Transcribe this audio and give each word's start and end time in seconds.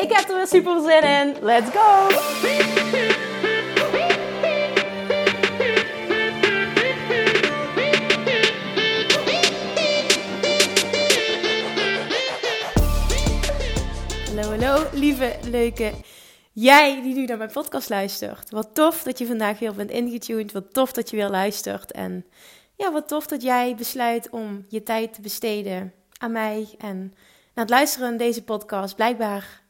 Ik 0.00 0.12
heb 0.12 0.28
er 0.28 0.36
weer 0.36 0.46
super 0.46 0.80
zin 0.80 1.02
in. 1.02 1.36
Let's 1.44 1.70
go! 1.70 2.08
Hallo, 14.26 14.50
hallo, 14.50 14.86
lieve, 14.92 15.38
leuke 15.50 15.92
jij 16.52 17.02
die 17.02 17.14
nu 17.14 17.24
naar 17.24 17.36
mijn 17.36 17.50
podcast 17.50 17.88
luistert. 17.88 18.50
Wat 18.50 18.74
tof 18.74 19.02
dat 19.02 19.18
je 19.18 19.26
vandaag 19.26 19.58
weer 19.58 19.74
bent 19.74 19.90
ingetuned. 19.90 20.52
Wat 20.52 20.72
tof 20.72 20.92
dat 20.92 21.10
je 21.10 21.16
weer 21.16 21.28
luistert. 21.28 21.92
En 21.92 22.26
ja, 22.76 22.92
wat 22.92 23.08
tof 23.08 23.26
dat 23.26 23.42
jij 23.42 23.74
besluit 23.74 24.30
om 24.30 24.64
je 24.68 24.82
tijd 24.82 25.14
te 25.14 25.20
besteden 25.20 25.92
aan 26.18 26.32
mij. 26.32 26.74
En 26.78 27.14
na 27.54 27.62
het 27.62 27.70
luisteren 27.70 28.08
naar 28.08 28.18
deze 28.18 28.44
podcast, 28.44 28.96
blijkbaar 28.96 29.60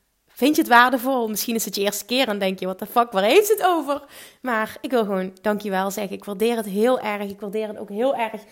vind 0.40 0.56
je 0.56 0.62
het 0.62 0.70
waardevol. 0.70 1.28
Misschien 1.28 1.54
is 1.54 1.64
het 1.64 1.74
je 1.74 1.82
eerste 1.82 2.04
keer 2.04 2.28
en 2.28 2.38
denk 2.38 2.58
je, 2.58 2.66
wat 2.66 2.78
de 2.78 2.86
fuck, 2.86 3.12
waar 3.12 3.22
heeft 3.22 3.48
het 3.48 3.62
over? 3.66 4.02
Maar 4.42 4.76
ik 4.80 4.90
wil 4.90 5.04
gewoon 5.04 5.36
dankjewel 5.40 5.90
zeggen. 5.90 6.16
Ik 6.16 6.24
waardeer 6.24 6.56
het 6.56 6.66
heel 6.66 7.00
erg. 7.00 7.30
Ik 7.30 7.40
waardeer 7.40 7.68
het 7.68 7.78
ook 7.78 7.88
heel 7.88 8.16
erg 8.16 8.42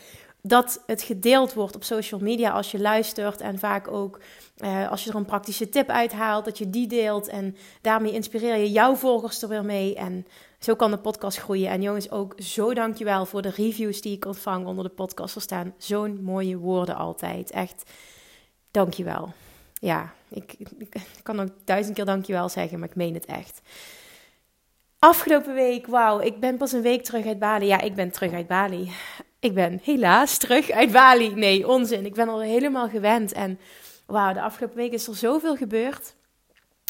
dat 0.43 0.83
het 0.87 1.03
gedeeld 1.03 1.55
wordt 1.55 1.75
op 1.75 1.85
social 1.85 2.21
media 2.21 2.51
als 2.51 2.71
je 2.71 2.81
luistert. 2.81 3.41
En 3.41 3.59
vaak 3.59 3.91
ook 3.91 4.21
uh, 4.59 4.91
als 4.91 5.05
je 5.05 5.11
er 5.11 5.17
een 5.17 5.25
praktische 5.25 5.69
tip 5.69 5.89
uithaalt, 5.89 6.45
dat 6.45 6.59
je 6.59 6.71
die 6.71 6.87
deelt. 6.87 7.29
En 7.29 7.57
daarmee 7.81 8.13
inspireer 8.13 8.57
je 8.57 8.71
jouw 8.71 8.95
volgers 8.95 9.43
er 9.43 9.49
weer 9.49 9.65
mee. 9.65 9.95
En 9.95 10.27
zo 10.59 10.75
kan 10.75 10.91
de 10.91 10.99
podcast 10.99 11.39
groeien. 11.39 11.71
En 11.71 11.83
jongens, 11.83 12.11
ook 12.11 12.35
zo 12.37 12.75
dankjewel 12.75 13.27
voor 13.27 13.43
de 13.43 13.51
reviews 13.57 14.01
die 14.01 14.17
ik 14.17 14.25
ontvang 14.25 14.67
onder 14.67 14.85
de 14.85 14.91
podcast. 14.91 15.35
Er 15.35 15.41
staan 15.41 15.75
zo'n 15.79 16.23
mooie 16.23 16.57
woorden 16.57 16.97
altijd. 16.97 17.51
Echt, 17.51 17.91
dankjewel. 18.71 19.33
Ja, 19.81 20.13
ik, 20.31 20.57
kan 21.23 21.41
ook 21.41 21.49
duizend 21.65 21.95
keer 21.97 22.05
dankjewel 22.05 22.49
zeggen, 22.49 22.79
maar 22.79 22.89
ik 22.89 22.97
meen 22.97 23.15
het 23.15 23.25
echt. 23.25 23.61
Afgelopen 24.99 25.55
week, 25.55 25.87
wauw, 25.87 26.21
ik 26.21 26.41
ben 26.41 26.57
pas 26.57 26.73
een 26.73 26.83
week 26.83 27.05
terug 27.05 27.27
uit 27.27 27.39
Bali. 27.39 27.67
Ja, 27.67 27.81
ik 27.81 27.95
ben 27.95 28.11
terug 28.11 28.33
uit 28.33 28.47
Bali. 28.47 28.93
Ik 29.41 29.55
ben 29.55 29.81
helaas 29.83 30.39
terug 30.39 30.71
uit 30.71 30.93
Bali. 30.93 31.35
Nee, 31.35 31.69
onzin. 31.69 32.07
Ik 32.07 32.15
ben 32.15 32.29
al 32.29 32.41
helemaal 32.41 32.89
gewend. 32.89 33.33
En 33.33 33.59
wauw, 34.07 34.33
de 34.33 34.41
afgelopen 34.41 34.77
week 34.77 34.93
is 34.93 35.07
er 35.07 35.17
zoveel 35.17 35.57
gebeurd. 35.57 36.15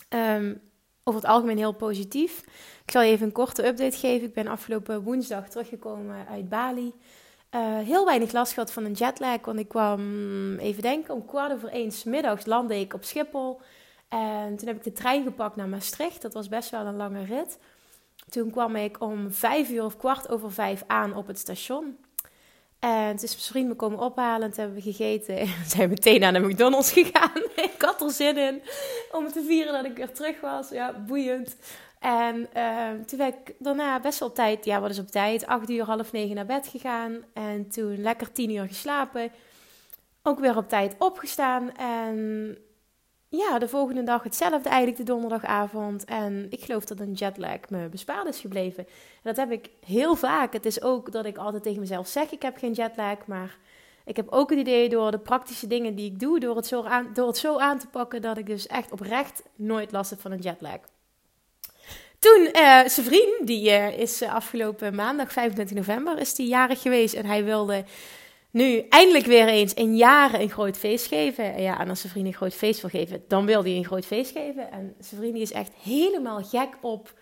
Um, 0.08 0.60
over 1.04 1.20
het 1.20 1.30
algemeen 1.30 1.56
heel 1.56 1.72
positief. 1.72 2.44
Ik 2.84 2.90
zal 2.90 3.02
je 3.02 3.10
even 3.10 3.26
een 3.26 3.32
korte 3.32 3.66
update 3.66 3.96
geven. 3.96 4.26
Ik 4.26 4.34
ben 4.34 4.46
afgelopen 4.46 5.02
woensdag 5.02 5.48
teruggekomen 5.48 6.26
uit 6.28 6.48
Bali. 6.48 6.92
Uh, 7.54 7.78
heel 7.78 8.04
weinig 8.04 8.32
last 8.32 8.52
gehad 8.52 8.72
van 8.72 8.84
een 8.84 8.92
jetlag. 8.92 9.44
Want 9.44 9.58
ik 9.58 9.68
kwam, 9.68 10.58
even 10.58 10.82
denken, 10.82 11.14
om 11.14 11.26
kwart 11.26 11.52
over 11.52 11.68
één 11.68 11.92
middags 12.04 12.46
landde 12.46 12.80
ik 12.80 12.94
op 12.94 13.04
Schiphol. 13.04 13.60
En 14.08 14.56
toen 14.56 14.68
heb 14.68 14.76
ik 14.76 14.84
de 14.84 14.92
trein 14.92 15.22
gepakt 15.22 15.56
naar 15.56 15.68
Maastricht. 15.68 16.22
Dat 16.22 16.34
was 16.34 16.48
best 16.48 16.70
wel 16.70 16.86
een 16.86 16.96
lange 16.96 17.24
rit. 17.24 17.58
Toen 18.28 18.50
kwam 18.50 18.76
ik 18.76 19.00
om 19.00 19.32
vijf 19.32 19.70
uur 19.70 19.84
of 19.84 19.96
kwart 19.96 20.28
over 20.28 20.52
vijf 20.52 20.82
aan 20.86 21.14
op 21.14 21.26
het 21.26 21.38
station. 21.38 21.98
En 22.78 23.06
het 23.06 23.22
is 23.22 23.30
mijn 23.30 23.44
vriend 23.44 23.68
me 23.68 23.74
komen 23.74 23.98
ophalen. 23.98 24.42
En 24.42 24.52
toen 24.52 24.64
hebben 24.64 24.82
we 24.82 24.92
gegeten. 24.92 25.38
En 25.38 25.48
zijn 25.66 25.88
meteen 25.88 26.20
naar 26.20 26.32
de 26.32 26.38
McDonald's 26.38 26.92
gegaan. 26.92 27.42
ik 27.70 27.74
had 27.78 28.00
er 28.00 28.10
zin 28.10 28.36
in 28.36 28.62
om 29.12 29.32
te 29.32 29.44
vieren 29.46 29.72
dat 29.72 29.84
ik 29.84 29.96
weer 29.96 30.12
terug 30.12 30.40
was. 30.40 30.68
Ja, 30.68 30.92
boeiend. 31.06 31.56
En 31.98 32.48
uh, 32.56 32.90
toen 33.06 33.18
ben 33.18 33.26
ik 33.26 33.54
daarna 33.58 34.00
best 34.00 34.18
wel 34.18 34.28
op 34.28 34.34
tijd, 34.34 34.64
ja, 34.64 34.80
wat 34.80 34.90
is 34.90 34.98
op 34.98 35.06
tijd? 35.06 35.46
Acht 35.46 35.70
uur, 35.70 35.84
half 35.84 36.12
negen 36.12 36.34
naar 36.34 36.46
bed 36.46 36.66
gegaan. 36.66 37.24
En 37.32 37.68
toen 37.68 38.00
lekker 38.00 38.32
tien 38.32 38.50
uur 38.50 38.66
geslapen. 38.66 39.30
Ook 40.22 40.38
weer 40.38 40.56
op 40.56 40.68
tijd 40.68 40.94
opgestaan. 40.98 41.72
En 41.76 42.58
ja, 43.28 43.58
de 43.58 43.68
volgende 43.68 44.02
dag 44.02 44.22
hetzelfde 44.22 44.68
eigenlijk, 44.68 44.98
de 44.98 45.12
donderdagavond. 45.12 46.04
En 46.04 46.46
ik 46.50 46.64
geloof 46.64 46.84
dat 46.84 47.00
een 47.00 47.12
jetlag 47.12 47.68
me 47.68 47.88
bespaard 47.88 48.26
is 48.26 48.40
gebleven. 48.40 48.86
En 48.86 49.22
dat 49.22 49.36
heb 49.36 49.50
ik 49.50 49.70
heel 49.86 50.16
vaak. 50.16 50.52
Het 50.52 50.66
is 50.66 50.82
ook 50.82 51.12
dat 51.12 51.24
ik 51.24 51.36
altijd 51.38 51.62
tegen 51.62 51.80
mezelf 51.80 52.06
zeg, 52.06 52.30
ik 52.30 52.42
heb 52.42 52.56
geen 52.56 52.72
jetlag. 52.72 53.26
Maar 53.26 53.58
ik 54.04 54.16
heb 54.16 54.28
ook 54.28 54.50
het 54.50 54.58
idee 54.58 54.88
door 54.88 55.10
de 55.10 55.18
praktische 55.18 55.66
dingen 55.66 55.94
die 55.94 56.12
ik 56.12 56.20
doe, 56.20 56.40
door 56.40 56.56
het 56.56 56.66
zo 56.66 56.82
aan, 56.82 57.10
door 57.12 57.26
het 57.26 57.38
zo 57.38 57.58
aan 57.58 57.78
te 57.78 57.88
pakken, 57.88 58.22
dat 58.22 58.38
ik 58.38 58.46
dus 58.46 58.66
echt 58.66 58.92
oprecht 58.92 59.42
nooit 59.56 59.92
last 59.92 60.10
heb 60.10 60.20
van 60.20 60.32
een 60.32 60.40
jetlag. 60.40 60.78
Toen, 62.18 62.48
uh, 62.52 62.86
zijn 62.86 63.06
vriend, 63.06 63.46
die 63.46 63.70
uh, 63.70 63.98
is 63.98 64.22
afgelopen 64.22 64.94
maandag, 64.94 65.32
25 65.32 65.76
november, 65.76 66.18
is 66.18 66.34
die 66.34 66.48
jarig 66.48 66.82
geweest. 66.82 67.14
En 67.14 67.26
hij 67.26 67.44
wilde 67.44 67.84
nu 68.50 68.86
eindelijk 68.88 69.26
weer 69.26 69.48
eens 69.48 69.74
in 69.74 69.96
jaren 69.96 70.40
een 70.40 70.50
groot 70.50 70.76
feest 70.76 71.06
geven. 71.06 71.54
En 71.54 71.62
ja, 71.62 71.80
en 71.80 71.88
als 71.88 72.00
zijn 72.00 72.12
vriend 72.12 72.26
een 72.26 72.34
groot 72.34 72.54
feest 72.54 72.80
wil 72.80 72.90
geven, 72.90 73.24
dan 73.28 73.46
wil 73.46 73.62
hij 73.62 73.72
een 73.72 73.84
groot 73.84 74.06
feest 74.06 74.30
geven. 74.30 74.70
En 74.70 74.94
zijn 74.98 75.36
is 75.36 75.52
echt 75.52 75.72
helemaal 75.82 76.44
gek 76.44 76.68
op 76.80 77.12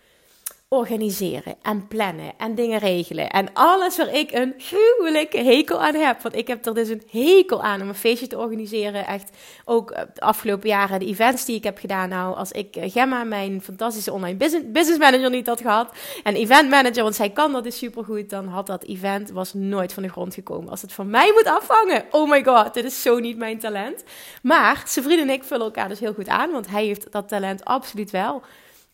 organiseren 0.69 1.55
en 1.61 1.87
plannen 1.87 2.31
en 2.37 2.55
dingen 2.55 2.79
regelen. 2.79 3.29
En 3.29 3.53
alles 3.53 3.97
waar 3.97 4.13
ik 4.13 4.31
een 4.31 4.53
gruwelijke 4.57 5.37
hekel 5.37 5.81
aan 5.81 5.95
heb. 5.95 6.21
Want 6.21 6.35
ik 6.35 6.47
heb 6.47 6.65
er 6.65 6.73
dus 6.73 6.89
een 6.89 7.03
hekel 7.09 7.63
aan 7.63 7.81
om 7.81 7.87
een 7.87 7.95
feestje 7.95 8.27
te 8.27 8.37
organiseren. 8.37 9.05
Echt 9.05 9.29
ook 9.65 9.91
eh, 9.91 10.03
de 10.13 10.21
afgelopen 10.21 10.69
jaren 10.69 10.99
de 10.99 11.05
events 11.05 11.45
die 11.45 11.55
ik 11.55 11.63
heb 11.63 11.77
gedaan. 11.77 12.09
Nou, 12.09 12.35
als 12.35 12.51
ik 12.51 12.75
eh, 12.75 12.91
Gemma, 12.91 13.23
mijn 13.23 13.61
fantastische 13.61 14.11
online 14.11 14.37
business, 14.37 14.71
business 14.71 14.99
manager, 14.99 15.29
niet 15.29 15.47
had 15.47 15.61
gehad. 15.61 15.91
En 16.23 16.35
event 16.35 16.69
manager, 16.69 17.03
want 17.03 17.15
zij 17.15 17.29
kan 17.29 17.51
dat 17.51 17.63
dus 17.63 17.77
supergoed. 17.77 18.29
Dan 18.29 18.47
had 18.47 18.67
dat 18.67 18.83
event 18.83 19.31
was 19.31 19.53
nooit 19.53 19.93
van 19.93 20.03
de 20.03 20.09
grond 20.09 20.33
gekomen. 20.33 20.69
Als 20.69 20.81
het 20.81 20.93
van 20.93 21.09
mij 21.09 21.31
moet 21.33 21.47
afhangen. 21.47 22.05
Oh 22.11 22.29
my 22.29 22.43
god, 22.43 22.73
dit 22.73 22.85
is 22.85 23.01
zo 23.01 23.19
niet 23.19 23.37
mijn 23.37 23.59
talent. 23.59 24.03
Maar 24.41 24.83
zijn 24.87 25.05
vriend 25.05 25.21
en 25.21 25.29
ik 25.29 25.43
vullen 25.43 25.65
elkaar 25.65 25.87
dus 25.87 25.99
heel 25.99 26.13
goed 26.13 26.27
aan. 26.27 26.51
Want 26.51 26.69
hij 26.69 26.85
heeft 26.85 27.11
dat 27.11 27.27
talent 27.27 27.65
absoluut 27.65 28.11
wel. 28.11 28.43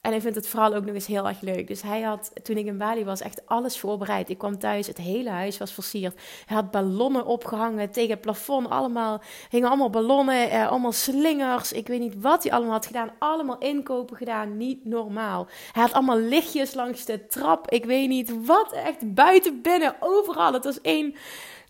En 0.04 0.12
hij 0.12 0.22
vindt 0.22 0.36
het 0.36 0.48
vooral 0.48 0.74
ook 0.74 0.86
nog 0.86 0.96
eens 0.96 1.08
heel 1.08 1.28
erg 1.28 1.42
leuk. 1.42 1.68
Dus 1.68 1.82
hij 1.82 2.02
had, 2.02 2.32
toen 2.44 2.58
ik 2.58 2.66
in 2.66 2.78
Bali 2.78 3.06
was, 3.06 3.22
echt 3.22 3.42
alles 3.46 3.80
voorbereid. 3.80 4.30
Ik 4.30 4.38
kwam 4.38 4.60
thuis, 4.60 4.88
het 4.88 4.98
hele 4.98 5.30
huis 5.30 5.58
was 5.58 5.72
versierd. 5.72 6.22
Hij 6.46 6.56
had 6.56 6.72
ballonnen 6.72 7.26
opgehangen 7.26 7.92
tegen 7.92 8.10
het 8.10 8.22
plafond. 8.22 8.70
Allemaal, 8.70 9.22
hingen 9.50 9.68
allemaal 9.68 9.90
ballonnen, 9.90 10.50
eh, 10.50 10.70
allemaal 10.70 10.92
slingers. 10.92 11.72
Ik 11.72 11.88
weet 11.88 12.00
niet 12.00 12.22
wat 12.22 12.44
hij 12.44 12.52
allemaal 12.52 12.74
had 12.74 12.86
gedaan. 12.86 13.12
Allemaal 13.20 13.58
inkopen 13.58 14.18
gedaan, 14.18 14.58
niet 14.58 14.86
normaal. 14.86 15.48
Hij 15.72 15.82
had 15.82 15.94
allemaal 15.94 16.20
lichtjes 16.20 16.74
langs 16.74 17.06
de 17.06 17.28
trap. 17.28 17.70
Ik 17.70 17.86
weet 17.86 18.10
niet 18.10 18.46
wat, 18.46 18.72
echt 18.72 19.14
buiten, 19.14 19.62
binnen, 19.62 19.96
overal. 20.00 20.54
Het 20.54 20.64
was 20.64 20.82
één 20.82 21.16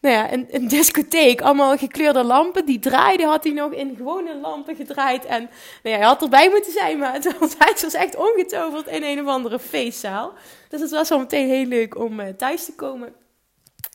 nou 0.03 0.15
ja, 0.15 0.33
een, 0.33 0.67
discotheek. 0.67 1.41
Allemaal 1.41 1.77
gekleurde 1.77 2.23
lampen. 2.23 2.65
Die 2.65 2.79
draaiden 2.79 3.27
had 3.27 3.43
hij 3.43 3.53
nog 3.53 3.71
in 3.71 3.95
gewone 3.95 4.35
lampen 4.35 4.75
gedraaid. 4.75 5.25
En 5.25 5.41
nou 5.83 5.95
ja, 5.95 5.97
hij 5.97 6.05
had 6.05 6.21
erbij 6.21 6.49
moeten 6.49 6.71
zijn, 6.71 6.97
maar 6.97 7.13
het 7.13 7.37
was, 7.39 7.55
was 7.81 7.93
echt 7.93 8.15
ongetoverd 8.15 8.87
in 8.87 9.03
een 9.03 9.21
of 9.21 9.27
andere 9.27 9.59
feestzaal. 9.59 10.33
Dus 10.69 10.81
het 10.81 10.91
was 10.91 11.09
wel 11.09 11.19
meteen 11.19 11.47
heel 11.47 11.65
leuk 11.65 11.97
om 11.97 12.19
uh, 12.19 12.27
thuis 12.27 12.65
te 12.65 12.75
komen. 12.75 13.13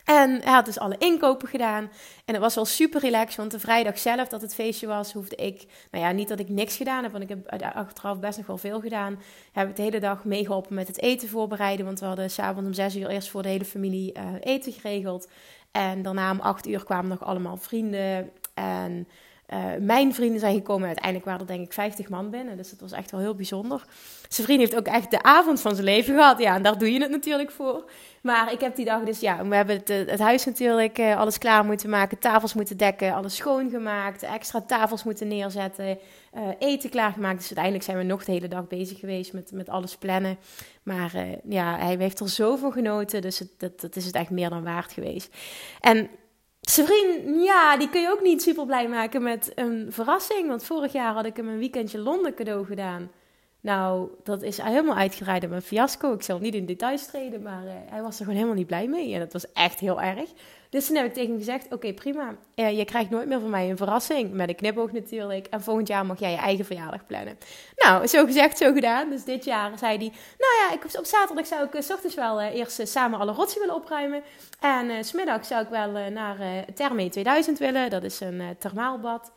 En 0.04 0.42
hij 0.42 0.52
had 0.52 0.64
dus 0.64 0.78
alle 0.78 0.98
inkopen 0.98 1.48
gedaan. 1.48 1.90
En 2.24 2.34
het 2.34 2.42
was 2.42 2.54
wel 2.54 2.64
super 2.64 3.00
relaxed, 3.00 3.36
want 3.36 3.50
de 3.50 3.58
vrijdag 3.58 3.98
zelf 3.98 4.28
dat 4.28 4.40
het 4.40 4.54
feestje 4.54 4.86
was, 4.86 5.12
hoefde 5.12 5.36
ik... 5.36 5.66
Nou 5.90 6.04
ja, 6.04 6.12
niet 6.12 6.28
dat 6.28 6.40
ik 6.40 6.48
niks 6.48 6.76
gedaan 6.76 7.02
heb, 7.02 7.12
want 7.12 7.24
ik 7.24 7.28
heb 7.28 7.74
achteraf 7.74 8.18
best 8.18 8.36
nog 8.38 8.46
wel 8.46 8.58
veel 8.58 8.80
gedaan. 8.80 9.20
Heb 9.52 9.68
ik 9.68 9.76
de 9.76 9.82
hele 9.82 10.00
dag 10.00 10.24
meegeholpen 10.24 10.74
met 10.74 10.86
het 10.86 11.00
eten 11.00 11.28
voorbereiden. 11.28 11.84
Want 11.84 12.00
we 12.00 12.06
hadden 12.06 12.30
s'avonds 12.30 12.66
om 12.66 12.74
zes 12.74 12.96
uur 12.96 13.08
eerst 13.08 13.28
voor 13.28 13.42
de 13.42 13.48
hele 13.48 13.64
familie 13.64 14.14
uh, 14.16 14.22
eten 14.40 14.72
geregeld. 14.72 15.28
En 15.70 16.02
daarna 16.02 16.30
om 16.30 16.40
acht 16.40 16.66
uur 16.66 16.84
kwamen 16.84 17.10
nog 17.10 17.24
allemaal 17.24 17.56
vrienden. 17.56 18.30
En 18.54 19.08
uh, 19.52 19.64
mijn 19.80 20.14
vrienden 20.14 20.40
zijn 20.40 20.54
gekomen. 20.54 20.86
Uiteindelijk 20.86 21.24
waren 21.24 21.40
er 21.40 21.46
denk 21.46 21.64
ik 21.64 21.72
50 21.72 22.08
man 22.08 22.30
binnen. 22.30 22.56
Dus 22.56 22.70
dat 22.70 22.80
was 22.80 22.92
echt 22.92 23.10
wel 23.10 23.20
heel 23.20 23.34
bijzonder. 23.34 23.84
Zijn 24.28 24.46
vriend 24.46 24.60
heeft 24.60 24.76
ook 24.76 24.86
echt 24.86 25.10
de 25.10 25.22
avond 25.22 25.60
van 25.60 25.74
zijn 25.74 25.84
leven 25.84 26.14
gehad. 26.14 26.38
Ja, 26.38 26.54
en 26.54 26.62
daar 26.62 26.78
doe 26.78 26.92
je 26.92 27.00
het 27.00 27.10
natuurlijk 27.10 27.50
voor. 27.50 27.90
Maar 28.22 28.52
ik 28.52 28.60
heb 28.60 28.76
die 28.76 28.84
dag 28.84 29.02
dus, 29.02 29.20
ja, 29.20 29.46
we 29.46 29.54
hebben 29.54 29.76
het, 29.76 29.90
eh, 29.90 30.06
het 30.06 30.18
huis 30.18 30.44
natuurlijk 30.44 30.98
uh, 30.98 31.16
alles 31.16 31.38
klaar 31.38 31.64
moeten 31.64 31.90
maken. 31.90 32.18
Tafels 32.18 32.54
moeten 32.54 32.76
dekken, 32.76 33.14
alles 33.14 33.36
schoongemaakt. 33.36 34.22
Extra 34.22 34.60
tafels 34.60 35.04
moeten 35.04 35.28
neerzetten. 35.28 35.98
Eten 36.58 36.90
klaargemaakt. 36.90 37.38
Dus 37.38 37.46
uiteindelijk 37.46 37.84
zijn 37.84 37.96
we 37.96 38.02
nog 38.02 38.24
de 38.24 38.32
hele 38.32 38.48
dag 38.48 38.66
bezig 38.66 38.98
geweest 38.98 39.32
met, 39.32 39.52
met 39.52 39.68
alles 39.68 39.96
plannen. 39.96 40.38
Maar 40.82 41.12
ja, 41.48 41.78
hij 41.78 41.96
heeft 41.98 42.20
er 42.20 42.28
zoveel 42.28 42.70
genoten. 42.70 43.22
Dus 43.22 43.38
het, 43.38 43.50
dat, 43.56 43.80
dat 43.80 43.96
is 43.96 44.04
het 44.04 44.14
echt 44.14 44.30
meer 44.30 44.50
dan 44.50 44.64
waard 44.64 44.92
geweest. 44.92 45.36
En 45.80 46.10
zijn 46.70 47.40
ja, 47.40 47.76
die 47.76 47.90
kun 47.90 48.00
je 48.00 48.10
ook 48.10 48.22
niet 48.22 48.42
super 48.42 48.66
blij 48.66 48.88
maken 48.88 49.22
met 49.22 49.52
een 49.54 49.86
verrassing. 49.90 50.48
Want 50.48 50.64
vorig 50.64 50.92
jaar 50.92 51.12
had 51.12 51.24
ik 51.24 51.36
hem 51.36 51.48
een 51.48 51.58
weekendje 51.58 51.98
Londen 51.98 52.34
cadeau 52.34 52.66
gedaan. 52.66 53.10
Nou, 53.60 54.08
dat 54.24 54.42
is 54.42 54.62
helemaal 54.62 54.96
uitgedraaid 54.96 55.44
op 55.44 55.50
een 55.50 55.62
fiasco. 55.62 56.12
Ik 56.12 56.22
zal 56.22 56.38
niet 56.38 56.54
in 56.54 56.66
details 56.66 57.06
treden, 57.06 57.42
maar 57.42 57.64
uh, 57.64 57.72
hij 57.86 58.02
was 58.02 58.14
er 58.14 58.18
gewoon 58.18 58.34
helemaal 58.34 58.56
niet 58.56 58.66
blij 58.66 58.88
mee. 58.88 59.14
En 59.14 59.20
dat 59.20 59.32
was 59.32 59.52
echt 59.52 59.80
heel 59.80 60.00
erg. 60.00 60.30
Dus 60.70 60.86
toen 60.86 60.96
heb 60.96 61.06
ik 61.06 61.12
tegen 61.12 61.28
hem 61.28 61.38
gezegd: 61.38 61.72
Oké, 61.72 61.92
prima. 61.92 62.36
Je 62.54 62.84
krijgt 62.84 63.10
nooit 63.10 63.28
meer 63.28 63.40
van 63.40 63.50
mij 63.50 63.70
een 63.70 63.76
verrassing. 63.76 64.32
Met 64.32 64.48
een 64.48 64.54
knipoog 64.54 64.92
natuurlijk. 64.92 65.46
En 65.46 65.62
volgend 65.62 65.88
jaar 65.88 66.06
mag 66.06 66.20
jij 66.20 66.30
je 66.30 66.36
eigen 66.36 66.64
verjaardag 66.64 67.06
plannen. 67.06 67.38
Nou, 67.76 68.06
zo 68.06 68.24
gezegd, 68.24 68.58
zo 68.58 68.72
gedaan. 68.72 69.10
Dus 69.10 69.24
dit 69.24 69.44
jaar 69.44 69.78
zei 69.78 69.96
hij: 69.96 70.12
Nou 70.38 70.52
ja, 70.60 70.72
ik, 70.72 70.98
op 70.98 71.04
zaterdag 71.04 71.46
zou 71.46 71.64
ik 71.64 71.74
uh, 71.74 71.80
s 71.80 71.90
ochtends 71.90 72.14
wel 72.14 72.40
eerst 72.40 72.88
samen 72.88 73.18
alle 73.18 73.32
rotsen 73.32 73.60
willen 73.60 73.74
opruimen. 73.74 74.22
En 74.60 75.04
s 75.04 75.08
smiddag 75.08 75.44
zou 75.44 75.62
ik 75.62 75.68
wel 75.68 76.10
naar 76.10 76.64
Therme 76.74 77.08
2000 77.08 77.58
willen. 77.58 77.90
Dat 77.90 78.02
is 78.02 78.20
een 78.20 78.42
thermaalbad. 78.58 79.32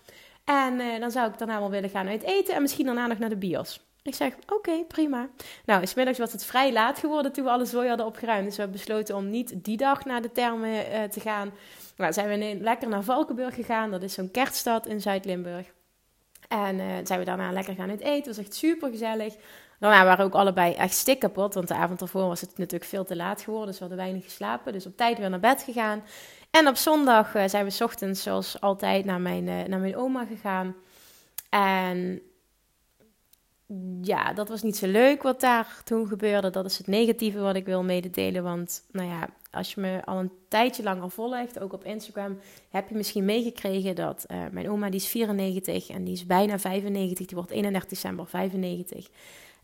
En 0.45 0.99
dan 0.99 1.11
zou 1.11 1.29
ik 1.29 1.37
daarna 1.37 1.59
wel 1.59 1.69
willen 1.69 1.89
gaan 1.89 2.07
uit 2.07 2.23
eten. 2.23 2.55
En 2.55 2.61
misschien 2.61 2.85
daarna 2.85 3.07
nog 3.07 3.19
naar 3.19 3.29
de 3.29 3.37
bios. 3.37 3.90
Ik 4.03 4.15
zeg, 4.15 4.33
oké, 4.47 4.83
prima. 4.83 5.29
Nou, 5.65 5.85
smiddags 5.85 6.17
was 6.17 6.31
het 6.31 6.45
vrij 6.45 6.73
laat 6.73 6.99
geworden 6.99 7.31
toen 7.31 7.43
we 7.43 7.49
alle 7.49 7.65
zooi 7.65 7.87
hadden 7.87 8.05
opgeruimd. 8.05 8.45
Dus 8.45 8.55
we 8.55 8.61
hebben 8.61 8.79
besloten 8.79 9.15
om 9.15 9.29
niet 9.29 9.63
die 9.63 9.77
dag 9.77 10.05
naar 10.05 10.21
de 10.21 10.31
termen 10.31 10.69
uh, 10.69 11.03
te 11.03 11.19
gaan. 11.19 11.51
Nou, 11.97 12.13
zijn 12.13 12.39
we 12.39 12.57
lekker 12.61 12.89
naar 12.89 13.03
Valkenburg 13.03 13.55
gegaan. 13.55 13.91
Dat 13.91 14.03
is 14.03 14.13
zo'n 14.13 14.31
kerststad 14.31 14.87
in 14.87 15.01
Zuid-Limburg. 15.01 15.71
En 16.47 16.79
uh, 16.79 16.85
zijn 17.03 17.19
we 17.19 17.25
daarna 17.25 17.51
lekker 17.51 17.75
gaan 17.75 17.89
eten. 17.89 18.13
Het 18.13 18.25
was 18.25 18.37
echt 18.37 18.55
super 18.55 18.89
gezellig. 18.89 19.35
Daarna 19.79 20.03
waren 20.03 20.17
we 20.17 20.23
ook 20.23 20.39
allebei 20.39 20.73
echt 20.73 20.93
stik 20.93 21.19
kapot. 21.19 21.53
Want 21.53 21.67
de 21.67 21.73
avond 21.73 22.01
ervoor 22.01 22.27
was 22.27 22.41
het 22.41 22.57
natuurlijk 22.57 22.89
veel 22.89 23.03
te 23.05 23.15
laat 23.15 23.41
geworden. 23.41 23.67
Dus 23.67 23.79
we 23.79 23.85
hadden 23.85 24.03
weinig 24.03 24.23
geslapen. 24.23 24.73
Dus 24.73 24.85
op 24.85 24.97
tijd 24.97 25.17
weer 25.17 25.29
naar 25.29 25.39
bed 25.39 25.61
gegaan. 25.63 26.03
En 26.51 26.67
op 26.67 26.75
zondag 26.75 27.35
uh, 27.35 27.43
zijn 27.45 27.65
we 27.65 27.83
ochtends 27.83 28.23
zoals 28.23 28.61
altijd 28.61 29.05
naar 29.05 29.21
mijn, 29.21 29.43
naar 29.43 29.79
mijn 29.79 29.95
oma 29.95 30.25
gegaan. 30.25 30.75
En 31.49 32.21
ja, 34.01 34.33
dat 34.33 34.49
was 34.49 34.61
niet 34.61 34.77
zo 34.77 34.87
leuk 34.87 35.21
wat 35.21 35.39
daar 35.39 35.81
toen 35.83 36.07
gebeurde. 36.07 36.49
Dat 36.49 36.65
is 36.65 36.77
het 36.77 36.87
negatieve 36.87 37.39
wat 37.39 37.55
ik 37.55 37.65
wil 37.65 37.83
mededelen. 37.83 38.43
Want 38.43 38.83
nou 38.91 39.07
ja, 39.07 39.29
als 39.51 39.73
je 39.73 39.81
me 39.81 40.05
al 40.05 40.19
een 40.19 40.31
tijdje 40.47 40.83
lang 40.83 41.01
al 41.01 41.09
volgt, 41.09 41.59
ook 41.59 41.73
op 41.73 41.83
Instagram, 41.83 42.39
heb 42.69 42.89
je 42.89 42.95
misschien 42.95 43.25
meegekregen 43.25 43.95
dat 43.95 44.25
uh, 44.31 44.43
mijn 44.51 44.69
oma, 44.69 44.89
die 44.89 44.99
is 44.99 45.07
94 45.07 45.89
en 45.89 46.03
die 46.03 46.13
is 46.13 46.25
bijna 46.25 46.59
95. 46.59 47.27
Die 47.27 47.37
wordt 47.37 47.51
31 47.51 47.89
december 47.89 48.27
95. 48.27 49.07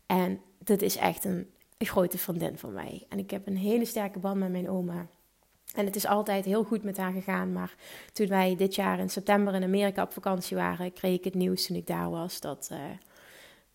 En 0.06 0.40
dat 0.58 0.82
is 0.82 0.96
echt 0.96 1.24
een, 1.24 1.46
grote 1.78 2.18
vriendin 2.18 2.58
van 2.58 2.72
mij. 2.72 3.06
En 3.08 3.18
ik 3.18 3.30
heb 3.30 3.46
een 3.46 3.56
hele 3.56 3.84
sterke 3.84 4.18
band 4.18 4.38
met 4.38 4.50
mijn 4.50 4.70
oma. 4.70 5.06
En 5.74 5.84
het 5.84 5.96
is 5.96 6.06
altijd 6.06 6.44
heel 6.44 6.64
goed 6.64 6.82
met 6.82 6.96
haar 6.96 7.12
gegaan. 7.12 7.52
Maar 7.52 7.74
toen 8.12 8.26
wij 8.26 8.56
dit 8.56 8.74
jaar 8.74 8.98
in 8.98 9.10
september 9.10 9.54
in 9.54 9.62
Amerika 9.62 10.02
op 10.02 10.12
vakantie 10.12 10.56
waren, 10.56 10.92
kreeg 10.92 11.18
ik 11.18 11.24
het 11.24 11.34
nieuws 11.34 11.66
toen 11.66 11.76
ik 11.76 11.86
daar 11.86 12.10
was 12.10 12.40
dat... 12.40 12.68
Uh, 12.72 12.78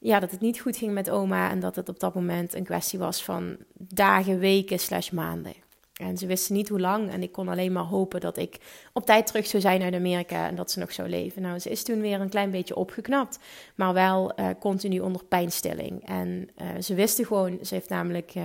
ja, 0.04 0.20
dat 0.20 0.32
het 0.32 0.40
niet 0.40 0.60
goed 0.60 0.78
ging 0.78 0.94
met 0.94 1.10
oma 1.10 1.50
en 1.50 1.60
dat 1.60 1.76
het 1.76 1.90
op 1.90 2.00
dat 2.00 2.14
moment 2.14 2.54
een 2.54 2.64
kwestie 2.64 3.00
was 3.00 3.24
van 3.24 3.58
dagen, 3.74 4.40
weken 4.40 4.80
slash 4.80 5.10
maanden. 5.10 5.54
En 5.94 6.18
ze 6.18 6.26
wisten 6.26 6.56
niet 6.56 6.70
hoe 6.70 6.80
lang 6.80 7.12
en 7.12 7.24
ik 7.24 7.32
kon 7.32 7.48
alleen 7.48 7.72
maar 7.72 7.84
hopen 7.84 8.22
dat 8.22 8.38
ik 8.38 8.58
op 8.94 9.06
tijd 9.06 9.28
terug 9.28 9.46
zou 9.46 9.62
zijn 9.62 9.82
uit 9.82 9.94
Amerika 9.94 10.48
en 10.48 10.56
dat 10.56 10.72
ze 10.72 10.80
nog 10.80 10.92
zou 10.92 11.10
leven. 11.10 11.42
Nou, 11.42 11.60
ze 11.60 11.70
is 11.70 11.84
toen 11.84 12.02
weer 12.02 12.22
een 12.22 12.30
klein 12.30 12.52
beetje 12.52 12.76
opgeknapt, 12.76 13.40
maar 13.76 13.94
wel 13.94 14.40
uh, 14.40 14.50
continu 14.60 15.00
onder 15.00 15.24
pijnstilling. 15.24 16.06
En 16.06 16.50
uh, 16.62 16.68
ze 16.82 16.94
wisten 16.94 17.26
gewoon, 17.26 17.60
ze 17.62 17.74
heeft 17.74 17.90
namelijk 17.90 18.36
uh, 18.36 18.44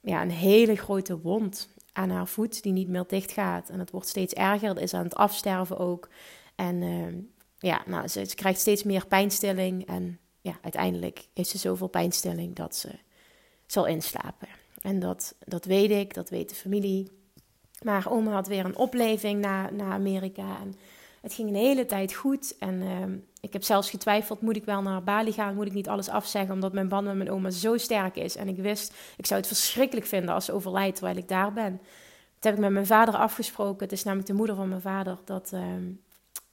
ja, 0.00 0.22
een 0.22 0.30
hele 0.30 0.76
grote 0.76 1.20
wond 1.20 1.68
aan 1.92 2.10
haar 2.10 2.28
voet 2.28 2.62
die 2.62 2.72
niet 2.72 2.88
meer 2.88 3.04
dicht 3.06 3.32
gaat. 3.32 3.68
En 3.70 3.78
het 3.78 3.90
wordt 3.90 4.08
steeds 4.08 4.32
erger, 4.32 4.68
het 4.68 4.80
is 4.80 4.94
aan 4.94 5.04
het 5.04 5.14
afsterven 5.14 5.78
ook. 5.78 6.08
En 6.54 6.82
ehm, 6.82 7.14
ja, 7.64 7.82
nou, 7.86 8.08
ze, 8.08 8.26
krijgt 8.34 8.60
steeds 8.60 8.82
meer 8.82 9.06
pijnstilling. 9.06 9.86
En 9.86 10.18
ja, 10.40 10.58
uiteindelijk 10.62 11.26
heeft 11.34 11.48
ze 11.48 11.58
zoveel 11.58 11.88
pijnstilling 11.88 12.54
dat 12.54 12.76
ze 12.76 12.88
zal 13.66 13.86
inslapen. 13.86 14.48
En 14.80 14.98
dat, 15.00 15.34
dat 15.38 15.64
weet 15.64 15.90
ik, 15.90 16.14
dat 16.14 16.30
weet 16.30 16.48
de 16.48 16.54
familie. 16.54 17.10
Maar 17.82 18.10
oma 18.10 18.32
had 18.32 18.46
weer 18.46 18.64
een 18.64 18.76
opleving 18.76 19.40
na, 19.40 19.70
na 19.70 19.92
Amerika. 19.92 20.58
En 20.60 20.74
het 21.20 21.32
ging 21.32 21.48
een 21.48 21.54
hele 21.54 21.86
tijd 21.86 22.14
goed. 22.14 22.58
En 22.58 22.82
uh, 22.82 23.16
ik 23.40 23.52
heb 23.52 23.62
zelfs 23.62 23.90
getwijfeld, 23.90 24.40
moet 24.40 24.56
ik 24.56 24.64
wel 24.64 24.82
naar 24.82 25.02
Bali 25.02 25.32
gaan? 25.32 25.54
Moet 25.54 25.66
ik 25.66 25.72
niet 25.72 25.88
alles 25.88 26.08
afzeggen? 26.08 26.54
Omdat 26.54 26.72
mijn 26.72 26.88
band 26.88 27.06
met 27.06 27.16
mijn 27.16 27.30
oma 27.30 27.50
zo 27.50 27.76
sterk 27.76 28.16
is. 28.16 28.36
En 28.36 28.48
ik 28.48 28.56
wist, 28.56 28.94
ik 29.16 29.26
zou 29.26 29.40
het 29.40 29.48
verschrikkelijk 29.48 30.06
vinden 30.06 30.34
als 30.34 30.44
ze 30.44 30.52
overlijdt 30.52 30.96
terwijl 30.96 31.16
ik 31.16 31.28
daar 31.28 31.52
ben. 31.52 31.80
Dat 32.34 32.44
heb 32.44 32.54
ik 32.54 32.60
met 32.60 32.70
mijn 32.70 32.86
vader 32.86 33.14
afgesproken. 33.14 33.82
Het 33.82 33.92
is 33.92 34.04
namelijk 34.04 34.28
de 34.28 34.34
moeder 34.34 34.56
van 34.56 34.68
mijn 34.68 34.80
vader. 34.80 35.18
Dat, 35.24 35.50
uh, 35.54 35.60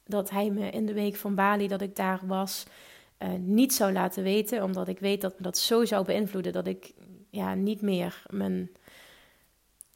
dat 0.04 0.30
hij 0.30 0.50
me 0.50 0.70
in 0.70 0.86
de 0.86 0.92
week 0.92 1.16
van 1.16 1.34
Bali, 1.34 1.68
dat 1.68 1.80
ik 1.80 1.96
daar 1.96 2.20
was, 2.26 2.64
uh, 3.18 3.28
niet 3.38 3.74
zou 3.74 3.92
laten 3.92 4.22
weten. 4.22 4.62
Omdat 4.62 4.88
ik 4.88 4.98
weet 4.98 5.20
dat 5.20 5.34
me 5.36 5.42
dat 5.42 5.58
zo 5.58 5.84
zou 5.84 6.04
beïnvloeden 6.04 6.52
dat 6.52 6.66
ik 6.66 6.92
ja, 7.30 7.54
niet 7.54 7.80
meer 7.80 8.22
mijn, 8.30 8.70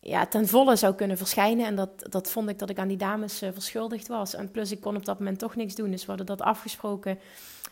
ja, 0.01 0.27
ten 0.27 0.49
volle 0.49 0.77
zou 0.77 0.95
kunnen 0.95 1.17
verschijnen. 1.17 1.67
En 1.67 1.75
dat, 1.75 1.91
dat 2.11 2.31
vond 2.31 2.49
ik 2.49 2.59
dat 2.59 2.71
ik 2.71 2.79
aan 2.79 2.89
die 2.89 2.97
dames 2.97 3.43
uh, 3.43 3.49
verschuldigd 3.53 4.09
was. 4.09 4.35
En 4.35 4.51
plus, 4.51 4.73
ik 4.73 4.81
kon 4.81 4.97
op 4.97 5.05
dat 5.05 5.19
moment 5.19 5.39
toch 5.39 5.57
niks 5.57 5.75
doen. 5.75 5.91
Dus 5.91 6.01
we 6.01 6.09
hadden 6.09 6.27
dat 6.27 6.43
afgesproken. 6.43 7.19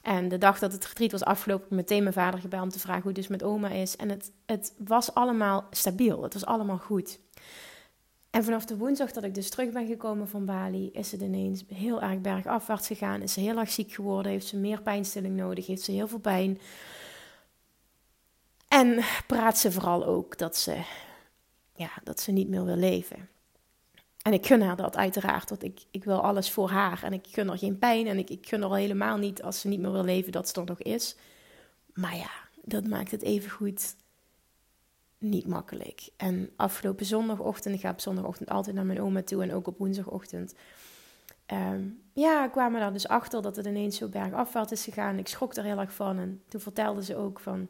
En 0.03 0.29
de 0.29 0.39
dag 0.39 0.59
dat 0.59 0.73
het 0.73 0.87
retreat 0.87 1.13
was 1.13 1.25
afgelopen, 1.25 1.65
ik 1.65 1.73
meteen 1.73 2.03
mijn 2.03 2.15
vader 2.15 2.41
gebeld 2.41 2.63
om 2.63 2.69
te 2.69 2.79
vragen 2.79 3.03
hoe 3.03 3.11
het 3.13 3.21
dus 3.21 3.29
met 3.29 3.43
oma 3.43 3.69
is. 3.69 3.97
En 3.97 4.09
het, 4.09 4.33
het 4.47 4.75
was 4.79 5.15
allemaal 5.15 5.67
stabiel. 5.71 6.23
Het 6.23 6.33
was 6.33 6.47
allemaal 6.47 6.79
goed. 6.79 7.19
En 8.35 8.45
vanaf 8.45 8.65
de 8.65 8.77
woensdag 8.77 9.13
dat 9.13 9.25
ik 9.25 9.35
dus 9.35 9.51
terug 9.51 9.71
ben 9.71 9.87
gekomen 9.87 10.29
van 10.29 10.45
Bali, 10.45 10.91
is 10.93 11.13
het 11.13 11.21
ineens 11.21 11.65
heel 11.69 12.03
erg 12.03 12.21
bergafwaarts 12.21 12.87
gegaan. 12.87 13.23
Is 13.23 13.33
ze 13.33 13.41
heel 13.41 13.59
erg 13.59 13.71
ziek 13.71 13.93
geworden, 13.93 14.33
heeft 14.33 14.47
ze 14.47 14.57
meer 14.57 14.83
pijnstilling 14.83 15.37
nodig, 15.37 15.67
heeft 15.67 15.83
ze 15.83 15.93
heel 15.93 16.09
veel 16.09 16.19
pijn. 16.19 16.61
En 18.69 19.05
praat 19.27 19.59
ze 19.59 19.73
vooral 19.73 20.05
ook 20.05 20.39
dat 20.39 20.57
ze, 20.57 20.83
ja, 21.75 21.91
dat 22.05 22.21
ze 22.21 22.33
niet 22.33 22.49
meer 22.49 22.65
wil 22.65 22.77
leven. 22.77 23.29
En 24.23 24.33
ik 24.33 24.47
gun 24.47 24.63
haar 24.63 24.77
dat 24.77 24.97
uiteraard, 24.97 25.49
want 25.49 25.63
ik, 25.63 25.81
ik 25.91 26.05
wil 26.05 26.23
alles 26.23 26.51
voor 26.51 26.71
haar. 26.71 27.03
En 27.03 27.13
ik 27.13 27.27
gun 27.31 27.49
haar 27.49 27.59
geen 27.59 27.79
pijn 27.79 28.07
en 28.07 28.19
ik, 28.19 28.31
ik 28.31 28.49
gun 28.49 28.61
haar 28.61 28.71
al 28.71 28.77
helemaal 28.77 29.17
niet 29.17 29.43
als 29.43 29.61
ze 29.61 29.69
niet 29.69 29.81
meer 29.81 29.93
wil 29.93 30.05
leven 30.05 30.33
dat 30.33 30.49
ze 30.49 30.61
er 30.61 30.67
nog 30.67 30.83
is. 30.83 31.17
Maar 31.93 32.17
ja, 32.17 32.31
dat 32.63 32.87
maakt 32.87 33.11
het 33.11 33.23
even 33.23 33.51
goed 33.51 33.95
niet 35.25 35.47
makkelijk. 35.47 36.09
En 36.17 36.51
afgelopen 36.57 37.07
zondagochtend, 37.07 37.75
ik 37.75 37.81
ga 37.81 37.91
op 37.91 38.01
zondagochtend 38.01 38.51
altijd 38.51 38.77
naar 38.77 38.87
mijn 38.87 39.01
oma 39.01 39.23
toe 39.23 39.43
en 39.43 39.53
ook 39.53 39.67
op 39.67 39.79
woensdagochtend. 39.79 40.55
Um, 41.53 42.03
ja, 42.13 42.49
kwamen 42.49 42.81
daar 42.81 42.93
dus 42.93 43.09
achter 43.09 43.43
dat 43.43 43.57
het 43.57 43.67
ineens 43.67 43.97
zo 43.97 44.09
bergafwaarts 44.09 44.73
is 44.73 44.85
gegaan. 44.85 45.19
Ik 45.19 45.29
schrok 45.29 45.55
er 45.55 45.65
heel 45.65 45.79
erg 45.79 45.93
van. 45.93 46.19
En 46.19 46.43
toen 46.49 46.61
vertelde 46.61 47.05
ze 47.05 47.17
ook 47.17 47.41
van. 47.41 47.69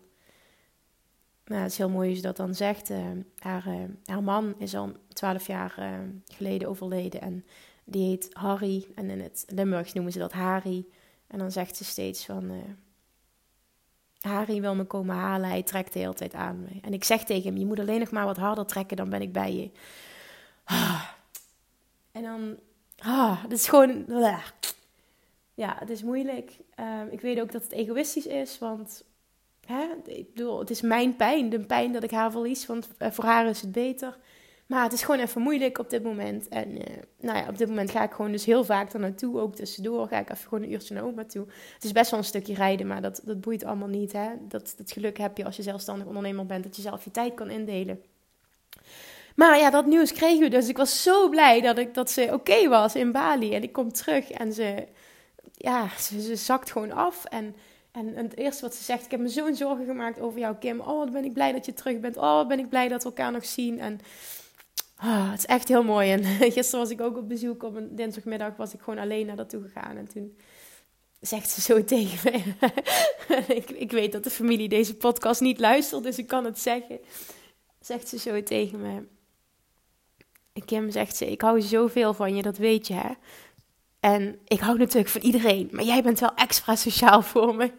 Nou, 1.44 1.62
het 1.62 1.70
is 1.70 1.78
heel 1.78 1.88
mooi 1.88 2.08
hoe 2.08 2.16
ze 2.16 2.22
dat 2.22 2.36
dan 2.36 2.54
zegt. 2.54 2.90
Uh, 2.90 2.98
haar, 3.38 3.66
uh, 3.66 3.84
haar 4.04 4.22
man 4.22 4.54
is 4.58 4.74
al 4.74 4.92
twaalf 5.08 5.46
jaar 5.46 5.74
uh, 5.78 5.98
geleden 6.26 6.68
overleden. 6.68 7.20
En 7.20 7.44
die 7.84 8.08
heet 8.08 8.28
Harry. 8.32 8.86
En 8.94 9.10
in 9.10 9.20
het 9.20 9.44
Limburgs 9.48 9.92
noemen 9.92 10.12
ze 10.12 10.18
dat 10.18 10.32
Harry. 10.32 10.86
En 11.26 11.38
dan 11.38 11.52
zegt 11.52 11.76
ze 11.76 11.84
steeds 11.84 12.24
van. 12.24 12.50
Harry 14.24 14.60
wil 14.60 14.74
me 14.74 14.84
komen 14.84 15.16
halen, 15.16 15.48
hij 15.48 15.62
trekt 15.62 15.92
de 15.92 15.98
hele 15.98 16.14
tijd 16.14 16.34
aan 16.34 16.60
me. 16.60 16.80
En 16.82 16.92
ik 16.92 17.04
zeg 17.04 17.24
tegen 17.24 17.50
hem, 17.50 17.58
je 17.58 17.66
moet 17.66 17.80
alleen 17.80 18.00
nog 18.00 18.10
maar 18.10 18.24
wat 18.24 18.36
harder 18.36 18.66
trekken, 18.66 18.96
dan 18.96 19.10
ben 19.10 19.22
ik 19.22 19.32
bij 19.32 19.54
je. 19.54 19.70
Ah. 20.64 21.08
En 22.12 22.22
dan, 22.22 22.56
ah, 22.98 23.42
het 23.42 23.52
is 23.52 23.68
gewoon, 23.68 24.04
ja, 25.54 25.76
het 25.78 25.90
is 25.90 26.02
moeilijk. 26.02 26.58
Ehm, 26.74 27.06
ik 27.10 27.20
weet 27.20 27.40
ook 27.40 27.52
dat 27.52 27.62
het 27.62 27.72
egoïstisch 27.72 28.26
is, 28.26 28.58
want 28.58 29.04
hè, 29.66 29.86
ik 30.04 30.34
bedoel, 30.34 30.58
het 30.58 30.70
is 30.70 30.80
mijn 30.80 31.16
pijn, 31.16 31.48
de 31.50 31.60
pijn 31.60 31.92
dat 31.92 32.02
ik 32.02 32.10
haar 32.10 32.30
verlies, 32.30 32.66
want 32.66 32.88
eh, 32.98 33.10
voor 33.10 33.24
haar 33.24 33.46
is 33.46 33.60
het 33.60 33.72
beter. 33.72 34.18
Maar 34.66 34.82
het 34.82 34.92
is 34.92 35.02
gewoon 35.02 35.20
even 35.20 35.42
moeilijk 35.42 35.78
op 35.78 35.90
dit 35.90 36.02
moment. 36.02 36.48
En 36.48 36.70
uh, 36.70 36.82
nou 37.20 37.38
ja, 37.38 37.48
op 37.48 37.58
dit 37.58 37.68
moment 37.68 37.90
ga 37.90 38.02
ik 38.02 38.12
gewoon 38.12 38.32
dus 38.32 38.44
heel 38.44 38.64
vaak 38.64 38.92
er 38.92 39.00
naartoe. 39.00 39.40
Ook 39.40 39.54
tussendoor 39.54 40.08
ga 40.08 40.18
ik 40.18 40.30
even 40.30 40.48
gewoon 40.48 40.64
een 40.64 40.72
uurtje 40.72 40.94
naar 40.94 41.04
oma 41.04 41.24
toe. 41.24 41.46
Het 41.74 41.84
is 41.84 41.92
best 41.92 42.10
wel 42.10 42.20
een 42.20 42.26
stukje 42.26 42.54
rijden, 42.54 42.86
maar 42.86 43.02
dat, 43.02 43.20
dat 43.24 43.40
boeit 43.40 43.64
allemaal 43.64 43.88
niet. 43.88 44.12
Hè? 44.12 44.28
Dat, 44.48 44.74
dat 44.76 44.92
geluk 44.92 45.18
heb 45.18 45.36
je 45.36 45.44
als 45.44 45.56
je 45.56 45.62
zelfstandig 45.62 46.06
ondernemer 46.06 46.46
bent, 46.46 46.64
dat 46.64 46.76
je 46.76 46.82
zelf 46.82 47.04
je 47.04 47.10
tijd 47.10 47.34
kan 47.34 47.50
indelen. 47.50 48.02
Maar 49.36 49.58
ja, 49.58 49.70
dat 49.70 49.86
nieuws 49.86 50.12
kregen 50.12 50.40
we 50.40 50.48
dus. 50.48 50.68
Ik 50.68 50.76
was 50.76 51.02
zo 51.02 51.28
blij 51.28 51.60
dat, 51.60 51.78
ik, 51.78 51.94
dat 51.94 52.10
ze 52.10 52.28
oké 52.32 52.68
was 52.68 52.94
in 52.94 53.12
Bali. 53.12 53.54
En 53.54 53.62
ik 53.62 53.72
kom 53.72 53.92
terug 53.92 54.30
en 54.30 54.52
ze, 54.52 54.86
ja, 55.52 55.88
ze, 55.98 56.36
zakt 56.36 56.72
gewoon 56.72 56.92
af. 56.92 57.24
En, 57.24 57.56
en, 57.92 58.14
en, 58.14 58.24
het 58.24 58.36
eerste 58.36 58.62
wat 58.62 58.74
ze 58.74 58.84
zegt, 58.84 59.04
ik 59.04 59.10
heb 59.10 59.20
me 59.20 59.28
zo'n 59.28 59.54
zorgen 59.54 59.86
gemaakt 59.86 60.20
over 60.20 60.38
jou, 60.38 60.56
Kim. 60.56 60.80
Oh, 60.80 60.98
wat 60.98 61.12
ben 61.12 61.24
ik 61.24 61.32
blij 61.32 61.52
dat 61.52 61.66
je 61.66 61.72
terug 61.72 62.00
bent. 62.00 62.16
Oh, 62.16 62.34
wat 62.34 62.48
ben 62.48 62.58
ik 62.58 62.68
blij 62.68 62.88
dat 62.88 63.02
we 63.02 63.08
elkaar 63.08 63.32
nog 63.32 63.44
zien. 63.44 63.80
En 63.80 64.00
Oh, 64.98 65.30
het 65.30 65.38
is 65.38 65.46
echt 65.46 65.68
heel 65.68 65.82
mooi. 65.82 66.12
En 66.12 66.24
gisteren 66.52 66.80
was 66.80 66.90
ik 66.90 67.00
ook 67.00 67.16
op 67.16 67.28
bezoek. 67.28 67.62
Op 67.62 67.74
een 67.74 67.96
dinsdagmiddag 67.96 68.56
was 68.56 68.74
ik 68.74 68.80
gewoon 68.80 68.98
alleen 68.98 69.26
naar 69.26 69.46
toe 69.46 69.62
gegaan. 69.62 69.96
En 69.96 70.08
toen 70.08 70.36
zegt 71.20 71.50
ze 71.50 71.60
zo 71.60 71.84
tegen 71.94 72.32
me. 72.32 72.72
ik, 73.60 73.70
ik 73.70 73.90
weet 73.90 74.12
dat 74.12 74.24
de 74.24 74.30
familie 74.30 74.68
deze 74.68 74.96
podcast 74.96 75.40
niet 75.40 75.58
luistert, 75.58 76.02
dus 76.02 76.18
ik 76.18 76.26
kan 76.26 76.44
het 76.44 76.58
zeggen. 76.58 76.98
Zegt 77.80 78.08
ze 78.08 78.18
zo 78.18 78.42
tegen 78.42 78.80
me. 78.80 79.02
Kim 80.64 80.90
zegt 80.90 81.16
ze, 81.16 81.30
ik 81.30 81.40
hou 81.40 81.60
zoveel 81.60 82.14
van 82.14 82.36
je, 82.36 82.42
dat 82.42 82.56
weet 82.56 82.86
je 82.86 82.94
hè. 82.94 83.10
En 84.04 84.38
ik 84.44 84.60
hou 84.60 84.78
natuurlijk 84.78 85.08
van 85.08 85.20
iedereen, 85.20 85.68
maar 85.72 85.84
jij 85.84 86.02
bent 86.02 86.20
wel 86.20 86.34
extra 86.34 86.76
sociaal 86.76 87.22
voor 87.32 87.54
me. 87.54 87.72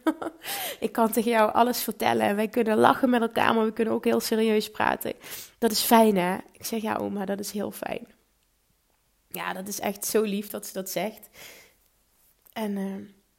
ik 0.79 0.91
kan 0.91 1.11
tegen 1.11 1.31
jou 1.31 1.53
alles 1.53 1.83
vertellen 1.83 2.25
en 2.25 2.35
wij 2.35 2.47
kunnen 2.47 2.77
lachen 2.77 3.09
met 3.09 3.21
elkaar, 3.21 3.55
maar 3.55 3.65
we 3.65 3.73
kunnen 3.73 3.93
ook 3.93 4.03
heel 4.05 4.19
serieus 4.19 4.71
praten. 4.71 5.13
Dat 5.57 5.71
is 5.71 5.81
fijn, 5.81 6.17
hè? 6.17 6.37
Ik 6.51 6.65
zeg 6.65 6.81
ja, 6.81 6.95
oma, 6.95 7.25
dat 7.25 7.39
is 7.39 7.51
heel 7.51 7.71
fijn. 7.71 8.07
Ja, 9.27 9.53
dat 9.53 9.67
is 9.67 9.79
echt 9.79 10.05
zo 10.05 10.21
lief 10.21 10.47
dat 10.47 10.65
ze 10.65 10.73
dat 10.73 10.89
zegt. 10.89 11.29
En 12.53 12.71
uh, 12.77 12.95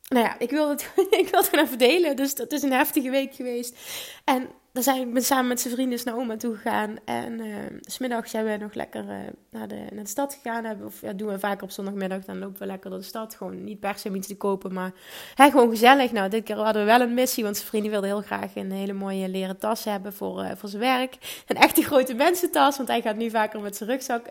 nou 0.08 0.24
ja, 0.24 0.38
ik 0.38 0.50
wil, 0.50 0.68
het, 0.68 0.92
ik 1.20 1.28
wil 1.30 1.40
het 1.40 1.52
even 1.52 1.78
delen. 1.78 2.16
Dus 2.16 2.34
dat 2.34 2.52
is 2.52 2.62
een 2.62 2.72
heftige 2.72 3.10
week 3.10 3.34
geweest. 3.34 3.78
En 4.24 4.48
dan 4.76 4.84
zijn 4.84 5.12
we 5.12 5.20
samen 5.20 5.46
met 5.46 5.60
zijn 5.60 5.74
vrienden 5.74 6.00
naar 6.04 6.16
oma 6.16 6.36
toe 6.36 6.54
gegaan. 6.54 6.96
En 7.04 7.40
uh, 7.40 7.56
smiddag 7.80 8.28
zijn 8.28 8.44
we 8.44 8.56
nog 8.56 8.74
lekker 8.74 9.04
uh, 9.04 9.16
naar, 9.50 9.68
de, 9.68 9.86
naar 9.92 10.04
de 10.04 10.10
stad 10.10 10.38
gegaan. 10.42 10.64
Hebben, 10.64 10.86
of 10.86 11.00
ja, 11.00 11.12
doen 11.12 11.28
we 11.28 11.38
vaker 11.38 11.62
op 11.62 11.70
zondagmiddag. 11.70 12.24
Dan 12.24 12.38
lopen 12.38 12.58
we 12.58 12.66
lekker 12.66 12.90
door 12.90 12.98
de 12.98 13.04
stad. 13.04 13.34
Gewoon 13.34 13.64
niet 13.64 13.80
per 13.80 13.98
se 13.98 14.08
om 14.08 14.14
iets 14.14 14.26
te 14.26 14.36
kopen, 14.36 14.72
maar 14.72 14.92
hè, 15.34 15.50
gewoon 15.50 15.70
gezellig. 15.70 16.12
Nou, 16.12 16.28
dit 16.28 16.44
keer 16.44 16.56
hadden 16.56 16.82
we 16.82 16.88
wel 16.88 17.00
een 17.00 17.14
missie. 17.14 17.44
Want 17.44 17.56
zijn 17.56 17.68
vrienden 17.68 17.90
wilde 17.90 18.06
heel 18.06 18.22
graag 18.22 18.54
een 18.54 18.72
hele 18.72 18.92
mooie 18.92 19.28
leren 19.28 19.58
tas 19.58 19.84
hebben 19.84 20.12
voor, 20.12 20.42
uh, 20.42 20.50
voor 20.56 20.68
zijn 20.68 20.82
werk. 20.82 21.42
Een 21.46 21.56
echte 21.56 21.82
grote 21.82 22.14
mensentas. 22.14 22.76
Want 22.76 22.88
hij 22.88 23.02
gaat 23.02 23.16
nu 23.16 23.30
vaker 23.30 23.60
met 23.60 23.76
zijn 23.76 23.90
rugzak, 23.90 24.26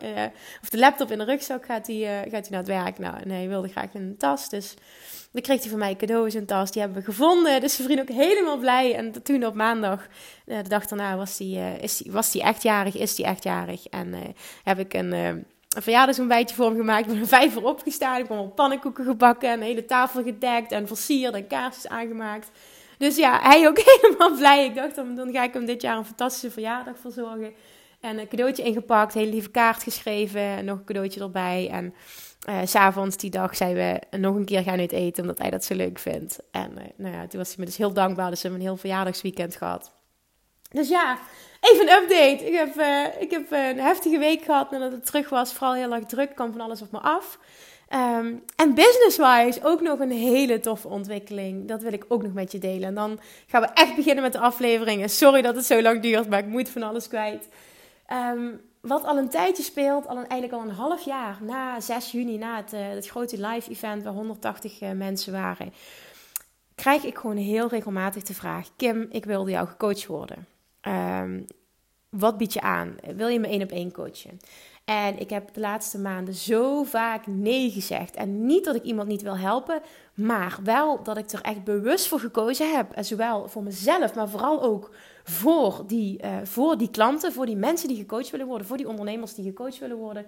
of 0.62 0.70
de 0.70 0.78
laptop 0.78 1.12
in 1.12 1.18
de 1.18 1.24
rugzak, 1.24 1.66
gaat 1.66 1.88
hij, 1.88 2.28
gaat 2.32 2.48
hij 2.48 2.50
naar 2.50 2.60
het 2.60 2.68
werk. 2.68 3.00
Nou, 3.00 3.18
en 3.22 3.30
hij 3.30 3.48
wilde 3.48 3.68
graag 3.68 3.94
een 3.94 4.16
tas. 4.18 4.50
Dus 4.50 4.74
dan 5.36 5.44
kreeg 5.44 5.62
hij 5.62 5.70
van 5.70 5.80
mij 5.80 5.96
cadeaus 5.96 6.34
en 6.34 6.46
tas. 6.46 6.72
Die 6.72 6.82
hebben 6.82 7.00
we 7.00 7.06
gevonden. 7.06 7.62
Dus 7.62 7.76
zijn 7.76 7.88
vriend 7.88 8.02
ook 8.02 8.16
helemaal 8.16 8.58
blij. 8.58 8.96
En 8.96 9.24
toen 9.24 9.46
op 9.46 9.54
maandag, 9.54 10.08
eh, 10.46 10.58
de 10.64 10.70
dag 10.70 10.86
daarna, 10.86 11.18
was 11.18 11.38
hij 11.38 11.48
uh, 11.48 11.84
is 11.84 11.98
die, 11.98 12.12
was 12.12 12.32
die 12.32 12.42
echtjarig. 12.42 12.98
Is 12.98 13.18
hij 13.18 13.26
echtjarig. 13.26 13.88
En 13.88 14.08
uh, 14.08 14.20
heb 14.64 14.80
ik 14.80 14.94
een, 14.94 15.14
uh, 15.14 15.28
een 15.28 15.46
verjaardagsontbijtje 15.70 16.56
voor 16.56 16.66
hem 16.66 16.76
gemaakt. 16.76 17.08
Met 17.08 17.16
een 17.16 17.28
vijver 17.28 17.64
opgestaan. 17.64 18.20
Ik 18.20 18.28
heb 18.28 18.38
al 18.38 18.48
pannenkoeken 18.48 19.06
gebakken. 19.06 19.50
En 19.50 19.56
een 19.58 19.66
hele 19.66 19.86
tafel 19.86 20.24
gedekt. 20.24 20.72
En 20.72 20.88
versierd 20.88 21.34
en 21.34 21.48
kaarsjes 21.48 21.88
aangemaakt. 21.88 22.50
Dus 22.98 23.16
ja, 23.16 23.40
hij 23.42 23.68
ook 23.68 23.80
helemaal 24.02 24.38
blij. 24.38 24.66
Ik 24.66 24.76
dacht, 24.76 24.96
dan, 24.96 25.16
dan 25.16 25.32
ga 25.32 25.44
ik 25.44 25.54
hem 25.54 25.66
dit 25.66 25.82
jaar 25.82 25.98
een 25.98 26.06
fantastische 26.06 26.52
verjaardag 26.52 27.00
verzorgen. 27.00 27.54
En 28.00 28.18
een 28.20 28.28
cadeautje 28.28 28.64
ingepakt. 28.64 29.14
Hele 29.14 29.32
lieve 29.32 29.52
kaart 29.52 29.84
geschreven. 29.84 30.42
En 30.42 30.66
nog 30.66 30.78
een 30.78 30.86
cadeautje 30.86 31.22
erbij. 31.22 31.70
En 31.72 31.94
uh, 32.50 32.60
s'avonds 32.64 33.18
die 33.18 33.30
dag 33.30 33.56
zijn 33.56 33.74
we 33.74 34.18
nog 34.18 34.36
een 34.36 34.46
keer 34.46 34.62
gaan 34.62 34.80
uit 34.80 34.92
eten, 34.92 35.22
omdat 35.22 35.38
hij 35.38 35.50
dat 35.50 35.64
zo 35.64 35.76
leuk 35.76 36.00
vindt. 36.00 36.40
En 36.52 36.72
uh, 36.72 36.84
nou 36.96 37.16
ja, 37.16 37.28
toen 37.28 37.40
was 37.40 37.48
hij 37.48 37.58
me 37.60 37.66
dus 37.66 37.78
heel 37.78 37.94
dankbaar. 37.94 38.30
Dus 38.30 38.42
we 38.42 38.48
hebben 38.48 38.60
een 38.66 38.72
heel 38.72 38.82
verjaardagsweekend 38.82 39.56
gehad. 39.56 39.92
Dus 40.70 40.90
ja, 40.90 41.18
even 41.60 41.88
een 41.88 42.02
update. 42.02 42.46
Ik 42.46 42.54
heb, 42.54 42.76
uh, 42.76 43.22
ik 43.22 43.32
heb 43.32 43.52
een 43.52 43.80
heftige 43.80 44.18
week 44.18 44.44
gehad 44.44 44.72
nadat 44.72 44.92
het 44.92 45.06
terug 45.06 45.30
was. 45.30 45.54
Vooral 45.54 45.76
heel 45.76 45.94
erg 45.94 46.06
druk, 46.06 46.36
kwam 46.36 46.52
van 46.52 46.62
alles 46.62 46.82
op 46.82 46.92
me 46.92 47.00
af. 47.00 47.40
Um, 47.90 48.44
en 48.56 48.74
business-wise 48.74 49.60
ook 49.64 49.82
nog 49.82 50.00
een 50.00 50.12
hele 50.12 50.60
toffe 50.60 50.88
ontwikkeling. 50.88 51.68
Dat 51.68 51.82
wil 51.82 51.94
ik 51.94 52.06
ook 52.08 52.24
nog 52.24 52.34
met 52.34 52.52
je 52.52 52.58
delen. 52.58 52.88
En 52.88 52.96
dan 52.96 53.20
gaan 53.48 53.62
we 53.62 53.68
echt 53.68 53.96
beginnen 53.96 54.24
met 54.24 54.34
de 54.34 54.40
afleveringen. 54.40 55.10
Sorry 55.10 55.42
dat 55.42 55.56
het 55.56 55.66
zo 55.66 55.82
lang 55.82 56.02
duurt, 56.02 56.30
maar 56.30 56.40
ik 56.40 56.46
moet 56.46 56.70
van 56.70 56.84
alles 56.84 57.08
kwijt. 57.08 57.48
Um, 58.34 58.62
wat 58.88 59.06
al 59.06 59.18
een 59.18 59.30
tijdje 59.30 59.64
speelt, 59.64 60.08
al 60.08 60.18
een, 60.18 60.28
eigenlijk 60.28 60.62
al 60.62 60.70
een 60.70 60.76
half 60.76 61.06
jaar 61.06 61.38
na 61.42 61.80
6 61.80 62.12
juni, 62.12 62.38
na 62.38 62.56
het, 62.56 62.74
uh, 62.74 62.88
het 62.90 63.08
grote 63.08 63.48
live 63.48 63.72
event 63.72 64.04
waar 64.04 64.14
180 64.14 64.82
uh, 64.82 64.90
eh, 64.90 64.98
mensen 64.98 65.34
waren, 65.34 65.74
krijg 66.76 67.04
ik 67.04 67.18
gewoon 67.18 67.38
heel 67.38 67.68
regelmatig 67.68 68.24
de 68.24 68.34
vraag: 68.34 68.70
Kim, 68.76 69.08
ik 69.10 69.26
wilde 69.26 69.52
jou 69.52 69.68
gecoacht 69.68 70.06
worden. 70.06 70.48
Um, 70.82 71.46
wat 72.10 72.38
bied 72.38 72.54
je 72.54 72.62
aan? 72.62 72.96
Wil 73.16 73.28
je 73.28 73.40
me 73.40 73.48
één 73.48 73.64
op 73.64 73.72
één 73.72 73.92
coachen? 73.92 74.40
En 74.86 75.20
ik 75.20 75.30
heb 75.30 75.54
de 75.54 75.60
laatste 75.60 76.00
maanden 76.00 76.34
zo 76.34 76.84
vaak 76.84 77.28
nee 77.28 77.72
gezegd. 77.72 78.16
En 78.16 78.46
niet 78.46 78.66
dat 78.66 78.76
ik 78.76 78.84
iemand 78.84 79.08
niet 79.08 79.22
wil 79.22 79.38
helpen, 79.38 79.82
maar 80.14 80.58
wel 80.64 81.04
dat 81.04 81.18
ik 81.18 81.32
er 81.32 81.42
echt 81.42 81.64
bewust 81.64 82.08
voor 82.08 82.20
gekozen 82.20 82.76
heb. 82.76 82.92
En 82.92 83.06
zowel 83.06 83.48
voor 83.48 83.64
mezelf, 83.64 84.16
maar 84.16 84.30
vooral 84.30 84.64
ook 84.64 84.92
voor 85.28 85.84
die, 85.88 86.24
uh, 86.24 86.38
voor 86.44 86.78
die 86.78 86.90
klanten, 86.90 87.34
voor 87.34 87.46
die 87.46 87.56
mensen 87.56 87.88
die 87.88 87.98
gecoacht 87.98 88.30
willen 88.30 88.48
worden, 88.48 88.68
voor 88.68 88.78
die 88.78 88.88
ondernemers 88.88 89.34
die 89.34 89.46
gecoacht 89.46 89.80
willen 89.80 89.98
worden. 89.98 90.26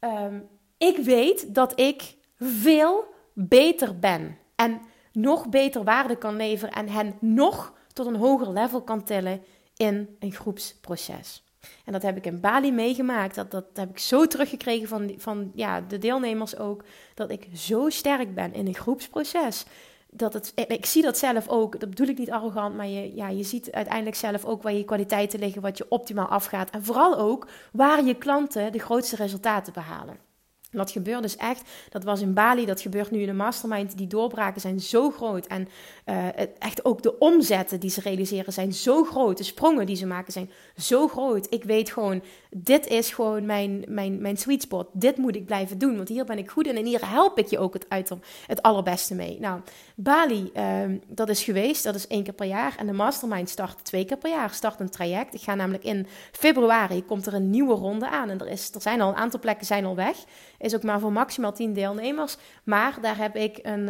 Um, 0.00 0.48
ik 0.78 0.96
weet 0.96 1.54
dat 1.54 1.80
ik 1.80 2.16
veel 2.36 3.04
beter 3.32 3.98
ben 3.98 4.38
en 4.54 4.80
nog 5.12 5.48
beter 5.48 5.84
waarde 5.84 6.16
kan 6.16 6.36
leveren 6.36 6.74
en 6.74 6.88
hen 6.88 7.16
nog 7.20 7.74
tot 7.92 8.06
een 8.06 8.16
hoger 8.16 8.52
level 8.52 8.82
kan 8.82 9.04
tillen 9.04 9.42
in 9.76 10.16
een 10.18 10.32
groepsproces. 10.32 11.42
En 11.84 11.92
dat 11.92 12.02
heb 12.02 12.16
ik 12.16 12.26
in 12.26 12.40
Bali 12.40 12.72
meegemaakt. 12.72 13.34
Dat, 13.34 13.50
dat 13.50 13.64
heb 13.74 13.90
ik 13.90 13.98
zo 13.98 14.26
teruggekregen 14.26 14.88
van, 14.88 15.14
van 15.16 15.50
ja, 15.54 15.80
de 15.80 15.98
deelnemers 15.98 16.56
ook. 16.56 16.84
Dat 17.14 17.30
ik 17.30 17.48
zo 17.54 17.88
sterk 17.88 18.34
ben 18.34 18.54
in 18.54 18.66
een 18.66 18.74
groepsproces 18.74 19.64
dat 20.10 20.32
het, 20.32 20.52
ik 20.54 20.86
zie 20.86 21.02
dat 21.02 21.18
zelf 21.18 21.48
ook, 21.48 21.80
dat 21.80 21.88
bedoel 21.88 22.08
ik 22.08 22.18
niet 22.18 22.30
arrogant, 22.30 22.76
maar 22.76 22.86
je, 22.86 23.14
ja, 23.14 23.28
je 23.28 23.42
ziet 23.42 23.72
uiteindelijk 23.72 24.16
zelf 24.16 24.44
ook 24.44 24.62
waar 24.62 24.72
je 24.72 24.84
kwaliteiten 24.84 25.38
liggen, 25.38 25.62
wat 25.62 25.78
je 25.78 25.86
optimaal 25.88 26.26
afgaat. 26.26 26.70
En 26.70 26.84
vooral 26.84 27.18
ook 27.18 27.48
waar 27.72 28.04
je 28.04 28.14
klanten 28.14 28.72
de 28.72 28.78
grootste 28.78 29.16
resultaten 29.16 29.72
behalen. 29.72 30.27
Dat 30.70 30.90
gebeurt 30.90 31.22
dus 31.22 31.36
echt. 31.36 31.62
Dat 31.90 32.04
was 32.04 32.20
in 32.20 32.34
Bali, 32.34 32.66
dat 32.66 32.80
gebeurt 32.80 33.10
nu 33.10 33.20
in 33.20 33.26
de 33.26 33.32
mastermind. 33.32 33.98
Die 33.98 34.06
doorbraken 34.06 34.60
zijn 34.60 34.80
zo 34.80 35.10
groot. 35.10 35.46
En 35.46 35.68
uh, 36.06 36.26
echt 36.58 36.84
ook 36.84 37.02
de 37.02 37.18
omzetten 37.18 37.80
die 37.80 37.90
ze 37.90 38.00
realiseren 38.00 38.52
zijn 38.52 38.72
zo 38.72 39.04
groot. 39.04 39.36
De 39.36 39.44
sprongen 39.44 39.86
die 39.86 39.96
ze 39.96 40.06
maken 40.06 40.32
zijn 40.32 40.50
zo 40.76 41.08
groot. 41.08 41.46
Ik 41.50 41.64
weet 41.64 41.90
gewoon, 41.90 42.22
dit 42.50 42.86
is 42.86 43.10
gewoon 43.10 43.46
mijn, 43.46 43.84
mijn, 43.88 44.20
mijn 44.20 44.36
sweet 44.36 44.62
spot. 44.62 44.88
Dit 44.92 45.16
moet 45.16 45.36
ik 45.36 45.46
blijven 45.46 45.78
doen, 45.78 45.96
want 45.96 46.08
hier 46.08 46.24
ben 46.24 46.38
ik 46.38 46.50
goed 46.50 46.66
in. 46.66 46.76
En 46.76 46.84
hier 46.84 47.10
help 47.10 47.38
ik 47.38 47.46
je 47.46 47.58
ook 47.58 47.74
het, 47.74 47.86
uit, 47.88 48.10
het 48.46 48.62
allerbeste 48.62 49.14
mee. 49.14 49.40
Nou, 49.40 49.60
Bali, 49.94 50.50
uh, 50.54 50.62
dat 51.06 51.28
is 51.28 51.44
geweest. 51.44 51.84
Dat 51.84 51.94
is 51.94 52.06
één 52.06 52.22
keer 52.22 52.34
per 52.34 52.46
jaar. 52.46 52.74
En 52.78 52.86
de 52.86 52.92
mastermind 52.92 53.48
start 53.48 53.84
twee 53.84 54.04
keer 54.04 54.16
per 54.18 54.30
jaar. 54.30 54.50
Start 54.50 54.80
een 54.80 54.90
traject. 54.90 55.34
Ik 55.34 55.40
ga 55.40 55.54
namelijk 55.54 55.84
in 55.84 56.06
februari, 56.32 57.04
komt 57.04 57.26
er 57.26 57.34
een 57.34 57.50
nieuwe 57.50 57.74
ronde 57.74 58.08
aan. 58.08 58.30
En 58.30 58.40
er, 58.40 58.48
is, 58.48 58.74
er 58.74 58.80
zijn 58.80 59.00
al 59.00 59.08
een 59.08 59.16
aantal 59.16 59.40
plekken 59.40 59.66
zijn 59.66 59.84
al 59.84 59.94
weg. 59.94 60.16
Is 60.58 60.74
ook 60.74 60.82
maar 60.82 61.00
voor 61.00 61.12
maximaal 61.12 61.52
10 61.52 61.72
deelnemers. 61.72 62.36
Maar 62.64 62.98
daar 63.00 63.16
heb 63.16 63.36
ik 63.36 63.58
een, 63.62 63.88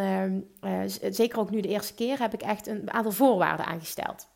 uh, 0.64 0.82
zeker 1.10 1.38
ook 1.38 1.50
nu 1.50 1.60
de 1.60 1.68
eerste 1.68 1.94
keer, 1.94 2.18
heb 2.18 2.34
ik 2.34 2.42
echt 2.42 2.66
een 2.66 2.92
aantal 2.92 3.12
voorwaarden 3.12 3.66
aangesteld. 3.66 4.26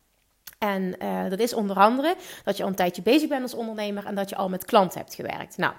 En 0.57 0.95
uh, 1.01 1.29
dat 1.29 1.39
is 1.39 1.53
onder 1.53 1.75
andere 1.75 2.15
dat 2.43 2.57
je 2.57 2.63
al 2.63 2.69
een 2.69 2.75
tijdje 2.75 3.01
bezig 3.01 3.29
bent 3.29 3.41
als 3.41 3.53
ondernemer 3.53 4.05
en 4.05 4.15
dat 4.15 4.29
je 4.29 4.35
al 4.35 4.49
met 4.49 4.65
klanten 4.65 4.99
hebt 4.99 5.13
gewerkt. 5.13 5.57
Nou, 5.57 5.73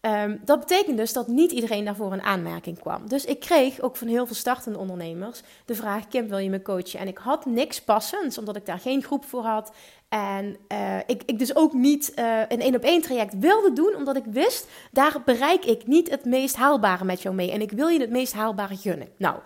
Um, 0.00 0.40
dat 0.44 0.58
betekent 0.58 0.96
dus 0.96 1.12
dat 1.12 1.28
niet 1.28 1.52
iedereen 1.52 1.84
daarvoor 1.84 2.12
een 2.12 2.22
aanmerking 2.22 2.78
kwam. 2.78 3.08
Dus 3.08 3.24
ik 3.24 3.40
kreeg 3.40 3.80
ook 3.80 3.96
van 3.96 4.08
heel 4.08 4.26
veel 4.26 4.34
startende 4.34 4.78
ondernemers 4.78 5.42
de 5.64 5.74
vraag: 5.74 6.08
Kim, 6.08 6.28
wil 6.28 6.38
je 6.38 6.50
me 6.50 6.62
coachen? 6.62 7.00
En 7.00 7.08
ik 7.08 7.18
had 7.18 7.46
niks 7.46 7.82
passends, 7.82 8.38
omdat 8.38 8.56
ik 8.56 8.66
daar 8.66 8.78
geen 8.78 9.02
groep 9.02 9.24
voor 9.24 9.42
had. 9.42 9.72
En 10.08 10.56
uh, 10.72 10.98
ik, 11.06 11.22
ik 11.26 11.38
dus 11.38 11.56
ook 11.56 11.72
niet 11.72 12.12
uh, 12.18 12.40
een 12.48 12.60
één 12.60 12.74
op 12.74 12.82
één 12.82 13.02
traject 13.02 13.38
wilde 13.38 13.72
doen, 13.72 13.94
omdat 13.96 14.16
ik 14.16 14.24
wist, 14.30 14.66
daar 14.90 15.22
bereik 15.24 15.64
ik 15.64 15.86
niet 15.86 16.10
het 16.10 16.24
meest 16.24 16.56
haalbare 16.56 17.04
met 17.04 17.22
jou 17.22 17.34
mee. 17.34 17.50
En 17.50 17.60
ik 17.60 17.70
wil 17.70 17.88
je 17.88 18.00
het 18.00 18.10
meest 18.10 18.32
haalbare 18.32 18.76
gunnen. 18.76 19.08
Nou, 19.16 19.36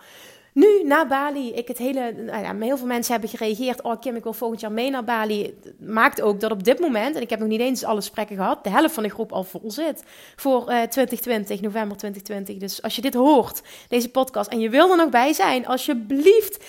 nu, 0.52 0.82
na 0.84 1.06
Bali, 1.06 1.52
ik 1.52 1.68
het 1.68 1.78
hele, 1.78 2.12
nou 2.12 2.42
ja, 2.42 2.56
heel 2.66 2.76
veel 2.76 2.86
mensen 2.86 3.12
hebben 3.12 3.30
gereageerd. 3.30 3.82
Oh 3.82 4.00
Kim, 4.00 4.16
ik 4.16 4.22
wil 4.22 4.32
volgend 4.32 4.60
jaar 4.60 4.72
mee 4.72 4.90
naar 4.90 5.04
Bali. 5.04 5.58
Maakt 5.78 6.20
ook 6.20 6.40
dat 6.40 6.50
op 6.50 6.64
dit 6.64 6.80
moment, 6.80 7.16
en 7.16 7.22
ik 7.22 7.30
heb 7.30 7.38
nog 7.38 7.48
niet 7.48 7.60
eens 7.60 7.84
alle 7.84 7.96
gesprekken 7.96 8.36
gehad, 8.36 8.64
de 8.64 8.70
helft 8.70 8.94
van 8.94 9.02
de 9.02 9.08
groep 9.08 9.32
al 9.32 9.44
vol 9.44 9.70
zit 9.70 10.02
voor 10.36 10.60
uh, 10.60 10.82
2020, 10.82 11.60
november 11.60 11.96
2020. 11.96 12.56
Dus 12.56 12.82
als 12.82 12.96
je 12.96 13.02
dit 13.02 13.14
hoort, 13.14 13.62
deze 13.88 14.10
podcast, 14.10 14.50
en 14.50 14.60
je 14.60 14.68
wil 14.68 14.90
er 14.90 14.96
nog 14.96 15.08
bij 15.08 15.32
zijn, 15.32 15.66
alsjeblieft 15.66 16.64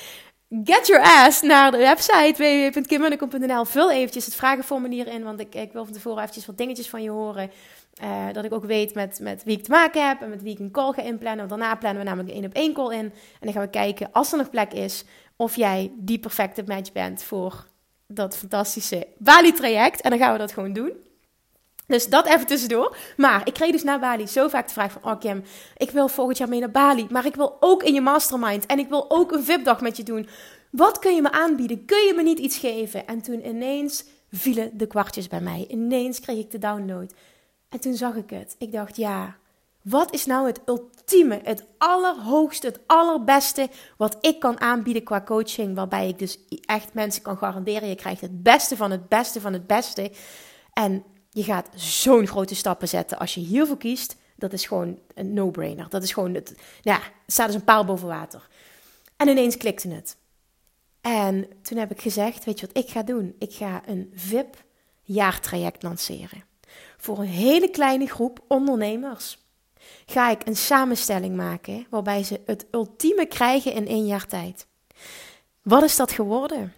get 0.63 0.88
your 0.88 1.03
ass 1.03 1.41
naar 1.41 1.72
de 1.72 1.77
website 1.77 2.34
www.kimmunnekom.nl. 2.38 3.65
Vul 3.65 3.91
eventjes 3.91 4.25
het 4.25 4.36
vragenformulier 4.36 5.08
in, 5.08 5.24
want 5.24 5.39
ik, 5.39 5.55
ik 5.55 5.72
wil 5.72 5.84
van 5.84 5.93
tevoren 5.93 6.20
eventjes 6.20 6.46
wat 6.46 6.58
dingetjes 6.58 6.89
van 6.89 7.03
je 7.03 7.10
horen. 7.10 7.51
Uh, 8.03 8.34
dat 8.34 8.46
ik 8.46 8.53
ook 8.53 8.65
weet 8.65 8.93
met, 8.93 9.20
met 9.20 9.43
wie 9.43 9.58
ik 9.58 9.63
te 9.63 9.72
maken 9.72 10.08
heb 10.08 10.22
en 10.22 10.29
met 10.29 10.41
wie 10.41 10.53
ik 10.53 10.60
een 10.60 10.72
call 10.72 10.91
ga 10.91 11.01
inplannen. 11.01 11.48
Want 11.48 11.60
daarna 11.62 11.75
plannen 11.75 12.03
we 12.03 12.10
namelijk 12.10 12.34
één 12.34 12.46
op 12.46 12.53
één 12.53 12.74
call 12.74 12.93
in. 12.93 13.05
En 13.05 13.13
dan 13.39 13.53
gaan 13.53 13.62
we 13.62 13.70
kijken, 13.70 14.10
als 14.12 14.31
er 14.31 14.38
nog 14.38 14.50
plek 14.50 14.74
is, 14.74 15.05
of 15.36 15.55
jij 15.55 15.91
die 15.96 16.20
perfecte 16.20 16.63
match 16.65 16.91
bent 16.91 17.24
voor 17.24 17.67
dat 18.08 18.38
fantastische 18.38 19.08
Bali-traject. 19.17 20.01
En 20.01 20.10
dan 20.10 20.20
gaan 20.20 20.31
we 20.31 20.38
dat 20.38 20.53
gewoon 20.53 20.74
doen. 20.74 20.91
Dus 21.91 22.07
dat 22.07 22.25
even 22.25 22.48
tussendoor. 22.48 22.98
Maar 23.17 23.48
ik 23.48 23.53
kreeg 23.53 23.71
dus 23.71 23.83
na 23.83 24.00
Bali 24.00 24.27
zo 24.27 24.48
vaak 24.48 24.67
de 24.67 24.74
vraag 24.74 24.91
van... 24.91 25.12
Oh 25.12 25.19
Kim, 25.19 25.43
ik 25.77 25.91
wil 25.91 26.07
volgend 26.07 26.38
jaar 26.38 26.50
mee 26.50 26.60
naar 26.60 26.71
Bali. 26.71 27.07
Maar 27.10 27.25
ik 27.25 27.36
wil 27.36 27.57
ook 27.60 27.83
in 27.83 27.93
je 27.93 28.01
mastermind. 28.01 28.65
En 28.65 28.79
ik 28.79 28.89
wil 28.89 29.05
ook 29.10 29.31
een 29.31 29.43
VIP-dag 29.43 29.81
met 29.81 29.98
je 29.98 30.03
doen. 30.03 30.27
Wat 30.69 31.00
kun 31.00 31.15
je 31.15 31.21
me 31.21 31.31
aanbieden? 31.31 31.86
Kun 31.86 32.05
je 32.05 32.13
me 32.13 32.24
niet 32.24 32.39
iets 32.39 32.57
geven? 32.57 33.07
En 33.07 33.21
toen 33.21 33.48
ineens 33.48 34.05
vielen 34.31 34.77
de 34.77 34.88
kwartjes 34.88 35.27
bij 35.27 35.41
mij. 35.41 35.65
Ineens 35.69 36.19
kreeg 36.19 36.38
ik 36.38 36.51
de 36.51 36.57
download. 36.57 37.13
En 37.69 37.79
toen 37.79 37.93
zag 37.93 38.15
ik 38.15 38.29
het. 38.29 38.55
Ik 38.57 38.71
dacht, 38.71 38.95
ja, 38.95 39.36
wat 39.81 40.13
is 40.13 40.25
nou 40.25 40.48
het 40.48 40.62
ultieme, 40.65 41.39
het 41.43 41.65
allerhoogste, 41.77 42.67
het 42.67 42.79
allerbeste 42.86 43.69
wat 43.98 44.17
ik 44.21 44.39
kan 44.39 44.60
aanbieden 44.60 45.03
qua 45.03 45.21
coaching? 45.21 45.75
Waarbij 45.75 46.07
ik 46.07 46.19
dus 46.19 46.39
echt 46.65 46.93
mensen 46.93 47.21
kan 47.21 47.38
garanderen, 47.38 47.89
je 47.89 47.95
krijgt 47.95 48.21
het 48.21 48.43
beste 48.43 48.75
van 48.75 48.91
het 48.91 49.10
beste 49.10 49.41
van 49.41 49.53
het 49.53 49.67
beste. 49.67 50.12
En 50.74 51.03
je 51.33 51.43
gaat 51.43 51.69
zo'n 51.75 52.27
grote 52.27 52.55
stappen 52.55 52.88
zetten 52.88 53.19
als 53.19 53.33
je 53.33 53.41
hiervoor 53.41 53.77
kiest. 53.77 54.15
Dat 54.35 54.53
is 54.53 54.65
gewoon 54.65 55.00
een 55.13 55.33
no-brainer. 55.33 55.89
Dat 55.89 56.03
is 56.03 56.13
gewoon, 56.13 56.33
het, 56.33 56.55
ja, 56.81 56.95
het 56.95 57.33
staat 57.33 57.47
dus 57.47 57.55
een 57.55 57.63
paal 57.63 57.85
boven 57.85 58.07
water. 58.07 58.47
En 59.17 59.27
ineens 59.27 59.57
klikte 59.57 59.88
het. 59.88 60.17
En 61.01 61.47
toen 61.61 61.77
heb 61.77 61.91
ik 61.91 62.01
gezegd, 62.01 62.45
weet 62.45 62.59
je 62.59 62.67
wat 62.67 62.83
ik 62.83 62.89
ga 62.89 63.03
doen? 63.03 63.35
Ik 63.39 63.53
ga 63.53 63.81
een 63.85 64.11
VIP 64.15 64.63
jaartraject 65.01 65.83
lanceren. 65.83 66.43
Voor 66.97 67.19
een 67.19 67.25
hele 67.25 67.69
kleine 67.69 68.07
groep 68.07 68.39
ondernemers 68.47 69.38
ga 70.05 70.29
ik 70.29 70.47
een 70.47 70.55
samenstelling 70.55 71.35
maken 71.35 71.85
waarbij 71.89 72.23
ze 72.23 72.41
het 72.45 72.65
ultieme 72.71 73.25
krijgen 73.25 73.73
in 73.73 73.88
één 73.88 74.05
jaar 74.05 74.27
tijd. 74.27 74.67
Wat 75.61 75.83
is 75.83 75.95
dat 75.95 76.11
geworden? 76.11 76.73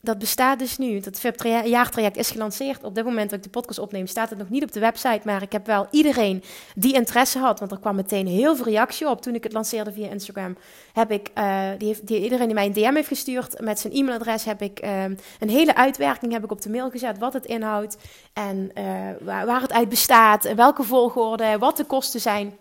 Dat 0.00 0.18
bestaat 0.18 0.58
dus 0.58 0.78
nu. 0.78 1.00
Dat 1.00 1.20
VIP-jaartraject 1.20 2.16
is 2.16 2.30
gelanceerd. 2.30 2.84
Op 2.84 2.94
dit 2.94 3.04
moment 3.04 3.30
dat 3.30 3.38
ik 3.38 3.44
de 3.44 3.50
podcast 3.50 3.78
opneem, 3.78 4.06
staat 4.06 4.30
het 4.30 4.38
nog 4.38 4.48
niet 4.48 4.62
op 4.62 4.72
de 4.72 4.80
website. 4.80 5.20
Maar 5.24 5.42
ik 5.42 5.52
heb 5.52 5.66
wel 5.66 5.86
iedereen 5.90 6.42
die 6.74 6.94
interesse 6.94 7.38
had. 7.38 7.58
Want 7.58 7.70
er 7.70 7.78
kwam 7.78 7.96
meteen 7.96 8.26
heel 8.26 8.56
veel 8.56 8.64
reactie 8.64 9.08
op 9.08 9.22
toen 9.22 9.34
ik 9.34 9.42
het 9.42 9.52
lanceerde 9.52 9.92
via 9.92 10.08
Instagram. 10.08 10.56
Heb 10.92 11.10
ik, 11.10 11.30
uh, 11.38 11.68
die 11.78 11.88
heeft, 11.88 12.06
die, 12.06 12.22
iedereen 12.22 12.46
die 12.46 12.54
mij 12.54 12.66
een 12.66 12.72
DM 12.72 12.94
heeft 12.94 13.08
gestuurd 13.08 13.60
met 13.60 13.78
zijn 13.78 13.92
e-mailadres, 13.92 14.44
heb 14.44 14.62
ik 14.62 14.84
uh, 14.84 15.02
een 15.38 15.48
hele 15.48 15.74
uitwerking 15.74 16.32
heb 16.32 16.44
ik 16.44 16.50
op 16.50 16.60
de 16.60 16.70
mail 16.70 16.90
gezet. 16.90 17.18
Wat 17.18 17.32
het 17.32 17.46
inhoudt 17.46 17.96
en 18.32 18.70
uh, 18.74 18.84
waar, 19.20 19.60
het 19.60 19.72
uit 19.72 19.88
bestaat. 19.88 20.54
Welke 20.54 20.82
volgorde, 20.82 21.58
wat 21.58 21.76
de 21.76 21.84
kosten 21.84 22.20
zijn. 22.20 22.56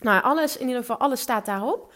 Nou, 0.00 0.22
alles, 0.22 0.56
in 0.56 0.66
ieder 0.66 0.80
geval, 0.80 0.96
alles 0.96 1.20
staat 1.20 1.46
daarop. 1.46 1.92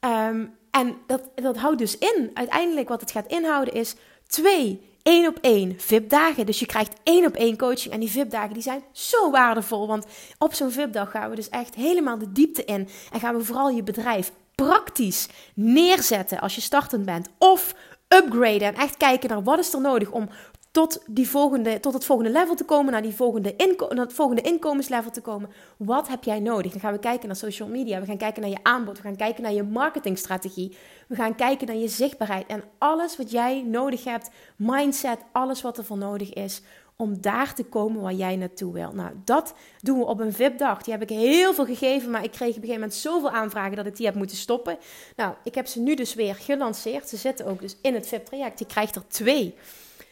Um, 0.00 0.56
en 0.70 0.96
dat, 1.06 1.22
dat 1.34 1.56
houdt 1.56 1.78
dus 1.78 1.98
in, 1.98 2.30
uiteindelijk 2.34 2.88
wat 2.88 3.00
het 3.00 3.10
gaat 3.10 3.26
inhouden 3.26 3.74
is 3.74 3.94
Twee, 4.28 4.80
één 5.02 5.26
op 5.26 5.38
één 5.40 5.80
VIP-dagen. 5.80 6.46
Dus 6.46 6.58
je 6.58 6.66
krijgt 6.66 6.94
één 7.02 7.26
op 7.26 7.34
één 7.34 7.56
coaching. 7.56 7.94
En 7.94 8.00
die 8.00 8.10
VIP-dagen 8.10 8.52
die 8.52 8.62
zijn 8.62 8.82
zo 8.92 9.30
waardevol. 9.30 9.86
Want 9.86 10.06
op 10.38 10.54
zo'n 10.54 10.70
VIP-dag 10.70 11.10
gaan 11.10 11.30
we 11.30 11.36
dus 11.36 11.48
echt 11.48 11.74
helemaal 11.74 12.18
de 12.18 12.32
diepte 12.32 12.64
in. 12.64 12.88
En 13.12 13.20
gaan 13.20 13.36
we 13.36 13.44
vooral 13.44 13.70
je 13.70 13.82
bedrijf 13.82 14.32
praktisch 14.54 15.28
neerzetten 15.54 16.40
als 16.40 16.54
je 16.54 16.60
startend 16.60 17.04
bent. 17.04 17.28
Of 17.38 17.74
upgraden 18.08 18.68
en 18.68 18.74
echt 18.74 18.96
kijken 18.96 19.28
naar 19.28 19.42
wat 19.42 19.58
is 19.58 19.72
er 19.72 19.80
nodig 19.80 20.10
om 20.10 20.28
tot, 20.70 21.02
die 21.06 21.28
volgende, 21.28 21.80
tot 21.80 21.92
het 21.92 22.04
volgende 22.04 22.32
level 22.32 22.54
te 22.54 22.64
komen, 22.64 22.92
naar, 22.92 23.02
die 23.02 23.14
volgende 23.14 23.54
naar 23.88 24.04
het 24.04 24.12
volgende 24.12 24.42
inkomenslevel 24.42 25.10
te 25.10 25.20
komen. 25.20 25.50
Wat 25.76 26.08
heb 26.08 26.24
jij 26.24 26.40
nodig? 26.40 26.72
Dan 26.72 26.80
gaan 26.80 26.92
we 26.92 26.98
kijken 26.98 27.26
naar 27.26 27.36
social 27.36 27.68
media, 27.68 28.00
we 28.00 28.06
gaan 28.06 28.16
kijken 28.16 28.42
naar 28.42 28.50
je 28.50 28.62
aanbod, 28.62 28.96
we 28.96 29.02
gaan 29.02 29.16
kijken 29.16 29.42
naar 29.42 29.52
je 29.52 29.62
marketingstrategie, 29.62 30.76
we 31.08 31.14
gaan 31.14 31.34
kijken 31.34 31.66
naar 31.66 31.76
je 31.76 31.88
zichtbaarheid 31.88 32.46
en 32.46 32.62
alles 32.78 33.16
wat 33.16 33.30
jij 33.30 33.62
nodig 33.62 34.04
hebt, 34.04 34.30
mindset, 34.56 35.18
alles 35.32 35.62
wat 35.62 35.78
er 35.78 35.84
voor 35.84 35.98
nodig 35.98 36.32
is 36.32 36.62
om 37.00 37.20
daar 37.20 37.54
te 37.54 37.64
komen 37.64 38.02
waar 38.02 38.12
jij 38.12 38.36
naartoe 38.36 38.72
wil. 38.72 38.92
Nou, 38.92 39.12
dat 39.24 39.54
doen 39.80 39.98
we 39.98 40.04
op 40.04 40.20
een 40.20 40.32
VIP-dag. 40.32 40.82
Die 40.82 40.92
heb 40.92 41.02
ik 41.02 41.08
heel 41.08 41.54
veel 41.54 41.64
gegeven, 41.64 42.10
maar 42.10 42.24
ik 42.24 42.30
kreeg 42.30 42.48
op 42.48 42.54
een 42.54 42.60
gegeven 42.60 42.80
moment 42.80 42.94
zoveel 42.94 43.30
aanvragen 43.30 43.76
dat 43.76 43.86
ik 43.86 43.96
die 43.96 44.06
heb 44.06 44.14
moeten 44.14 44.36
stoppen. 44.36 44.78
Nou, 45.16 45.34
ik 45.44 45.54
heb 45.54 45.66
ze 45.66 45.80
nu 45.80 45.94
dus 45.94 46.14
weer 46.14 46.34
gelanceerd. 46.34 47.08
Ze 47.08 47.16
zitten 47.16 47.46
ook 47.46 47.60
dus 47.60 47.76
in 47.82 47.94
het 47.94 48.08
VIP-traject. 48.08 48.58
Je 48.58 48.66
krijgt 48.66 48.96
er 48.96 49.08
twee. 49.08 49.54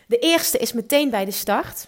De 0.06 0.18
eerste 0.18 0.58
is 0.58 0.72
meteen 0.72 1.10
bij 1.10 1.24
de 1.24 1.30
start. 1.30 1.86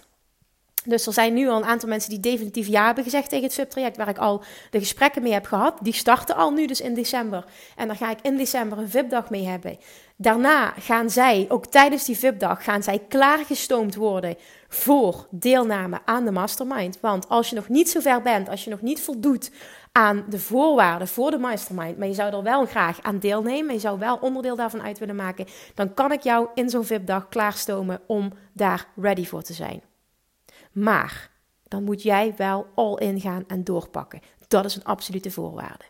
Dus 0.83 1.05
er 1.05 1.13
zijn 1.13 1.33
nu 1.33 1.47
al 1.47 1.57
een 1.57 1.65
aantal 1.65 1.89
mensen 1.89 2.09
die 2.09 2.19
definitief 2.19 2.67
ja 2.67 2.85
hebben 2.85 3.03
gezegd 3.03 3.29
tegen 3.29 3.45
het 3.45 3.53
subtraject, 3.53 3.97
waar 3.97 4.09
ik 4.09 4.17
al 4.17 4.43
de 4.69 4.79
gesprekken 4.79 5.21
mee 5.21 5.33
heb 5.33 5.45
gehad. 5.45 5.77
Die 5.81 5.93
starten 5.93 6.35
al 6.35 6.51
nu 6.51 6.65
dus 6.65 6.81
in 6.81 6.93
december. 6.93 7.45
En 7.75 7.87
daar 7.87 7.95
ga 7.95 8.11
ik 8.11 8.17
in 8.21 8.37
december 8.37 8.77
een 8.77 8.89
VIP-dag 8.89 9.29
mee 9.29 9.45
hebben. 9.45 9.77
Daarna 10.15 10.73
gaan 10.79 11.09
zij, 11.09 11.45
ook 11.49 11.65
tijdens 11.65 12.05
die 12.05 12.17
VIP-dag, 12.17 12.63
gaan 12.63 12.83
zij 12.83 12.99
klaargestoomd 13.07 13.95
worden 13.95 14.35
voor 14.67 15.27
deelname 15.31 15.99
aan 16.05 16.25
de 16.25 16.31
mastermind. 16.31 16.97
Want 17.01 17.29
als 17.29 17.49
je 17.49 17.55
nog 17.55 17.69
niet 17.69 17.89
zo 17.89 17.99
ver 17.99 18.21
bent, 18.21 18.49
als 18.49 18.63
je 18.63 18.69
nog 18.69 18.81
niet 18.81 19.01
voldoet 19.01 19.51
aan 19.91 20.25
de 20.29 20.39
voorwaarden 20.39 21.07
voor 21.07 21.31
de 21.31 21.37
mastermind, 21.37 21.97
maar 21.97 22.07
je 22.07 22.13
zou 22.13 22.33
er 22.33 22.43
wel 22.43 22.65
graag 22.65 23.01
aan 23.01 23.19
deelnemen, 23.19 23.73
je 23.73 23.79
zou 23.79 23.99
wel 23.99 24.17
onderdeel 24.17 24.55
daarvan 24.55 24.81
uit 24.81 24.99
willen 24.99 25.15
maken, 25.15 25.45
dan 25.73 25.93
kan 25.93 26.11
ik 26.11 26.21
jou 26.21 26.47
in 26.53 26.69
zo'n 26.69 26.85
VIP-dag 26.85 27.29
klaarstomen 27.29 28.01
om 28.07 28.31
daar 28.53 28.87
ready 28.95 29.25
voor 29.25 29.41
te 29.41 29.53
zijn. 29.53 29.81
Maar 30.71 31.31
dan 31.63 31.83
moet 31.83 32.01
jij 32.03 32.33
wel 32.37 32.67
all 32.75 32.95
in 32.95 33.19
gaan 33.19 33.43
en 33.47 33.63
doorpakken. 33.63 34.21
Dat 34.47 34.65
is 34.65 34.75
een 34.75 34.83
absolute 34.83 35.31
voorwaarde. 35.31 35.85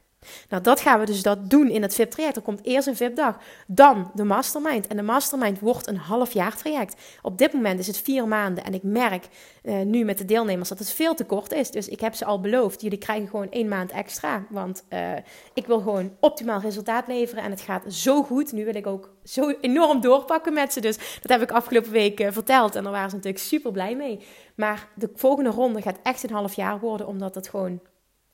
Nou, 0.49 0.63
dat 0.63 0.79
gaan 0.79 0.99
we 0.99 1.05
dus 1.05 1.21
dat 1.21 1.49
doen 1.49 1.69
in 1.69 1.81
het 1.81 1.95
VIP-traject. 1.95 2.35
Er 2.35 2.41
komt 2.41 2.65
eerst 2.65 2.87
een 2.87 2.95
VIP-dag, 2.95 3.37
dan 3.67 4.11
de 4.13 4.23
mastermind. 4.23 4.87
En 4.87 4.97
de 4.97 5.03
mastermind 5.03 5.59
wordt 5.59 5.87
een 5.87 5.97
half 5.97 6.33
jaar 6.33 6.57
traject. 6.57 7.01
Op 7.21 7.37
dit 7.37 7.53
moment 7.53 7.79
is 7.79 7.87
het 7.87 7.97
vier 7.97 8.27
maanden. 8.27 8.63
En 8.63 8.73
ik 8.73 8.83
merk 8.83 9.27
uh, 9.63 9.81
nu 9.81 10.03
met 10.03 10.17
de 10.17 10.25
deelnemers 10.25 10.69
dat 10.69 10.79
het 10.79 10.91
veel 10.91 11.15
te 11.15 11.25
kort 11.25 11.51
is. 11.51 11.71
Dus 11.71 11.87
ik 11.87 11.99
heb 11.99 12.13
ze 12.13 12.25
al 12.25 12.41
beloofd, 12.41 12.81
jullie 12.81 12.97
krijgen 12.97 13.27
gewoon 13.27 13.51
één 13.51 13.67
maand 13.67 13.91
extra. 13.91 14.45
Want 14.49 14.83
uh, 14.89 15.11
ik 15.53 15.65
wil 15.65 15.79
gewoon 15.79 16.15
optimaal 16.19 16.59
resultaat 16.59 17.07
leveren. 17.07 17.43
En 17.43 17.51
het 17.51 17.61
gaat 17.61 17.93
zo 17.93 18.23
goed. 18.23 18.51
Nu 18.51 18.65
wil 18.65 18.75
ik 18.75 18.87
ook 18.87 19.13
zo 19.23 19.53
enorm 19.61 20.01
doorpakken 20.01 20.53
met 20.53 20.73
ze. 20.73 20.81
Dus 20.81 20.97
dat 21.21 21.31
heb 21.31 21.41
ik 21.41 21.51
afgelopen 21.51 21.91
week 21.91 22.19
uh, 22.19 22.27
verteld. 22.31 22.75
En 22.75 22.83
daar 22.83 22.91
waren 22.91 23.09
ze 23.09 23.15
natuurlijk 23.15 23.43
super 23.43 23.71
blij 23.71 23.95
mee. 23.95 24.19
Maar 24.55 24.87
de 24.95 25.09
volgende 25.15 25.49
ronde 25.49 25.81
gaat 25.81 25.99
echt 26.03 26.23
een 26.23 26.35
half 26.35 26.53
jaar 26.53 26.79
worden. 26.79 27.07
Omdat 27.07 27.35
het 27.35 27.49
gewoon 27.49 27.79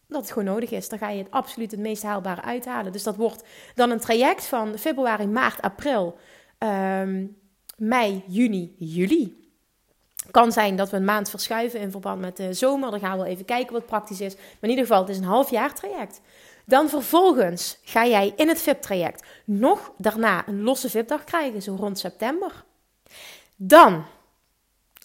dat 0.08 0.22
het 0.22 0.32
gewoon 0.32 0.54
nodig 0.54 0.72
is. 0.72 0.90
Dan 0.90 1.00
ga 1.00 1.10
je 1.10 1.18
het 1.18 1.32
absoluut 1.32 1.72
het 1.72 1.80
meest 1.80 2.04
haalbare 2.04 2.42
uithalen. 2.42 2.92
Dus 2.92 3.04
dat 3.04 3.16
wordt 3.16 3.44
dan 3.76 3.92
een 3.92 4.00
traject 4.00 4.46
van 4.46 4.78
februari, 4.78 5.28
maart, 5.28 5.62
april, 5.62 6.18
um, 6.60 7.38
mei, 7.78 8.24
juni, 8.28 8.76
juli. 8.78 9.44
Kan 10.32 10.52
zijn 10.52 10.76
dat 10.76 10.90
we 10.90 10.98
een 10.98 11.06
maand 11.06 11.30
verschuiven 11.30 11.80
in 11.80 11.92
verband 11.92 12.22
met 12.22 12.38
de 12.38 12.54
zomer. 12.54 12.92
Dan 12.92 13.00
gaan 13.00 13.20
we 13.20 13.26
even 13.26 13.46
kijken 13.46 13.74
wat 13.74 13.86
praktisch 13.86 14.22
is. 14.22 14.36
Maar 14.36 14.46
in 14.60 14.70
ieder 14.70 14.86
geval, 14.86 15.02
het 15.02 15.10
is 15.10 15.18
een 15.18 15.24
half 15.24 15.50
jaar 15.50 15.74
traject. 15.74 16.22
Dan 16.66 16.90
vervolgens 16.90 17.78
ga 17.84 18.06
jij 18.06 18.34
in 18.36 18.48
het 18.48 18.62
VIP-traject 18.62 19.26
nog 19.46 19.92
daarna 19.98 20.48
een 20.48 20.64
losse 20.64 20.90
VIP-dag 20.90 21.24
krijgen, 21.24 21.62
zo 21.62 21.76
rond 21.76 22.00
september. 22.00 22.64
Dan 23.56 24.06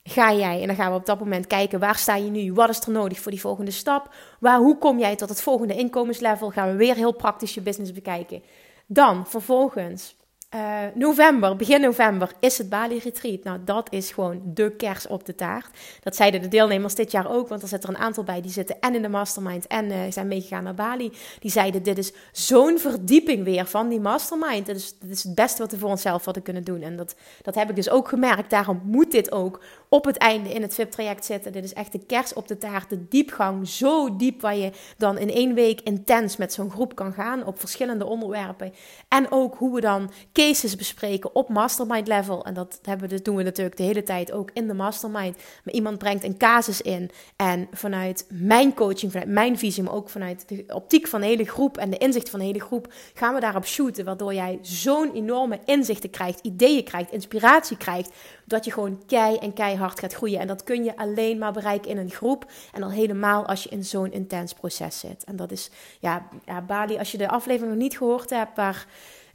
ga 0.02 0.32
jij, 0.32 0.60
en 0.60 0.66
dan 0.66 0.76
gaan 0.76 0.92
we 0.92 0.98
op 0.98 1.06
dat 1.06 1.18
moment 1.18 1.46
kijken, 1.46 1.80
waar 1.80 1.96
sta 1.96 2.16
je 2.16 2.30
nu? 2.30 2.52
Wat 2.52 2.68
is 2.68 2.80
er 2.80 2.92
nodig 2.92 3.20
voor 3.20 3.30
die 3.30 3.40
volgende 3.40 3.70
stap? 3.70 4.14
Waar, 4.40 4.58
hoe 4.58 4.78
kom 4.78 4.98
jij 4.98 5.16
tot 5.16 5.28
het 5.28 5.42
volgende 5.42 5.74
inkomenslevel? 5.74 6.50
Gaan 6.50 6.70
we 6.70 6.76
weer 6.76 6.94
heel 6.94 7.12
praktisch 7.12 7.54
je 7.54 7.60
business 7.60 7.92
bekijken. 7.92 8.42
Dan 8.86 9.26
vervolgens 9.26 10.16
uh, 10.54 10.80
november, 10.94 11.56
begin 11.56 11.80
november, 11.80 12.32
is 12.40 12.58
het 12.58 12.68
Bali 12.68 12.98
Retreat. 12.98 13.44
Nou, 13.44 13.58
dat 13.64 13.92
is 13.92 14.10
gewoon 14.10 14.40
de 14.44 14.76
kers 14.76 15.06
op 15.06 15.24
de 15.24 15.34
taart. 15.34 15.66
Dat 16.02 16.16
zeiden 16.16 16.42
de 16.42 16.48
deelnemers 16.48 16.94
dit 16.94 17.10
jaar 17.10 17.30
ook, 17.30 17.48
want 17.48 17.62
er 17.62 17.68
zitten 17.68 17.88
er 17.88 17.94
een 17.94 18.02
aantal 18.02 18.24
bij 18.24 18.40
die 18.40 18.50
zitten 18.50 18.80
en 18.80 18.94
in 18.94 19.02
de 19.02 19.08
mastermind 19.08 19.66
en 19.66 19.84
uh, 19.84 19.98
zijn 20.08 20.28
meegegaan 20.28 20.64
naar 20.64 20.74
Bali. 20.74 21.12
Die 21.38 21.50
zeiden: 21.50 21.82
Dit 21.82 21.98
is 21.98 22.12
zo'n 22.32 22.78
verdieping 22.78 23.44
weer 23.44 23.66
van 23.66 23.88
die 23.88 24.00
mastermind. 24.00 24.66
Dit 24.66 24.76
is, 24.76 24.98
dit 24.98 25.10
is 25.10 25.22
het 25.22 25.34
beste 25.34 25.62
wat 25.62 25.70
we 25.70 25.78
voor 25.78 25.90
onszelf 25.90 26.24
hadden 26.24 26.42
kunnen 26.42 26.64
doen. 26.64 26.82
En 26.82 26.96
dat, 26.96 27.14
dat 27.42 27.54
heb 27.54 27.68
ik 27.68 27.76
dus 27.76 27.90
ook 27.90 28.08
gemerkt. 28.08 28.50
Daarom 28.50 28.80
moet 28.84 29.10
dit 29.10 29.32
ook 29.32 29.60
op 29.92 30.04
het 30.04 30.16
einde 30.16 30.52
in 30.52 30.62
het 30.62 30.74
VIP-traject 30.74 31.24
zitten. 31.24 31.52
Dit 31.52 31.64
is 31.64 31.72
echt 31.72 31.92
de 31.92 31.98
kers 32.06 32.32
op 32.32 32.48
de 32.48 32.58
taart, 32.58 32.90
de 32.90 33.08
diepgang. 33.08 33.68
Zo 33.68 34.16
diep 34.16 34.40
waar 34.40 34.56
je 34.56 34.70
dan 34.96 35.18
in 35.18 35.30
één 35.30 35.54
week 35.54 35.80
intens 35.80 36.36
met 36.36 36.52
zo'n 36.52 36.70
groep 36.70 36.94
kan 36.94 37.12
gaan 37.12 37.46
op 37.46 37.60
verschillende 37.60 38.06
onderwerpen. 38.06 38.72
En 39.08 39.30
ook 39.30 39.54
hoe 39.56 39.74
we 39.74 39.80
dan 39.80 40.10
cases 40.32 40.76
bespreken 40.76 41.34
op 41.34 41.48
mastermind 41.48 42.08
level. 42.08 42.44
En 42.44 42.54
dat 42.54 42.78
hebben 42.82 43.08
we, 43.08 43.22
doen 43.22 43.36
we 43.36 43.42
natuurlijk 43.42 43.76
de 43.76 43.82
hele 43.82 44.02
tijd 44.02 44.32
ook 44.32 44.50
in 44.52 44.66
de 44.66 44.74
mastermind. 44.74 45.36
Maar 45.64 45.74
iemand 45.74 45.98
brengt 45.98 46.24
een 46.24 46.36
casus 46.36 46.80
in. 46.80 47.10
En 47.36 47.68
vanuit 47.72 48.26
mijn 48.28 48.74
coaching, 48.74 49.12
vanuit 49.12 49.30
mijn 49.30 49.58
visie, 49.58 49.82
maar 49.82 49.94
ook 49.94 50.08
vanuit 50.08 50.48
de 50.48 50.64
optiek 50.68 51.06
van 51.06 51.20
de 51.20 51.26
hele 51.26 51.44
groep 51.44 51.78
en 51.78 51.90
de 51.90 51.98
inzicht 51.98 52.30
van 52.30 52.38
de 52.38 52.44
hele 52.44 52.60
groep, 52.60 52.92
gaan 53.14 53.34
we 53.34 53.40
daarop 53.40 53.66
shooten. 53.66 54.04
Waardoor 54.04 54.34
jij 54.34 54.58
zo'n 54.62 55.12
enorme 55.14 55.58
inzichten 55.64 56.10
krijgt, 56.10 56.40
ideeën 56.42 56.84
krijgt, 56.84 57.12
inspiratie 57.12 57.76
krijgt. 57.76 58.10
Dat 58.50 58.64
je 58.64 58.72
gewoon 58.72 59.02
kei 59.06 59.36
en 59.36 59.52
keihard 59.52 60.00
gaat 60.00 60.14
groeien. 60.14 60.40
En 60.40 60.46
dat 60.46 60.64
kun 60.64 60.84
je 60.84 60.96
alleen 60.96 61.38
maar 61.38 61.52
bereiken 61.52 61.90
in 61.90 61.98
een 61.98 62.10
groep. 62.10 62.50
En 62.72 62.82
al 62.82 62.90
helemaal 62.90 63.46
als 63.46 63.62
je 63.62 63.68
in 63.68 63.84
zo'n 63.84 64.12
intens 64.12 64.52
proces 64.52 64.98
zit. 64.98 65.24
En 65.24 65.36
dat 65.36 65.50
is, 65.50 65.70
ja, 66.00 66.28
Bali, 66.66 66.98
als 66.98 67.12
je 67.12 67.18
de 67.18 67.28
aflevering 67.28 67.72
nog 67.72 67.82
niet 67.82 67.96
gehoord 67.96 68.30
hebt, 68.30 68.56
waar 68.56 68.86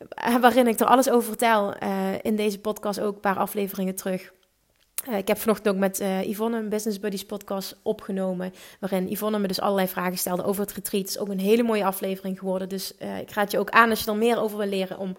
eh, 0.10 0.36
waarin 0.36 0.68
ik 0.68 0.80
er 0.80 0.86
alles 0.86 1.10
over 1.10 1.28
vertel. 1.28 1.74
Uh, 1.84 2.14
in 2.22 2.36
deze 2.36 2.60
podcast 2.60 3.00
ook 3.00 3.16
een 3.16 3.20
paar 3.20 3.38
afleveringen 3.38 3.96
terug. 3.96 4.34
Uh, 5.10 5.18
ik 5.18 5.28
heb 5.28 5.38
vanochtend 5.38 5.68
ook 5.76 5.80
met 5.80 6.00
uh, 6.00 6.22
Yvonne 6.22 6.58
een 6.58 6.70
Business 6.70 7.00
Buddies 7.00 7.26
podcast 7.26 7.80
opgenomen. 7.84 8.54
Waarin 8.80 9.12
Yvonne 9.12 9.40
me 9.40 9.48
dus 9.48 9.62
allerlei 9.62 9.88
vragen 9.88 10.18
stelde 10.18 10.44
over 10.44 10.62
het 10.62 10.74
retreat. 10.74 11.04
Het 11.04 11.16
is 11.16 11.20
ook 11.20 11.30
een 11.30 11.40
hele 11.40 11.64
mooie 11.64 11.86
aflevering 11.86 12.40
geworden. 12.40 12.70
Dus 12.70 12.94
ik 13.22 13.32
raad 13.32 13.52
je 13.52 13.60
ook 13.60 13.70
aan 13.70 13.90
als 13.90 14.04
je 14.04 14.12
er 14.12 14.18
meer 14.18 14.40
over 14.40 14.58
wil 14.58 14.68
leren 14.68 14.98
om 14.98 15.16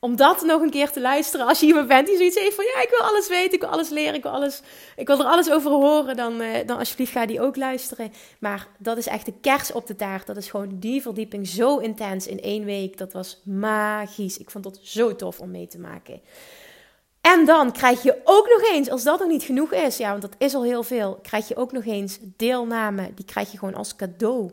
om 0.00 0.16
dat 0.16 0.42
nog 0.42 0.62
een 0.62 0.70
keer 0.70 0.90
te 0.90 1.00
luisteren. 1.00 1.46
Als 1.46 1.60
je 1.60 1.66
iemand 1.66 1.88
bent 1.88 2.06
die 2.06 2.16
zoiets 2.16 2.38
heeft 2.38 2.54
van 2.54 2.64
ja, 2.64 2.82
ik 2.82 2.90
wil 2.90 3.08
alles 3.08 3.28
weten, 3.28 3.52
ik 3.52 3.60
wil 3.60 3.68
alles 3.68 3.88
leren, 3.88 4.14
ik 4.14 4.22
wil, 4.22 4.32
alles, 4.32 4.62
ik 4.96 5.06
wil 5.06 5.18
er 5.18 5.24
alles 5.24 5.50
over 5.50 5.70
horen, 5.70 6.16
dan, 6.16 6.42
uh, 6.42 6.56
dan 6.66 6.78
alsjeblieft 6.78 7.12
ga 7.12 7.26
die 7.26 7.40
ook 7.40 7.56
luisteren. 7.56 8.12
Maar 8.38 8.68
dat 8.78 8.96
is 8.96 9.06
echt 9.06 9.26
de 9.26 9.34
kers 9.40 9.72
op 9.72 9.86
de 9.86 9.96
taart. 9.96 10.26
Dat 10.26 10.36
is 10.36 10.50
gewoon 10.50 10.78
die 10.78 11.02
verdieping 11.02 11.48
zo 11.48 11.78
intens 11.78 12.26
in 12.26 12.40
één 12.40 12.64
week. 12.64 12.98
Dat 12.98 13.12
was 13.12 13.42
magisch. 13.44 14.38
Ik 14.38 14.50
vond 14.50 14.64
dat 14.64 14.78
zo 14.82 15.16
tof 15.16 15.40
om 15.40 15.50
mee 15.50 15.66
te 15.66 15.78
maken. 15.78 16.20
En 17.20 17.44
dan 17.44 17.72
krijg 17.72 18.02
je 18.02 18.20
ook 18.24 18.48
nog 18.48 18.72
eens, 18.72 18.90
als 18.90 19.04
dat 19.04 19.18
nog 19.18 19.28
niet 19.28 19.42
genoeg 19.42 19.72
is, 19.72 19.96
ja, 19.96 20.10
want 20.10 20.22
dat 20.22 20.34
is 20.38 20.54
al 20.54 20.64
heel 20.64 20.82
veel, 20.82 21.18
krijg 21.22 21.48
je 21.48 21.56
ook 21.56 21.72
nog 21.72 21.84
eens 21.84 22.18
deelname. 22.22 23.14
Die 23.14 23.24
krijg 23.24 23.52
je 23.52 23.58
gewoon 23.58 23.74
als 23.74 23.96
cadeau. 23.96 24.50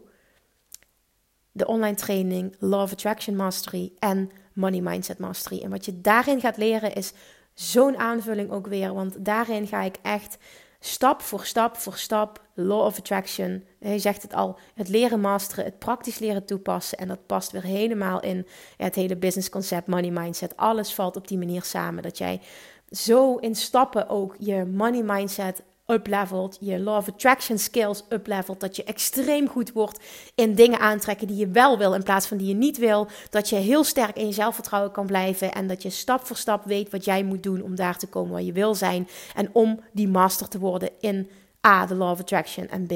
De 1.55 1.67
online 1.67 1.95
training 1.95 2.55
Love 2.59 2.93
Attraction 2.93 3.35
Mastery 3.35 3.91
en 3.99 4.31
Money 4.53 4.81
Mindset 4.81 5.19
Mastery. 5.19 5.61
En 5.61 5.69
wat 5.69 5.85
je 5.85 6.01
daarin 6.01 6.39
gaat 6.39 6.57
leren 6.57 6.93
is 6.93 7.13
zo'n 7.53 7.97
aanvulling 7.97 8.51
ook 8.51 8.67
weer, 8.67 8.93
want 8.93 9.25
daarin 9.25 9.67
ga 9.67 9.81
ik 9.81 9.95
echt 10.01 10.37
stap 10.79 11.21
voor 11.21 11.45
stap 11.45 11.77
voor 11.77 11.97
stap, 11.97 12.41
law 12.53 12.81
of 12.85 12.97
attraction. 12.97 13.63
Hij 13.79 13.99
zegt 13.99 14.21
het 14.21 14.33
al, 14.33 14.59
het 14.73 14.89
leren 14.89 15.19
masteren, 15.19 15.65
het 15.65 15.79
praktisch 15.79 16.19
leren 16.19 16.45
toepassen. 16.45 16.97
En 16.97 17.07
dat 17.07 17.25
past 17.25 17.51
weer 17.51 17.63
helemaal 17.63 18.19
in 18.21 18.47
het 18.77 18.95
hele 18.95 19.15
business 19.15 19.49
concept, 19.49 19.87
money 19.87 20.11
mindset. 20.11 20.57
Alles 20.57 20.93
valt 20.93 21.15
op 21.15 21.27
die 21.27 21.37
manier 21.37 21.63
samen. 21.63 22.03
Dat 22.03 22.17
jij 22.17 22.41
zo 22.89 23.35
in 23.35 23.55
stappen 23.55 24.09
ook 24.09 24.35
je 24.39 24.65
money 24.65 25.03
mindset 25.03 25.63
uplevelt, 25.87 26.57
je 26.59 26.79
law 26.79 26.97
of 26.97 27.07
attraction 27.07 27.57
skills 27.57 28.03
uplevelt, 28.09 28.59
dat 28.59 28.75
je 28.75 28.83
extreem 28.83 29.47
goed 29.47 29.71
wordt 29.71 29.99
in 30.35 30.55
dingen 30.55 30.79
aantrekken 30.79 31.27
die 31.27 31.37
je 31.37 31.47
wel 31.47 31.77
wil 31.77 31.93
in 31.93 32.03
plaats 32.03 32.27
van 32.27 32.37
die 32.37 32.47
je 32.47 32.53
niet 32.53 32.77
wil, 32.77 33.07
dat 33.29 33.49
je 33.49 33.55
heel 33.55 33.83
sterk 33.83 34.15
in 34.15 34.25
je 34.25 34.33
zelfvertrouwen 34.33 34.91
kan 34.91 35.05
blijven 35.05 35.53
en 35.53 35.67
dat 35.67 35.81
je 35.81 35.89
stap 35.89 36.25
voor 36.25 36.37
stap 36.37 36.65
weet 36.65 36.91
wat 36.91 37.05
jij 37.05 37.23
moet 37.23 37.43
doen 37.43 37.61
om 37.61 37.75
daar 37.75 37.97
te 37.97 38.07
komen 38.07 38.31
waar 38.31 38.41
je 38.41 38.51
wil 38.51 38.75
zijn 38.75 39.07
en 39.35 39.49
om 39.53 39.79
die 39.91 40.07
master 40.07 40.47
te 40.47 40.59
worden 40.59 40.89
in 40.99 41.29
A, 41.67 41.85
de 41.85 41.95
law 41.95 42.11
of 42.11 42.19
attraction 42.19 42.67
en 42.67 42.85
B, 42.85 42.91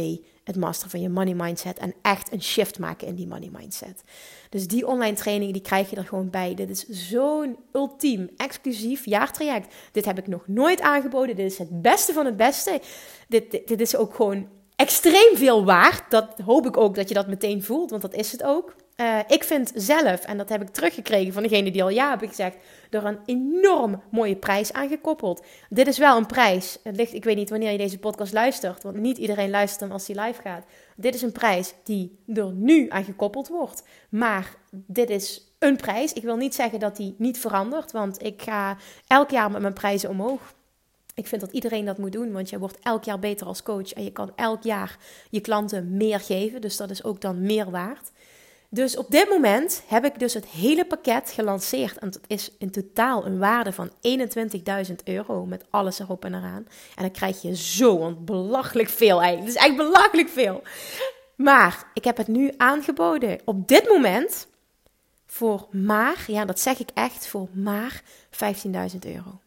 het 0.50 0.58
masteren 0.58 0.92
van 0.92 1.02
je 1.02 1.10
money 1.10 1.34
mindset 1.34 1.78
en 1.78 1.94
echt 2.02 2.32
een 2.32 2.42
shift 2.42 2.80
maken 2.80 3.08
in 3.08 3.16
die 3.16 3.28
money 3.28 3.50
mindset. 3.52 4.04
Dus 4.50 4.68
die 4.68 4.88
online 4.88 5.16
training 5.16 5.54
die 5.54 5.62
krijg 5.62 5.90
je 5.90 5.96
er 5.96 6.06
gewoon 6.06 6.30
bij. 6.30 6.56
Dit 6.56 6.70
is 6.70 6.88
zo'n 7.10 7.58
ultiem, 7.74 8.30
exclusief 8.38 9.06
jaartraject. 9.06 9.74
Dit 9.92 10.06
heb 10.06 10.18
ik 10.18 10.28
nog 10.28 10.48
nooit 10.48 10.82
aangeboden. 10.82 11.36
Dit 11.36 11.52
is 11.52 11.58
het 11.58 11.82
beste 11.82 12.14
van 12.14 12.26
het 12.26 12.38
beste. 12.38 12.82
Dit, 13.28 13.52
dit, 13.52 13.68
dit 13.68 13.82
is 13.82 13.96
ook 13.96 14.16
gewoon 14.16 14.48
extreem 14.76 15.38
veel 15.38 15.66
waard. 15.66 16.12
Dat 16.12 16.40
hoop 16.46 16.66
ik 16.66 16.78
ook 16.78 16.96
dat 16.96 17.08
je 17.08 17.14
dat 17.14 17.28
meteen 17.28 17.64
voelt, 17.64 17.90
want 17.90 18.02
dat 18.02 18.14
is 18.14 18.32
het 18.32 18.44
ook. 18.44 18.76
Uh, 19.02 19.20
ik 19.28 19.44
vind 19.44 19.72
zelf, 19.76 20.24
en 20.24 20.38
dat 20.38 20.50
heb 20.50 20.62
ik 20.62 20.70
teruggekregen 20.70 21.34
van 21.34 21.44
degene 21.44 21.72
die 21.72 21.84
al 21.84 21.90
ja 21.90 22.10
hebben 22.10 22.28
gezegd, 22.28 22.58
er 22.90 23.06
een 23.06 23.20
enorm 23.26 24.02
mooie 24.12 24.36
prijs 24.36 24.74
aangekoppeld. 24.74 25.46
Dit 25.70 25.88
is 25.88 25.98
wel 25.98 26.18
een 26.18 26.26
prijs. 26.26 26.78
Het 26.84 26.96
ligt, 26.96 27.14
ik 27.14 27.24
weet 27.24 27.36
niet 27.36 27.50
wanneer 27.50 27.72
je 27.72 27.78
deze 27.78 28.00
podcast 28.00 28.34
luistert, 28.34 28.84
want 28.84 28.96
niet 28.96 29.18
iedereen 29.18 29.50
luistert 29.50 29.82
hem 29.82 29.92
als 29.92 30.08
hij 30.08 30.26
live 30.26 30.42
gaat. 30.42 30.66
Dit 30.96 31.16
is 31.16 31.22
een 31.22 31.32
prijs 31.32 31.74
die 31.84 32.20
er 32.34 32.52
nu 32.52 32.90
aan 32.90 33.04
gekoppeld 33.04 33.48
wordt. 33.48 33.84
Maar 34.10 34.56
dit 34.72 35.10
is 35.10 35.54
een 35.60 35.76
prijs. 35.76 36.14
Ik 36.14 36.24
wil 36.24 36.36
niet 36.36 36.56
zeggen 36.56 36.80
dat 36.80 36.96
die 36.96 37.16
niet 37.18 37.40
verandert, 37.40 37.92
want 37.92 38.24
ik 38.24 38.42
ga 38.42 38.78
elk 39.08 39.30
jaar 39.30 39.52
met 39.52 39.62
mijn 39.62 39.74
prijzen 39.74 40.10
omhoog. 40.10 40.54
Ik 41.14 41.28
vind 41.28 41.42
dat 41.42 41.52
iedereen 41.52 41.86
dat 41.86 41.98
moet 41.98 42.12
doen, 42.12 42.32
want 42.32 42.50
je 42.50 42.60
wordt 42.60 42.80
elk 42.80 43.04
jaar 43.04 43.20
beter 43.20 43.48
als 43.48 43.64
coach 43.64 43.94
en 43.94 44.04
je 44.04 44.12
kan 44.12 44.32
elk 44.36 44.64
jaar 44.64 44.98
je 45.30 45.40
klanten 45.40 45.98
meer 45.98 46.20
geven. 46.20 46.62
Dus 46.62 46.78
dat 46.78 46.90
is 46.90 47.04
ook 47.04 47.22
dan 47.22 47.42
meer 47.42 47.72
waard. 47.72 48.12
Dus 48.72 48.98
op 48.98 49.10
dit 49.10 49.30
moment 49.30 49.84
heb 49.88 50.06
ik 50.06 50.20
dus 50.20 50.34
het 50.34 50.46
hele 50.46 50.86
pakket 50.86 51.32
gelanceerd. 51.32 51.98
En 51.98 52.08
het 52.08 52.20
is 52.28 52.52
in 52.58 52.72
totaal 52.72 53.26
een 53.26 53.40
waarde 53.40 53.74
van 53.74 53.92
21.000 54.88 54.96
euro 55.04 55.46
met 55.46 55.66
alles 55.70 56.00
erop 56.00 56.26
en 56.26 56.34
eraan. 56.34 56.68
En 56.96 57.02
dan 57.02 57.12
krijg 57.12 57.42
je 57.42 57.56
zo 57.56 58.16
belachelijk 58.16 58.90
veel 58.90 59.22
eigenlijk. 59.22 59.54
Het 59.54 59.64
is 59.64 59.70
echt 59.70 59.78
belachelijk 59.78 60.30
veel. 60.30 60.62
Maar 61.36 61.92
ik 61.94 62.04
heb 62.04 62.18
het 62.18 62.28
nu 62.28 62.54
aangeboden 62.58 63.40
op 63.46 63.68
dit 63.68 63.88
moment 63.88 64.48
voor 65.26 65.68
maar, 65.72 66.24
ja 66.28 66.46
dat 66.46 66.60
zeg 66.60 66.80
ik 66.80 66.90
echt, 66.94 67.28
voor 67.28 67.48
maar 67.52 68.02
15.000 68.32 69.00
euro. 69.00 69.40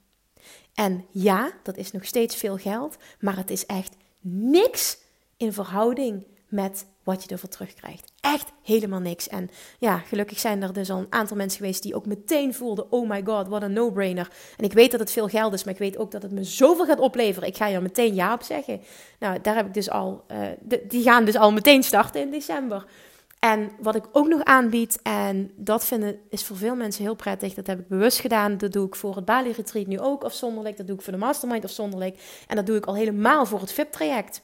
En 0.74 1.06
ja, 1.10 1.52
dat 1.62 1.76
is 1.76 1.92
nog 1.92 2.04
steeds 2.04 2.36
veel 2.36 2.56
geld, 2.56 2.96
maar 3.20 3.36
het 3.36 3.50
is 3.50 3.66
echt 3.66 3.96
niks 4.20 4.98
in 5.36 5.52
verhouding 5.52 6.26
met 6.48 6.86
wat 7.02 7.22
je 7.22 7.28
ervoor 7.28 7.48
terugkrijgt. 7.48 8.11
Echt 8.22 8.52
helemaal 8.62 9.00
niks. 9.00 9.28
En 9.28 9.50
ja, 9.78 9.98
gelukkig 9.98 10.38
zijn 10.38 10.62
er 10.62 10.72
dus 10.72 10.90
al 10.90 10.98
een 10.98 11.06
aantal 11.10 11.36
mensen 11.36 11.58
geweest 11.58 11.82
die 11.82 11.94
ook 11.94 12.06
meteen 12.06 12.54
voelden: 12.54 12.92
oh 12.92 13.08
my 13.08 13.22
god, 13.24 13.48
wat 13.48 13.62
een 13.62 13.72
no-brainer. 13.72 14.30
En 14.56 14.64
ik 14.64 14.72
weet 14.72 14.90
dat 14.90 15.00
het 15.00 15.12
veel 15.12 15.28
geld 15.28 15.52
is, 15.52 15.64
maar 15.64 15.72
ik 15.72 15.78
weet 15.78 15.98
ook 15.98 16.10
dat 16.10 16.22
het 16.22 16.32
me 16.32 16.44
zoveel 16.44 16.84
gaat 16.84 17.00
opleveren. 17.00 17.48
Ik 17.48 17.56
ga 17.56 17.66
je 17.66 17.74
er 17.74 17.82
meteen 17.82 18.14
ja 18.14 18.32
op 18.32 18.42
zeggen. 18.42 18.80
Nou, 19.18 19.40
daar 19.40 19.54
heb 19.54 19.66
ik 19.66 19.74
dus 19.74 19.90
al, 19.90 20.24
uh, 20.32 20.78
die 20.88 21.02
gaan 21.02 21.24
dus 21.24 21.36
al 21.36 21.52
meteen 21.52 21.82
starten 21.82 22.20
in 22.20 22.30
december. 22.30 22.86
En 23.38 23.70
wat 23.80 23.94
ik 23.94 24.04
ook 24.12 24.28
nog 24.28 24.44
aanbied, 24.44 24.98
en 25.02 25.50
dat 25.56 25.84
vinden 25.84 26.20
is 26.30 26.44
voor 26.44 26.56
veel 26.56 26.76
mensen 26.76 27.02
heel 27.02 27.14
prettig, 27.14 27.54
dat 27.54 27.66
heb 27.66 27.78
ik 27.78 27.88
bewust 27.88 28.20
gedaan. 28.20 28.58
Dat 28.58 28.72
doe 28.72 28.86
ik 28.86 28.94
voor 28.94 29.16
het 29.16 29.24
Bali 29.24 29.52
Retreat 29.52 29.86
nu 29.86 30.00
ook 30.00 30.24
afzonderlijk. 30.24 30.76
Dat 30.76 30.86
doe 30.86 30.96
ik 30.96 31.02
voor 31.02 31.12
de 31.12 31.18
Mastermind 31.18 31.64
afzonderlijk. 31.64 32.18
En 32.46 32.56
dat 32.56 32.66
doe 32.66 32.76
ik 32.76 32.86
al 32.86 32.94
helemaal 32.94 33.46
voor 33.46 33.60
het 33.60 33.72
VIP-traject. 33.72 34.42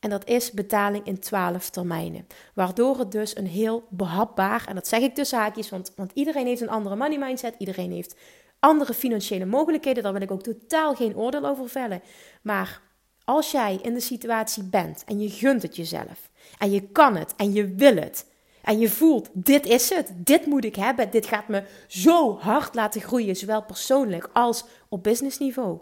En 0.00 0.10
dat 0.10 0.28
is 0.28 0.50
betaling 0.50 1.06
in 1.06 1.18
12 1.18 1.70
termijnen. 1.70 2.26
Waardoor 2.54 2.98
het 2.98 3.12
dus 3.12 3.36
een 3.36 3.46
heel 3.46 3.86
behapbaar, 3.90 4.64
en 4.68 4.74
dat 4.74 4.88
zeg 4.88 5.00
ik 5.00 5.14
tussen 5.14 5.38
haakjes, 5.38 5.70
want, 5.70 5.92
want 5.96 6.10
iedereen 6.14 6.46
heeft 6.46 6.60
een 6.60 6.68
andere 6.68 6.96
money 6.96 7.18
mindset, 7.18 7.54
iedereen 7.58 7.92
heeft 7.92 8.16
andere 8.58 8.94
financiële 8.94 9.44
mogelijkheden. 9.44 10.02
Daar 10.02 10.12
wil 10.12 10.22
ik 10.22 10.30
ook 10.30 10.42
totaal 10.42 10.94
geen 10.94 11.16
oordeel 11.16 11.46
over 11.46 11.68
vellen. 11.68 12.02
Maar 12.42 12.80
als 13.24 13.50
jij 13.50 13.78
in 13.82 13.94
de 13.94 14.00
situatie 14.00 14.62
bent 14.62 15.04
en 15.04 15.20
je 15.20 15.30
gunt 15.30 15.62
het 15.62 15.76
jezelf, 15.76 16.30
en 16.58 16.70
je 16.70 16.80
kan 16.80 17.16
het 17.16 17.34
en 17.36 17.52
je 17.52 17.74
wil 17.74 17.96
het, 17.96 18.26
en 18.62 18.78
je 18.78 18.88
voelt, 18.88 19.28
dit 19.32 19.66
is 19.66 19.90
het, 19.90 20.12
dit 20.14 20.46
moet 20.46 20.64
ik 20.64 20.76
hebben, 20.76 21.10
dit 21.10 21.26
gaat 21.26 21.48
me 21.48 21.62
zo 21.86 22.38
hard 22.38 22.74
laten 22.74 23.00
groeien, 23.00 23.36
zowel 23.36 23.62
persoonlijk 23.62 24.28
als 24.32 24.64
op 24.88 25.02
businessniveau 25.02 25.78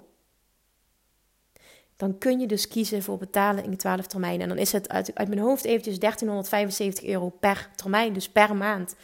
dan 1.96 2.18
kun 2.18 2.40
je 2.40 2.46
dus 2.46 2.68
kiezen 2.68 3.02
voor 3.02 3.18
betalen 3.18 3.64
in 3.64 3.76
12 3.76 4.06
termijnen. 4.06 4.40
En 4.40 4.48
dan 4.48 4.58
is 4.58 4.72
het 4.72 4.88
uit, 4.88 5.14
uit 5.14 5.28
mijn 5.28 5.40
hoofd 5.40 5.64
eventjes 5.64 5.98
1375 5.98 7.04
euro 7.04 7.28
per 7.28 7.70
termijn, 7.76 8.12
dus 8.12 8.28
per 8.28 8.56
maand. 8.56 8.96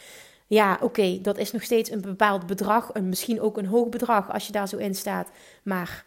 Ja, 0.47 0.77
oké, 0.81 1.21
dat 1.21 1.37
is 1.37 1.51
nog 1.51 1.63
steeds 1.63 1.91
een 1.91 2.01
bepaald 2.01 2.45
bedrag. 2.45 2.91
En 2.91 3.09
misschien 3.09 3.41
ook 3.41 3.57
een 3.57 3.65
hoog 3.65 3.89
bedrag 3.89 4.31
als 4.31 4.45
je 4.45 4.51
daar 4.51 4.67
zo 4.67 4.77
in 4.77 4.95
staat. 4.95 5.29
Maar 5.63 6.05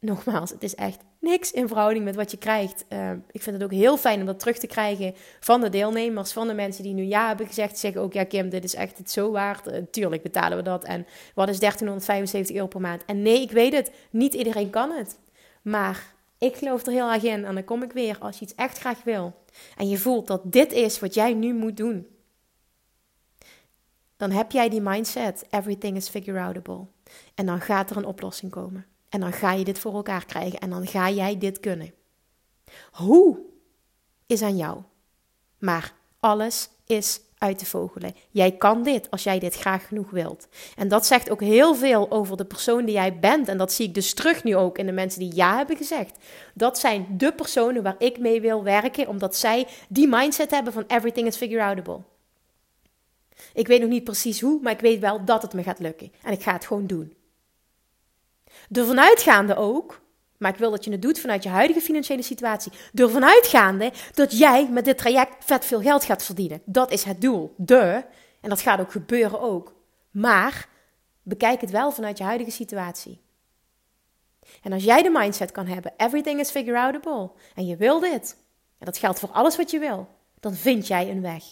nogmaals, 0.00 0.50
het 0.50 0.62
is 0.62 0.74
echt 0.74 1.00
niks 1.20 1.52
in 1.52 1.68
verhouding 1.68 2.04
met 2.04 2.14
wat 2.14 2.30
je 2.30 2.36
krijgt. 2.36 2.84
Uh, 2.88 3.10
ik 3.30 3.42
vind 3.42 3.56
het 3.56 3.64
ook 3.64 3.72
heel 3.72 3.96
fijn 3.96 4.20
om 4.20 4.26
dat 4.26 4.38
terug 4.38 4.58
te 4.58 4.66
krijgen 4.66 5.14
van 5.40 5.60
de 5.60 5.68
deelnemers, 5.68 6.32
van 6.32 6.46
de 6.46 6.54
mensen 6.54 6.82
die 6.82 6.94
nu 6.94 7.02
ja 7.02 7.26
hebben 7.26 7.46
gezegd. 7.46 7.78
Zeggen 7.78 8.00
ook, 8.00 8.12
ja 8.12 8.24
Kim, 8.24 8.48
dit 8.48 8.64
is 8.64 8.74
echt 8.74 8.98
het 8.98 9.10
zo 9.10 9.30
waard. 9.30 9.66
Uh, 9.66 9.74
tuurlijk 9.90 10.22
betalen 10.22 10.56
we 10.56 10.62
dat. 10.62 10.84
En 10.84 11.06
wat 11.34 11.48
is 11.48 11.58
1375 11.58 12.56
euro 12.56 12.68
per 12.68 12.80
maand? 12.80 13.04
En 13.04 13.22
nee, 13.22 13.40
ik 13.40 13.50
weet 13.50 13.72
het, 13.72 13.92
niet 14.10 14.34
iedereen 14.34 14.70
kan 14.70 14.90
het. 14.90 15.18
Maar 15.62 16.14
ik 16.38 16.56
geloof 16.56 16.86
er 16.86 16.92
heel 16.92 17.12
erg 17.12 17.22
in. 17.22 17.44
En 17.44 17.54
dan 17.54 17.64
kom 17.64 17.82
ik 17.82 17.92
weer 17.92 18.18
als 18.18 18.38
je 18.38 18.44
iets 18.44 18.54
echt 18.54 18.78
graag 18.78 19.02
wil. 19.02 19.44
En 19.76 19.88
je 19.88 19.98
voelt 19.98 20.26
dat 20.26 20.52
dit 20.52 20.72
is 20.72 20.98
wat 20.98 21.14
jij 21.14 21.34
nu 21.34 21.54
moet 21.54 21.76
doen. 21.76 22.06
Dan 24.16 24.30
heb 24.30 24.50
jij 24.50 24.68
die 24.68 24.80
mindset. 24.80 25.46
Everything 25.50 25.96
is 25.96 26.08
figure 26.08 26.40
outable. 26.40 26.86
En 27.34 27.46
dan 27.46 27.60
gaat 27.60 27.90
er 27.90 27.96
een 27.96 28.04
oplossing 28.04 28.50
komen. 28.50 28.86
En 29.08 29.20
dan 29.20 29.32
ga 29.32 29.52
je 29.52 29.64
dit 29.64 29.78
voor 29.78 29.94
elkaar 29.94 30.26
krijgen. 30.26 30.58
En 30.58 30.70
dan 30.70 30.86
ga 30.86 31.10
jij 31.10 31.38
dit 31.38 31.60
kunnen. 31.60 31.94
Hoe 32.92 33.38
is 34.26 34.42
aan 34.42 34.56
jou. 34.56 34.82
Maar 35.58 35.94
alles 36.20 36.68
is 36.86 37.20
uit 37.40 37.58
te 37.58 37.66
vogelen. 37.66 38.14
Jij 38.30 38.56
kan 38.56 38.82
dit 38.82 39.10
als 39.10 39.22
jij 39.22 39.38
dit 39.38 39.54
graag 39.54 39.86
genoeg 39.86 40.10
wilt. 40.10 40.48
En 40.76 40.88
dat 40.88 41.06
zegt 41.06 41.30
ook 41.30 41.40
heel 41.40 41.74
veel 41.74 42.10
over 42.10 42.36
de 42.36 42.44
persoon 42.44 42.84
die 42.84 42.94
jij 42.94 43.18
bent. 43.18 43.48
En 43.48 43.58
dat 43.58 43.72
zie 43.72 43.86
ik 43.86 43.94
dus 43.94 44.14
terug 44.14 44.44
nu 44.44 44.56
ook 44.56 44.78
in 44.78 44.86
de 44.86 44.92
mensen 44.92 45.20
die 45.20 45.34
ja 45.34 45.56
hebben 45.56 45.76
gezegd. 45.76 46.16
Dat 46.54 46.78
zijn 46.78 47.06
de 47.16 47.32
personen 47.32 47.82
waar 47.82 47.94
ik 47.98 48.18
mee 48.18 48.40
wil 48.40 48.62
werken, 48.62 49.08
omdat 49.08 49.36
zij 49.36 49.66
die 49.88 50.08
mindset 50.08 50.50
hebben 50.50 50.72
van 50.72 50.84
everything 50.86 51.26
is 51.26 51.36
figure 51.36 51.62
outable. 51.62 52.00
Ik 53.54 53.66
weet 53.66 53.80
nog 53.80 53.90
niet 53.90 54.04
precies 54.04 54.40
hoe, 54.40 54.58
maar 54.62 54.72
ik 54.72 54.80
weet 54.80 55.00
wel 55.00 55.24
dat 55.24 55.42
het 55.42 55.52
me 55.52 55.62
gaat 55.62 55.78
lukken. 55.78 56.12
En 56.22 56.32
ik 56.32 56.42
ga 56.42 56.52
het 56.52 56.66
gewoon 56.66 56.86
doen. 56.86 57.14
Ervan 58.70 59.00
uitgaande 59.00 59.56
ook 59.56 60.00
maar 60.40 60.52
ik 60.52 60.58
wil 60.58 60.70
dat 60.70 60.84
je 60.84 60.90
het 60.90 61.02
doet 61.02 61.20
vanuit 61.20 61.42
je 61.42 61.48
huidige 61.48 61.80
financiële 61.80 62.22
situatie. 62.22 62.72
Door 62.92 63.10
vanuitgaande 63.10 63.92
dat 64.14 64.38
jij 64.38 64.68
met 64.70 64.84
dit 64.84 64.98
traject 64.98 65.44
vet 65.44 65.64
veel 65.64 65.80
geld 65.80 66.04
gaat 66.04 66.22
verdienen. 66.22 66.62
Dat 66.64 66.90
is 66.92 67.04
het 67.04 67.20
doel. 67.20 67.54
De. 67.56 68.04
En 68.40 68.48
dat 68.48 68.60
gaat 68.60 68.80
ook 68.80 68.92
gebeuren 68.92 69.40
ook. 69.40 69.74
Maar 70.10 70.68
bekijk 71.22 71.60
het 71.60 71.70
wel 71.70 71.92
vanuit 71.92 72.18
je 72.18 72.24
huidige 72.24 72.50
situatie. 72.50 73.20
En 74.62 74.72
als 74.72 74.84
jij 74.84 75.02
de 75.02 75.10
mindset 75.10 75.52
kan 75.52 75.66
hebben, 75.66 75.92
everything 75.96 76.40
is 76.40 76.50
figure 76.50 76.78
outable. 76.78 77.30
En 77.54 77.66
je 77.66 77.76
wil 77.76 78.00
dit. 78.00 78.36
En 78.78 78.86
dat 78.86 78.98
geldt 78.98 79.18
voor 79.18 79.30
alles 79.30 79.56
wat 79.56 79.70
je 79.70 79.78
wil. 79.78 80.08
Dan 80.38 80.54
vind 80.54 80.86
jij 80.86 81.10
een 81.10 81.22
weg. 81.22 81.44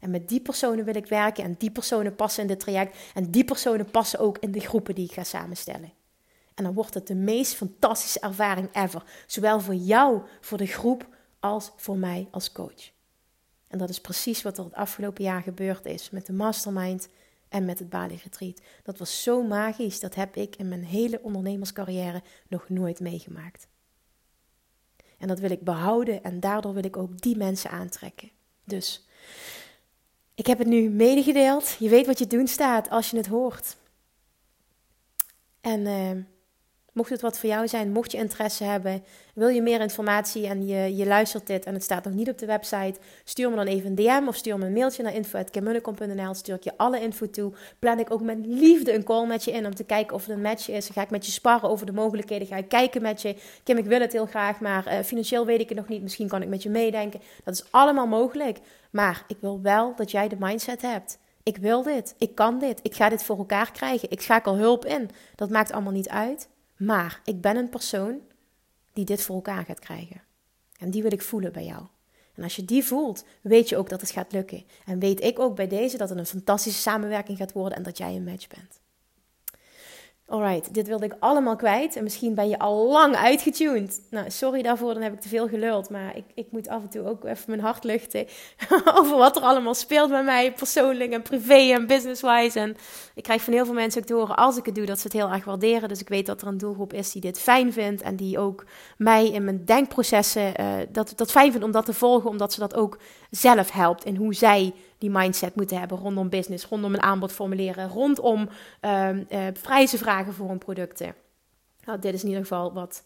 En 0.00 0.10
met 0.10 0.28
die 0.28 0.40
personen 0.40 0.84
wil 0.84 0.96
ik 0.96 1.06
werken. 1.06 1.44
En 1.44 1.54
die 1.58 1.70
personen 1.70 2.14
passen 2.14 2.42
in 2.42 2.48
dit 2.48 2.60
traject. 2.60 2.96
En 3.14 3.30
die 3.30 3.44
personen 3.44 3.90
passen 3.90 4.18
ook 4.18 4.38
in 4.38 4.52
de 4.52 4.60
groepen 4.60 4.94
die 4.94 5.04
ik 5.04 5.12
ga 5.12 5.24
samenstellen. 5.24 5.97
En 6.58 6.64
dan 6.64 6.74
wordt 6.74 6.94
het 6.94 7.06
de 7.06 7.14
meest 7.14 7.54
fantastische 7.54 8.20
ervaring 8.20 8.68
ever. 8.72 9.02
Zowel 9.26 9.60
voor 9.60 9.74
jou, 9.74 10.22
voor 10.40 10.58
de 10.58 10.66
groep, 10.66 11.08
als 11.40 11.72
voor 11.76 11.96
mij 11.96 12.28
als 12.30 12.52
coach. 12.52 12.90
En 13.68 13.78
dat 13.78 13.88
is 13.88 14.00
precies 14.00 14.42
wat 14.42 14.58
er 14.58 14.64
het 14.64 14.74
afgelopen 14.74 15.24
jaar 15.24 15.42
gebeurd 15.42 15.84
is 15.84 16.10
met 16.10 16.26
de 16.26 16.32
mastermind 16.32 17.08
en 17.48 17.64
met 17.64 17.78
het 17.78 17.88
Bali 17.88 18.20
Retreat. 18.22 18.60
Dat 18.82 18.98
was 18.98 19.22
zo 19.22 19.42
magisch, 19.42 20.00
dat 20.00 20.14
heb 20.14 20.36
ik 20.36 20.56
in 20.56 20.68
mijn 20.68 20.84
hele 20.84 21.22
ondernemerscarrière 21.22 22.22
nog 22.48 22.68
nooit 22.68 23.00
meegemaakt. 23.00 23.68
En 25.18 25.28
dat 25.28 25.38
wil 25.38 25.50
ik 25.50 25.64
behouden 25.64 26.22
en 26.22 26.40
daardoor 26.40 26.74
wil 26.74 26.84
ik 26.84 26.96
ook 26.96 27.20
die 27.20 27.36
mensen 27.36 27.70
aantrekken. 27.70 28.30
Dus 28.64 29.06
Ik 30.34 30.46
heb 30.46 30.58
het 30.58 30.66
nu 30.66 30.90
medegedeeld. 30.90 31.76
Je 31.78 31.88
weet 31.88 32.06
wat 32.06 32.18
je 32.18 32.26
doen 32.26 32.46
staat 32.46 32.90
als 32.90 33.10
je 33.10 33.16
het 33.16 33.26
hoort. 33.26 33.76
En 35.60 35.80
uh, 35.80 36.24
mocht 36.98 37.10
het 37.10 37.20
wat 37.20 37.38
voor 37.38 37.48
jou 37.48 37.68
zijn, 37.68 37.92
mocht 37.92 38.12
je 38.12 38.18
interesse 38.18 38.64
hebben, 38.64 39.04
wil 39.34 39.48
je 39.48 39.62
meer 39.62 39.80
informatie 39.80 40.46
en 40.46 40.66
je, 40.66 40.96
je 40.96 41.06
luistert 41.06 41.46
dit 41.46 41.64
en 41.64 41.74
het 41.74 41.82
staat 41.82 42.04
nog 42.04 42.14
niet 42.14 42.28
op 42.28 42.38
de 42.38 42.46
website, 42.46 42.94
stuur 43.24 43.50
me 43.50 43.56
dan 43.56 43.66
even 43.66 43.90
een 43.90 43.94
DM 43.94 44.28
of 44.28 44.36
stuur 44.36 44.58
me 44.58 44.66
een 44.66 44.72
mailtje 44.72 45.02
naar 45.02 45.14
info.kimmunnekom.nl. 45.14 46.34
Stuur 46.34 46.54
ik 46.54 46.64
je 46.64 46.72
alle 46.76 47.00
info 47.00 47.30
toe. 47.30 47.52
Plan 47.78 47.98
ik 47.98 48.10
ook 48.10 48.22
met 48.22 48.38
liefde 48.46 48.94
een 48.94 49.04
call 49.04 49.26
met 49.26 49.44
je 49.44 49.50
in 49.50 49.66
om 49.66 49.74
te 49.74 49.84
kijken 49.84 50.14
of 50.14 50.26
het 50.26 50.36
een 50.36 50.42
match 50.42 50.70
is. 50.70 50.88
ga 50.88 51.02
ik 51.02 51.10
met 51.10 51.26
je 51.26 51.32
sparren 51.32 51.70
over 51.70 51.86
de 51.86 51.92
mogelijkheden. 51.92 52.46
Ga 52.46 52.56
ik 52.56 52.68
kijken 52.68 53.02
met 53.02 53.22
je. 53.22 53.36
Kim, 53.62 53.76
ik 53.76 53.84
wil 53.84 54.00
het 54.00 54.12
heel 54.12 54.26
graag, 54.26 54.60
maar 54.60 54.86
uh, 54.86 54.98
financieel 55.04 55.46
weet 55.46 55.60
ik 55.60 55.68
het 55.68 55.78
nog 55.78 55.88
niet. 55.88 56.02
Misschien 56.02 56.28
kan 56.28 56.42
ik 56.42 56.48
met 56.48 56.62
je 56.62 56.70
meedenken. 56.70 57.20
Dat 57.44 57.54
is 57.54 57.64
allemaal 57.70 58.06
mogelijk. 58.06 58.58
Maar 58.90 59.24
ik 59.26 59.36
wil 59.40 59.60
wel 59.62 59.94
dat 59.96 60.10
jij 60.10 60.28
de 60.28 60.36
mindset 60.38 60.82
hebt. 60.82 61.18
Ik 61.42 61.56
wil 61.56 61.82
dit. 61.82 62.14
Ik 62.18 62.34
kan 62.34 62.58
dit. 62.58 62.80
Ik 62.82 62.94
ga 62.94 63.08
dit 63.08 63.22
voor 63.22 63.38
elkaar 63.38 63.72
krijgen. 63.72 64.10
Ik 64.10 64.20
schakel 64.20 64.56
hulp 64.56 64.84
in. 64.84 65.10
Dat 65.34 65.50
maakt 65.50 65.72
allemaal 65.72 65.92
niet 65.92 66.08
uit. 66.08 66.48
Maar 66.78 67.20
ik 67.24 67.40
ben 67.40 67.56
een 67.56 67.68
persoon 67.68 68.20
die 68.92 69.04
dit 69.04 69.22
voor 69.22 69.34
elkaar 69.34 69.64
gaat 69.64 69.78
krijgen. 69.78 70.22
En 70.78 70.90
die 70.90 71.02
wil 71.02 71.12
ik 71.12 71.22
voelen 71.22 71.52
bij 71.52 71.64
jou. 71.64 71.86
En 72.34 72.42
als 72.42 72.56
je 72.56 72.64
die 72.64 72.84
voelt, 72.84 73.24
weet 73.40 73.68
je 73.68 73.76
ook 73.76 73.88
dat 73.88 74.00
het 74.00 74.10
gaat 74.10 74.32
lukken. 74.32 74.64
En 74.86 74.98
weet 74.98 75.20
ik 75.22 75.38
ook 75.38 75.56
bij 75.56 75.68
deze 75.68 75.96
dat 75.96 76.08
het 76.08 76.18
een 76.18 76.26
fantastische 76.26 76.80
samenwerking 76.80 77.38
gaat 77.38 77.52
worden 77.52 77.78
en 77.78 77.84
dat 77.84 77.98
jij 77.98 78.16
een 78.16 78.24
match 78.24 78.48
bent. 78.48 78.80
Alright, 80.30 80.74
dit 80.74 80.86
wilde 80.86 81.04
ik 81.04 81.16
allemaal 81.18 81.56
kwijt. 81.56 81.96
En 81.96 82.02
misschien 82.02 82.34
ben 82.34 82.48
je 82.48 82.58
al 82.58 82.88
lang 82.88 83.16
uitgetuned. 83.16 84.00
Nou, 84.10 84.30
sorry 84.30 84.62
daarvoor, 84.62 84.94
dan 84.94 85.02
heb 85.02 85.12
ik 85.12 85.20
te 85.20 85.28
veel 85.28 85.48
geluld. 85.48 85.90
Maar 85.90 86.16
ik, 86.16 86.24
ik 86.34 86.46
moet 86.50 86.68
af 86.68 86.82
en 86.82 86.88
toe 86.88 87.08
ook 87.08 87.24
even 87.24 87.44
mijn 87.46 87.60
hart 87.60 87.84
luchten. 87.84 88.26
over 88.98 89.16
wat 89.16 89.36
er 89.36 89.42
allemaal 89.42 89.74
speelt 89.74 90.10
bij 90.10 90.22
mij, 90.22 90.52
persoonlijk 90.52 91.12
en 91.12 91.22
privé 91.22 91.72
en 91.72 91.86
business-wise. 91.86 92.58
En 92.60 92.76
ik 93.14 93.22
krijg 93.22 93.42
van 93.42 93.52
heel 93.52 93.64
veel 93.64 93.74
mensen 93.74 94.00
ook 94.00 94.06
te 94.06 94.14
horen 94.14 94.36
als 94.36 94.56
ik 94.56 94.64
het 94.64 94.74
doe, 94.74 94.86
dat 94.86 94.98
ze 94.98 95.06
het 95.06 95.12
heel 95.12 95.30
erg 95.30 95.44
waarderen. 95.44 95.88
Dus 95.88 96.00
ik 96.00 96.08
weet 96.08 96.26
dat 96.26 96.42
er 96.42 96.48
een 96.48 96.58
doelgroep 96.58 96.92
is 96.92 97.12
die 97.12 97.22
dit 97.22 97.40
fijn 97.40 97.72
vindt. 97.72 98.02
En 98.02 98.16
die 98.16 98.38
ook 98.38 98.64
mij 98.96 99.28
in 99.28 99.44
mijn 99.44 99.64
denkprocessen, 99.64 100.60
uh, 100.60 100.66
dat, 100.92 101.12
dat 101.16 101.30
fijn 101.30 101.50
vindt 101.50 101.66
om 101.66 101.72
dat 101.72 101.84
te 101.84 101.94
volgen. 101.94 102.30
Omdat 102.30 102.52
ze 102.52 102.60
dat 102.60 102.74
ook 102.74 102.98
zelf 103.30 103.70
helpt 103.70 104.04
in 104.04 104.16
hoe 104.16 104.34
zij 104.34 104.72
die 104.98 105.10
mindset 105.10 105.54
moeten 105.54 105.78
hebben 105.78 105.98
rondom 105.98 106.28
business, 106.28 106.64
rondom 106.64 106.94
een 106.94 107.02
aanbod 107.02 107.32
formuleren, 107.32 107.88
rondom 107.88 108.48
uh, 108.84 109.08
uh, 109.12 109.46
prijzen 109.62 109.98
vragen 109.98 110.32
voor 110.32 110.48
hun 110.48 110.58
producten. 110.58 111.14
Nou, 111.84 111.98
dit 111.98 112.14
is 112.14 112.22
in 112.22 112.28
ieder 112.28 112.42
geval 112.42 112.72
wat 112.72 113.04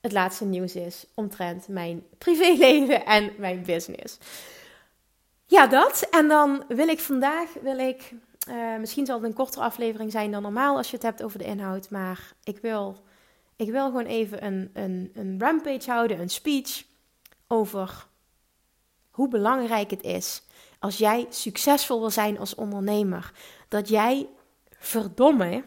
het 0.00 0.12
laatste 0.12 0.44
nieuws 0.44 0.74
is 0.74 1.06
omtrent 1.14 1.68
mijn 1.68 2.02
privéleven 2.18 3.06
en 3.06 3.32
mijn 3.38 3.62
business. 3.62 4.18
Ja, 5.46 5.66
dat. 5.66 6.06
En 6.10 6.28
dan 6.28 6.64
wil 6.68 6.88
ik 6.88 7.00
vandaag, 7.00 7.52
wil 7.62 7.78
ik, 7.78 8.12
uh, 8.48 8.76
misschien 8.78 9.06
zal 9.06 9.16
het 9.16 9.24
een 9.24 9.34
kortere 9.34 9.64
aflevering 9.64 10.12
zijn 10.12 10.30
dan 10.30 10.42
normaal 10.42 10.76
als 10.76 10.90
je 10.90 10.96
het 10.96 11.04
hebt 11.04 11.22
over 11.22 11.38
de 11.38 11.44
inhoud, 11.44 11.90
maar 11.90 12.32
ik 12.44 12.58
wil, 12.58 13.02
ik 13.56 13.70
wil 13.70 13.86
gewoon 13.86 14.06
even 14.06 14.44
een, 14.44 14.70
een, 14.72 15.10
een 15.14 15.40
rampage 15.40 15.90
houden, 15.90 16.20
een 16.20 16.28
speech 16.28 16.84
over 17.46 18.06
hoe 19.10 19.28
belangrijk 19.28 19.90
het 19.90 20.02
is 20.02 20.42
als 20.84 20.98
jij 20.98 21.26
succesvol 21.30 22.00
wil 22.00 22.10
zijn 22.10 22.38
als 22.38 22.54
ondernemer, 22.54 23.32
dat 23.68 23.88
jij 23.88 24.28
verdomme, 24.78 25.64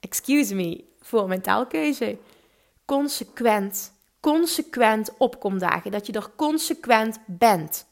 excuse 0.00 0.54
me 0.54 0.84
voor 1.00 1.28
mijn 1.28 1.40
taalkeuze, 1.40 2.18
consequent, 2.84 3.92
consequent 4.20 5.14
opkomt 5.18 5.60
dagen. 5.60 5.90
Dat 5.90 6.06
je 6.06 6.12
er 6.12 6.30
consequent 6.36 7.18
bent. 7.26 7.86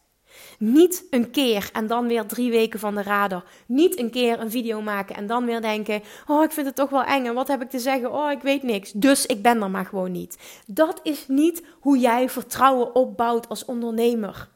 Niet 0.58 1.04
een 1.10 1.30
keer 1.30 1.70
en 1.72 1.86
dan 1.86 2.06
weer 2.06 2.26
drie 2.26 2.50
weken 2.50 2.78
van 2.78 2.94
de 2.94 3.02
radar. 3.02 3.44
Niet 3.66 3.98
een 3.98 4.10
keer 4.10 4.40
een 4.40 4.50
video 4.50 4.80
maken 4.80 5.16
en 5.16 5.26
dan 5.26 5.44
weer 5.44 5.60
denken: 5.60 6.02
Oh, 6.26 6.44
ik 6.44 6.52
vind 6.52 6.66
het 6.66 6.76
toch 6.76 6.90
wel 6.90 7.04
eng 7.04 7.26
en 7.26 7.34
wat 7.34 7.48
heb 7.48 7.62
ik 7.62 7.70
te 7.70 7.78
zeggen? 7.78 8.12
Oh, 8.12 8.30
ik 8.30 8.42
weet 8.42 8.62
niks. 8.62 8.92
Dus 8.92 9.26
ik 9.26 9.42
ben 9.42 9.62
er 9.62 9.70
maar 9.70 9.86
gewoon 9.86 10.12
niet. 10.12 10.62
Dat 10.66 11.00
is 11.02 11.28
niet 11.28 11.62
hoe 11.80 11.98
jij 11.98 12.28
vertrouwen 12.28 12.94
opbouwt 12.94 13.48
als 13.48 13.64
ondernemer. 13.64 14.54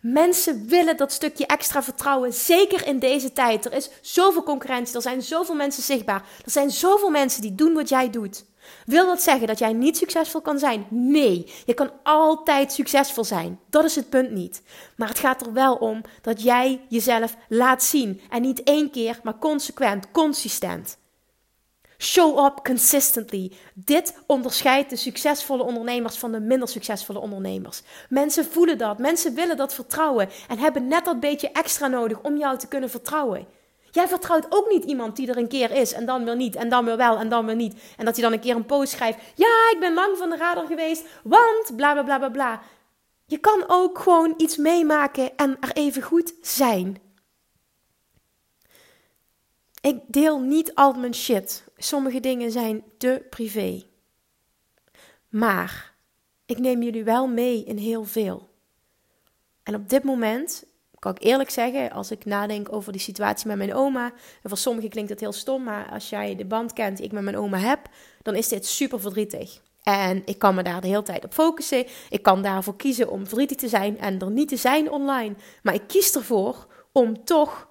Mensen 0.00 0.66
willen 0.68 0.96
dat 0.96 1.12
stukje 1.12 1.46
extra 1.46 1.82
vertrouwen, 1.82 2.32
zeker 2.32 2.86
in 2.86 2.98
deze 2.98 3.32
tijd. 3.32 3.64
Er 3.64 3.72
is 3.72 3.90
zoveel 4.00 4.42
concurrentie, 4.42 4.94
er 4.94 5.02
zijn 5.02 5.22
zoveel 5.22 5.54
mensen 5.54 5.82
zichtbaar, 5.82 6.24
er 6.44 6.50
zijn 6.50 6.70
zoveel 6.70 7.10
mensen 7.10 7.42
die 7.42 7.54
doen 7.54 7.74
wat 7.74 7.88
jij 7.88 8.10
doet. 8.10 8.44
Wil 8.86 9.06
dat 9.06 9.22
zeggen 9.22 9.46
dat 9.46 9.58
jij 9.58 9.72
niet 9.72 9.96
succesvol 9.96 10.40
kan 10.40 10.58
zijn? 10.58 10.86
Nee, 10.88 11.52
je 11.66 11.74
kan 11.74 11.90
altijd 12.02 12.72
succesvol 12.72 13.24
zijn. 13.24 13.60
Dat 13.70 13.84
is 13.84 13.96
het 13.96 14.08
punt 14.08 14.30
niet. 14.30 14.62
Maar 14.96 15.08
het 15.08 15.18
gaat 15.18 15.46
er 15.46 15.52
wel 15.52 15.74
om 15.74 16.02
dat 16.22 16.42
jij 16.42 16.80
jezelf 16.88 17.36
laat 17.48 17.82
zien. 17.82 18.20
En 18.30 18.42
niet 18.42 18.62
één 18.62 18.90
keer, 18.90 19.20
maar 19.22 19.38
consequent, 19.38 20.10
consistent. 20.10 20.98
Show 22.02 22.44
up 22.44 22.64
consistently. 22.64 23.52
Dit 23.74 24.14
onderscheidt 24.26 24.90
de 24.90 24.96
succesvolle 24.96 25.62
ondernemers 25.62 26.16
van 26.16 26.32
de 26.32 26.40
minder 26.40 26.68
succesvolle 26.68 27.18
ondernemers. 27.18 27.82
Mensen 28.08 28.44
voelen 28.44 28.78
dat, 28.78 28.98
mensen 28.98 29.34
willen 29.34 29.56
dat 29.56 29.74
vertrouwen 29.74 30.28
en 30.48 30.58
hebben 30.58 30.88
net 30.88 31.04
dat 31.04 31.20
beetje 31.20 31.50
extra 31.50 31.86
nodig 31.86 32.20
om 32.20 32.36
jou 32.36 32.58
te 32.58 32.68
kunnen 32.68 32.90
vertrouwen. 32.90 33.46
Jij 33.90 34.08
vertrouwt 34.08 34.46
ook 34.48 34.70
niet 34.70 34.84
iemand 34.84 35.16
die 35.16 35.28
er 35.28 35.36
een 35.36 35.48
keer 35.48 35.70
is 35.70 35.92
en 35.92 36.06
dan 36.06 36.24
weer 36.24 36.36
niet 36.36 36.56
en 36.56 36.68
dan 36.68 36.84
weer 36.84 36.96
wel 36.96 37.18
en 37.18 37.28
dan 37.28 37.46
weer 37.46 37.56
niet. 37.56 37.74
En 37.96 38.04
dat 38.04 38.14
hij 38.14 38.24
dan 38.24 38.32
een 38.32 38.40
keer 38.40 38.56
een 38.56 38.66
post 38.66 38.92
schrijft: 38.92 39.18
Ja, 39.34 39.70
ik 39.72 39.76
ben 39.80 39.94
lang 39.94 40.16
van 40.18 40.30
de 40.30 40.36
radar 40.36 40.66
geweest, 40.66 41.04
want 41.22 41.76
bla 41.76 41.92
bla 41.92 42.02
bla 42.02 42.18
bla 42.18 42.28
bla. 42.28 42.60
Je 43.26 43.38
kan 43.38 43.64
ook 43.66 43.98
gewoon 43.98 44.34
iets 44.36 44.56
meemaken 44.56 45.36
en 45.36 45.56
er 45.60 45.72
even 45.72 46.02
goed 46.02 46.34
zijn. 46.42 47.08
Ik 49.80 50.00
deel 50.06 50.40
niet 50.40 50.74
al 50.74 50.92
mijn 50.92 51.14
shit. 51.14 51.64
Sommige 51.82 52.20
dingen 52.20 52.50
zijn 52.50 52.82
te 52.98 53.26
privé. 53.30 53.82
Maar 55.28 55.94
ik 56.46 56.58
neem 56.58 56.82
jullie 56.82 57.04
wel 57.04 57.26
mee 57.26 57.64
in 57.64 57.76
heel 57.76 58.04
veel. 58.04 58.48
En 59.62 59.74
op 59.74 59.88
dit 59.88 60.02
moment 60.04 60.64
kan 60.98 61.14
ik 61.14 61.22
eerlijk 61.22 61.50
zeggen, 61.50 61.90
als 61.90 62.10
ik 62.10 62.24
nadenk 62.24 62.72
over 62.72 62.92
die 62.92 63.00
situatie 63.00 63.46
met 63.46 63.56
mijn 63.56 63.74
oma. 63.74 64.12
En 64.42 64.48
voor 64.48 64.58
sommigen 64.58 64.90
klinkt 64.90 65.10
het 65.10 65.20
heel 65.20 65.32
stom, 65.32 65.62
maar 65.62 65.90
als 65.90 66.08
jij 66.08 66.36
de 66.36 66.44
band 66.44 66.72
kent 66.72 66.96
die 66.96 67.06
ik 67.06 67.12
met 67.12 67.22
mijn 67.22 67.36
oma 67.36 67.58
heb, 67.58 67.80
dan 68.22 68.34
is 68.34 68.48
dit 68.48 68.66
super 68.66 69.00
verdrietig. 69.00 69.60
En 69.82 70.22
ik 70.24 70.38
kan 70.38 70.54
me 70.54 70.62
daar 70.62 70.80
de 70.80 70.86
hele 70.86 71.02
tijd 71.02 71.24
op 71.24 71.32
focussen. 71.32 71.86
Ik 72.10 72.22
kan 72.22 72.42
daarvoor 72.42 72.76
kiezen 72.76 73.10
om 73.10 73.26
verdrietig 73.26 73.56
te 73.56 73.68
zijn 73.68 73.98
en 73.98 74.18
er 74.18 74.30
niet 74.30 74.48
te 74.48 74.56
zijn 74.56 74.90
online. 74.90 75.34
Maar 75.62 75.74
ik 75.74 75.86
kies 75.86 76.14
ervoor 76.14 76.66
om 76.92 77.24
toch 77.24 77.68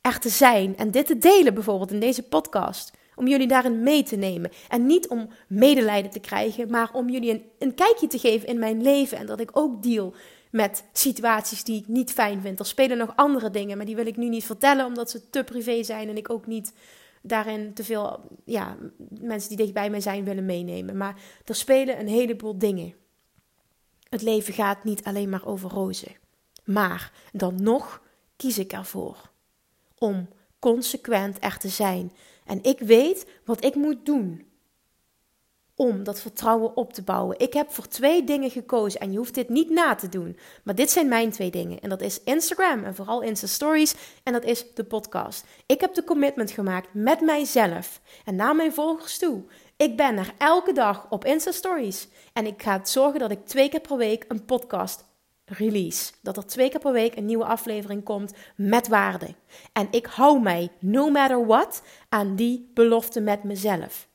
er 0.00 0.18
te 0.18 0.28
zijn 0.28 0.76
en 0.76 0.90
dit 0.90 1.06
te 1.06 1.18
delen 1.18 1.54
bijvoorbeeld 1.54 1.92
in 1.92 2.00
deze 2.00 2.22
podcast. 2.22 2.92
Om 3.16 3.28
jullie 3.28 3.46
daarin 3.46 3.82
mee 3.82 4.02
te 4.02 4.16
nemen. 4.16 4.50
En 4.68 4.86
niet 4.86 5.08
om 5.08 5.28
medelijden 5.48 6.10
te 6.10 6.20
krijgen, 6.20 6.70
maar 6.70 6.92
om 6.92 7.08
jullie 7.08 7.30
een, 7.30 7.44
een 7.58 7.74
kijkje 7.74 8.06
te 8.06 8.18
geven 8.18 8.48
in 8.48 8.58
mijn 8.58 8.82
leven. 8.82 9.18
En 9.18 9.26
dat 9.26 9.40
ik 9.40 9.50
ook 9.52 9.82
deal 9.82 10.14
met 10.50 10.84
situaties 10.92 11.64
die 11.64 11.80
ik 11.80 11.88
niet 11.88 12.12
fijn 12.12 12.40
vind. 12.40 12.58
Er 12.58 12.66
spelen 12.66 12.98
nog 12.98 13.12
andere 13.16 13.50
dingen, 13.50 13.76
maar 13.76 13.86
die 13.86 13.96
wil 13.96 14.06
ik 14.06 14.16
nu 14.16 14.28
niet 14.28 14.44
vertellen 14.44 14.86
omdat 14.86 15.10
ze 15.10 15.30
te 15.30 15.44
privé 15.44 15.82
zijn. 15.82 16.08
En 16.08 16.16
ik 16.16 16.30
ook 16.30 16.46
niet 16.46 16.72
daarin 17.22 17.74
te 17.74 17.84
veel 17.84 18.20
ja, 18.44 18.76
mensen 19.20 19.48
die 19.48 19.58
dichtbij 19.58 19.90
mij 19.90 20.00
zijn 20.00 20.24
willen 20.24 20.46
meenemen. 20.46 20.96
Maar 20.96 21.20
er 21.44 21.54
spelen 21.54 22.00
een 22.00 22.08
heleboel 22.08 22.58
dingen. 22.58 22.94
Het 24.08 24.22
leven 24.22 24.54
gaat 24.54 24.84
niet 24.84 25.04
alleen 25.04 25.28
maar 25.28 25.46
over 25.46 25.70
rozen. 25.70 26.16
Maar 26.64 27.12
dan 27.32 27.62
nog 27.62 28.02
kies 28.36 28.58
ik 28.58 28.72
ervoor 28.72 29.30
om 29.98 30.28
consequent 30.58 31.36
er 31.40 31.58
te 31.58 31.68
zijn. 31.68 32.12
En 32.46 32.62
ik 32.62 32.78
weet 32.78 33.26
wat 33.44 33.64
ik 33.64 33.74
moet 33.74 34.06
doen 34.06 34.46
om 35.76 36.04
dat 36.04 36.20
vertrouwen 36.20 36.76
op 36.76 36.92
te 36.92 37.02
bouwen. 37.02 37.38
Ik 37.38 37.52
heb 37.52 37.72
voor 37.72 37.88
twee 37.88 38.24
dingen 38.24 38.50
gekozen 38.50 39.00
en 39.00 39.12
je 39.12 39.18
hoeft 39.18 39.34
dit 39.34 39.48
niet 39.48 39.70
na 39.70 39.94
te 39.94 40.08
doen. 40.08 40.38
Maar 40.64 40.74
dit 40.74 40.90
zijn 40.90 41.08
mijn 41.08 41.30
twee 41.30 41.50
dingen. 41.50 41.80
En 41.80 41.88
dat 41.88 42.00
is 42.00 42.22
Instagram 42.22 42.84
en 42.84 42.94
vooral 42.94 43.22
Insta 43.22 43.46
Stories 43.46 43.94
en 44.22 44.32
dat 44.32 44.44
is 44.44 44.74
de 44.74 44.84
podcast. 44.84 45.44
Ik 45.66 45.80
heb 45.80 45.94
de 45.94 46.04
commitment 46.04 46.50
gemaakt 46.50 46.88
met 46.92 47.20
mijzelf 47.20 48.00
en 48.24 48.36
naar 48.36 48.56
mijn 48.56 48.72
volgers 48.72 49.18
toe. 49.18 49.42
Ik 49.76 49.96
ben 49.96 50.16
er 50.16 50.34
elke 50.38 50.72
dag 50.72 51.06
op 51.10 51.24
Insta 51.24 51.50
Stories 51.50 52.08
en 52.32 52.46
ik 52.46 52.62
ga 52.62 52.80
zorgen 52.84 53.20
dat 53.20 53.30
ik 53.30 53.46
twee 53.46 53.68
keer 53.68 53.80
per 53.80 53.96
week 53.96 54.24
een 54.28 54.44
podcast 54.44 55.04
release. 55.46 56.12
Dat 56.22 56.36
er 56.36 56.46
twee 56.46 56.70
keer 56.70 56.80
per 56.80 56.92
week 56.92 57.16
een 57.16 57.24
nieuwe 57.24 57.44
aflevering 57.44 58.04
komt 58.04 58.32
met 58.56 58.88
waarde. 58.88 59.34
En 59.72 59.88
ik 59.90 60.06
hou 60.06 60.40
mij, 60.40 60.68
no 60.80 61.10
matter 61.10 61.46
what, 61.46 61.82
aan 62.08 62.36
die 62.36 62.70
belofte 62.74 63.20
met 63.20 63.42
mezelf. 63.44 64.08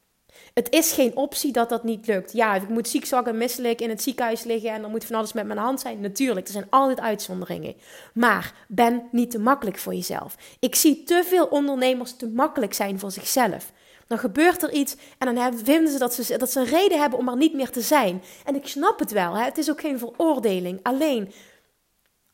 Het 0.53 0.69
is 0.69 0.91
geen 0.91 1.15
optie 1.15 1.51
dat 1.51 1.69
dat 1.69 1.83
niet 1.83 2.07
lukt. 2.07 2.31
Ja, 2.31 2.55
ik 2.55 2.69
moet 2.69 2.87
ziek, 2.87 3.05
zwak 3.05 3.27
en 3.27 3.37
misselijk 3.37 3.81
in 3.81 3.89
het 3.89 4.01
ziekenhuis 4.01 4.43
liggen 4.43 4.71
en 4.71 4.81
dan 4.81 4.91
moet 4.91 5.05
van 5.05 5.15
alles 5.15 5.33
met 5.33 5.45
mijn 5.45 5.59
hand 5.59 5.79
zijn. 5.79 5.99
Natuurlijk, 5.99 6.45
er 6.47 6.53
zijn 6.53 6.67
altijd 6.69 6.99
uitzonderingen. 6.99 7.75
Maar 8.13 8.53
ben 8.67 9.07
niet 9.11 9.31
te 9.31 9.39
makkelijk 9.39 9.77
voor 9.77 9.93
jezelf. 9.93 10.35
Ik 10.59 10.75
zie 10.75 11.03
te 11.03 11.23
veel 11.25 11.45
ondernemers 11.45 12.15
te 12.15 12.29
makkelijk 12.29 12.73
zijn 12.73 12.99
voor 12.99 13.11
zichzelf. 13.11 13.71
Dan 14.11 14.19
gebeurt 14.19 14.63
er 14.63 14.71
iets 14.71 14.95
en 15.17 15.35
dan 15.35 15.57
vinden 15.57 15.91
ze 15.91 15.97
dat, 15.97 16.13
ze 16.13 16.37
dat 16.37 16.51
ze 16.51 16.59
een 16.59 16.65
reden 16.65 16.99
hebben 16.99 17.19
om 17.19 17.29
er 17.29 17.37
niet 17.37 17.53
meer 17.53 17.69
te 17.69 17.81
zijn. 17.81 18.23
En 18.45 18.55
ik 18.55 18.67
snap 18.67 18.99
het 18.99 19.11
wel, 19.11 19.37
hè? 19.37 19.43
het 19.43 19.57
is 19.57 19.69
ook 19.69 19.79
geen 19.79 19.99
veroordeling. 19.99 20.79
Alleen 20.83 21.31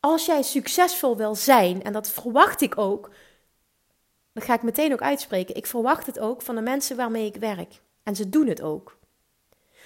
Als 0.00 0.26
jij 0.26 0.42
succesvol 0.42 1.16
wil 1.16 1.34
zijn, 1.34 1.82
en 1.82 1.92
dat 1.92 2.10
verwacht 2.10 2.60
ik 2.60 2.78
ook, 2.78 3.10
dat 4.32 4.44
ga 4.44 4.54
ik 4.54 4.62
meteen 4.62 4.92
ook 4.92 5.02
uitspreken. 5.02 5.54
Ik 5.54 5.66
verwacht 5.66 6.06
het 6.06 6.18
ook 6.18 6.42
van 6.42 6.54
de 6.54 6.60
mensen 6.60 6.96
waarmee 6.96 7.26
ik 7.26 7.36
werk. 7.36 7.80
En 8.02 8.16
ze 8.16 8.28
doen 8.28 8.46
het 8.46 8.62
ook. 8.62 8.98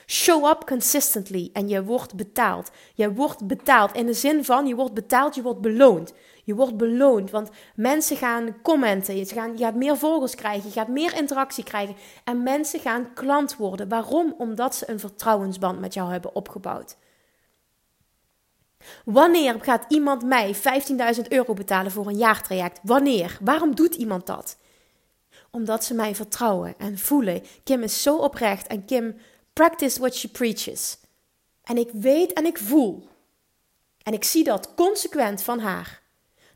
Show 0.07 0.47
up 0.47 0.67
consistently 0.67 1.51
en 1.53 1.69
je 1.69 1.85
wordt 1.85 2.15
betaald. 2.15 2.71
Je 2.95 3.13
wordt 3.13 3.47
betaald 3.47 3.93
in 3.93 4.07
de 4.07 4.15
zin 4.15 4.45
van 4.45 4.67
je 4.67 4.75
wordt 4.75 4.95
betaald, 4.95 5.35
je 5.35 5.43
wordt 5.43 5.61
beloond. 5.61 6.13
Je 6.45 6.55
wordt 6.55 6.77
beloond, 6.77 7.31
want 7.31 7.51
mensen 7.75 8.17
gaan 8.17 8.63
commenten, 8.63 9.17
je, 9.17 9.25
gaan, 9.25 9.57
je 9.57 9.65
gaat 9.65 9.75
meer 9.75 9.97
volgers 9.97 10.35
krijgen, 10.35 10.69
je 10.69 10.75
gaat 10.75 10.89
meer 10.89 11.17
interactie 11.17 11.65
krijgen. 11.65 11.97
En 12.25 12.43
mensen 12.43 12.81
gaan 12.81 13.13
klant 13.15 13.57
worden. 13.57 13.89
Waarom? 13.89 14.35
Omdat 14.39 14.75
ze 14.75 14.91
een 14.91 15.01
vertrouwensband 15.01 15.81
met 15.81 15.95
jou 15.95 16.11
hebben 16.11 16.35
opgebouwd. 16.35 16.97
Wanneer 19.05 19.61
gaat 19.61 19.85
iemand 19.89 20.25
mij 20.25 20.55
15.000 20.55 21.29
euro 21.29 21.55
betalen 21.55 21.93
voor 21.93 22.07
een 22.07 22.17
jaartraject? 22.17 22.81
Wanneer? 22.83 23.39
Waarom 23.41 23.75
doet 23.75 23.95
iemand 23.95 24.27
dat? 24.27 24.57
Omdat 25.51 25.85
ze 25.85 25.95
mij 25.95 26.15
vertrouwen 26.15 26.75
en 26.79 26.99
voelen. 26.99 27.43
Kim 27.65 27.83
is 27.83 28.03
zo 28.03 28.17
oprecht 28.17 28.67
en 28.67 28.85
Kim 28.85 29.17
practice 29.53 30.01
what 30.01 30.15
she 30.15 30.29
preaches. 30.29 30.99
En 31.63 31.77
ik 31.77 31.91
weet 31.93 32.33
en 32.33 32.47
ik 32.47 32.59
voel. 32.59 33.09
En 34.03 34.13
ik 34.13 34.25
zie 34.25 34.45
dat 34.45 34.75
consequent 34.75 35.43
van 35.43 35.59
haar. 35.59 36.02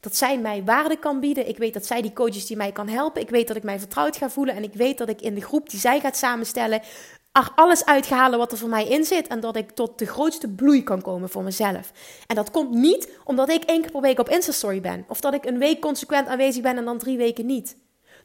Dat 0.07 0.17
zij 0.17 0.39
mij 0.39 0.65
waarde 0.65 0.99
kan 0.99 1.21
bieden. 1.21 1.49
Ik 1.49 1.59
weet 1.59 1.75
dat 1.75 1.87
zij 1.87 2.03
die 2.03 2.13
coaches 2.13 2.47
die 2.47 2.57
mij 2.57 2.73
kan 2.73 2.89
helpen. 2.89 3.23
Ik 3.23 3.31
weet 3.31 3.49
dat 3.49 3.57
ik 3.57 3.63
mij 3.63 3.79
vertrouwd 3.79 4.17
ga 4.17 4.31
voelen. 4.31 4.55
En 4.55 4.63
ik 4.63 4.75
weet 4.75 4.99
dat 4.99 5.09
ik 5.09 5.21
in 5.21 5.35
de 5.35 5.41
groep 5.41 5.71
die 5.71 5.81
zij 5.81 6.01
gaat 6.01 6.17
samenstellen. 6.17 6.83
Er 7.33 7.53
alles 7.55 7.85
uithalen 7.85 8.39
wat 8.39 8.53
er 8.53 8.59
voor 8.59 8.69
mij 8.69 8.89
in 8.89 9.05
zit. 9.05 9.27
En 9.27 9.41
dat 9.41 9.57
ik 9.57 9.71
tot 9.71 9.99
de 9.99 10.07
grootste 10.07 10.49
bloei 10.49 10.83
kan 10.83 11.03
komen 11.03 11.29
voor 11.29 11.43
mezelf. 11.43 11.93
En 12.27 12.35
dat 12.35 12.51
komt 12.51 12.71
niet 12.71 13.19
omdat 13.25 13.49
ik 13.49 13.65
één 13.65 13.83
keer 13.83 13.91
per 13.91 14.01
week 14.01 14.19
op 14.19 14.29
Instastory 14.29 14.81
ben. 14.81 15.05
Of 15.09 15.21
dat 15.21 15.35
ik 15.35 15.45
een 15.45 15.59
week 15.59 15.81
consequent 15.81 16.29
aanwezig 16.29 16.63
ben 16.63 16.77
en 16.77 16.85
dan 16.85 16.99
drie 16.99 17.17
weken 17.17 17.47
niet. 17.47 17.77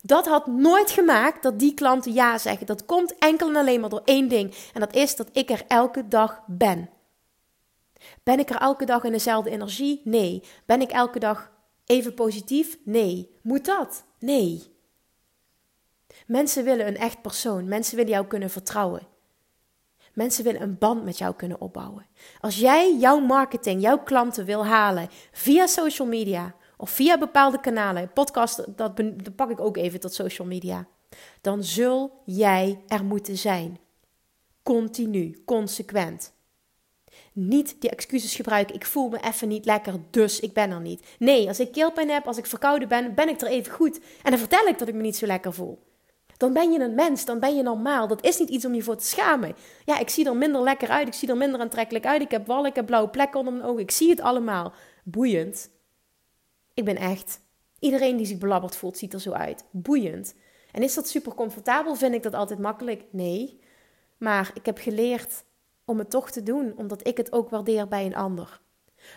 Dat 0.02 0.28
had 0.28 0.48
nooit 0.48 0.92
gemaakt 0.92 1.44
dat 1.44 1.60
die 1.60 1.74
klanten 1.74 2.14
ja 2.14 2.38
zeggen. 2.38 2.66
Dat 2.66 2.86
komt 2.86 3.16
enkel 3.18 3.48
en 3.50 3.56
alleen 3.56 3.80
maar 3.80 3.90
door 3.90 4.02
één 4.06 4.28
ding. 4.28 4.56
En 4.74 4.80
dat 4.80 4.96
is 4.96 5.16
dat 5.16 5.30
ik 5.32 5.50
er 5.50 5.64
elke 5.68 6.08
dag 6.08 6.42
ben. 6.48 6.90
Ben 8.24 8.40
ik 8.40 8.50
er 8.50 8.56
elke 8.56 8.86
dag 8.86 9.04
in 9.04 9.12
dezelfde 9.12 9.50
energie? 9.50 10.02
Nee. 10.04 10.44
Ben 10.66 10.82
ik 10.82 10.92
elke 10.92 11.20
dag 11.20 11.52
even 11.92 12.14
positief? 12.14 12.78
Nee. 12.84 13.30
Moet 13.42 13.66
dat? 13.66 14.04
Nee. 14.20 14.64
Mensen 16.28 16.64
willen 16.64 16.88
een 16.88 16.98
echt 16.98 17.22
persoon. 17.22 17.68
Mensen 17.68 17.96
willen 17.96 18.12
jou 18.12 18.28
kunnen 18.28 18.50
vertrouwen. 18.50 19.08
Mensen 20.14 20.44
willen 20.44 20.62
een 20.62 20.78
band 20.78 21.04
met 21.04 21.18
jou 21.18 21.36
kunnen 21.36 21.62
opbouwen. 21.62 22.06
Als 22.40 22.58
jij 22.58 22.98
jouw 22.98 23.20
marketing, 23.20 23.82
jouw 23.82 24.04
klanten 24.04 24.46
wil 24.46 24.66
halen 24.66 25.10
via 25.32 25.68
social 25.68 26.08
media, 26.08 26.56
of 26.78 26.90
via 26.90 27.18
bepaalde 27.18 27.60
kanalen, 27.60 28.14
podcast, 28.14 28.78
dat, 28.78 28.98
dat 28.98 29.36
pak 29.36 29.50
ik 29.50 29.60
ook 29.60 29.78
even 29.78 30.00
tot 30.00 30.14
social 30.14 30.48
media, 30.48 30.88
dan 31.42 31.64
zul 31.64 32.22
jij 32.26 32.82
er 32.88 33.06
moeten 33.06 33.38
zijn. 33.38 33.80
Continu, 34.64 35.42
consequent. 35.46 36.34
Niet 37.34 37.76
die 37.80 37.90
excuses 37.90 38.36
gebruiken. 38.36 38.76
Ik 38.76 38.86
voel 38.86 39.10
me 39.10 39.20
even 39.24 39.48
niet 39.48 39.66
lekker, 39.66 39.94
dus 40.10 40.40
ik 40.40 40.54
ben 40.54 40.72
er 40.72 40.82
niet. 40.82 41.06
Nee, 41.20 41.48
als 41.48 41.60
ik 41.60 41.72
keelpijn 41.72 42.10
heb, 42.10 42.28
als 42.28 42.38
ik 42.38 42.46
verkouden 42.46 42.88
ben, 42.88 43.16
ben 43.16 43.30
ik 43.30 43.42
er 43.42 43.48
even 43.48 43.74
goed. 43.74 44.00
En 44.24 44.32
dan 44.32 44.40
vertel 44.40 44.68
ik 44.68 44.80
dat 44.80 44.88
ik 44.88 44.94
me 44.94 45.02
niet 45.02 45.16
zo 45.16 45.26
lekker 45.26 45.54
voel. 45.54 45.80
Dan 46.38 46.54
ben 46.54 46.72
je 46.72 46.80
een 46.80 46.96
mens, 46.96 47.26
dan 47.26 47.40
ben 47.40 47.56
je 47.56 47.64
normaal. 47.64 48.08
Dat 48.08 48.24
is 48.24 48.40
niet 48.40 48.50
iets 48.50 48.66
om 48.66 48.74
je 48.74 48.84
voor 48.84 48.96
te 48.96 49.06
schamen. 49.06 49.56
Ja, 49.86 50.00
ik 50.00 50.10
zie 50.10 50.26
er 50.26 50.36
minder 50.36 50.62
lekker 50.62 50.90
uit, 50.90 51.08
ik 51.08 51.14
zie 51.14 51.30
er 51.30 51.38
minder 51.38 51.60
aantrekkelijk 51.60 52.06
uit. 52.06 52.22
Ik 52.22 52.32
heb 52.32 52.48
wallen, 52.48 52.70
ik 52.70 52.76
heb 52.76 52.86
blauwe 52.86 53.10
plekken 53.10 53.40
onder 53.40 53.54
mijn 53.54 53.66
ogen. 53.66 53.82
Ik 53.82 53.92
zie 53.92 54.10
het 54.10 54.22
allemaal. 54.22 54.74
Boeiend. 55.04 55.70
Ik 56.74 56.86
ben 56.86 56.96
echt. 56.96 57.42
Iedereen 57.80 58.18
die 58.18 58.26
zich 58.26 58.38
belabberd 58.38 58.76
voelt, 58.76 58.98
ziet 58.98 59.14
er 59.14 59.22
zo 59.22 59.32
uit. 59.32 59.66
Boeiend. 59.72 60.36
En 60.72 60.84
is 60.84 60.94
dat 60.94 61.08
super 61.08 61.34
comfortabel? 61.34 61.96
Vind 61.96 62.14
ik 62.14 62.24
dat 62.24 62.34
altijd 62.34 62.60
makkelijk? 62.60 63.04
Nee. 63.12 63.60
Maar 64.18 64.52
ik 64.54 64.66
heb 64.66 64.78
geleerd 64.78 65.44
om 65.86 65.98
het 65.98 66.10
toch 66.10 66.32
te 66.32 66.44
doen, 66.44 66.74
omdat 66.76 67.08
ik 67.08 67.18
het 67.18 67.32
ook 67.32 67.50
waardeer 67.50 67.88
bij 67.88 68.06
een 68.06 68.16
ander. 68.16 68.60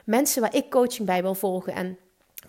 Mensen 0.05 0.42
waar 0.42 0.55
ik 0.55 0.70
coaching 0.70 1.07
bij 1.07 1.22
wil 1.22 1.35
volgen 1.35 1.74
en 1.74 1.98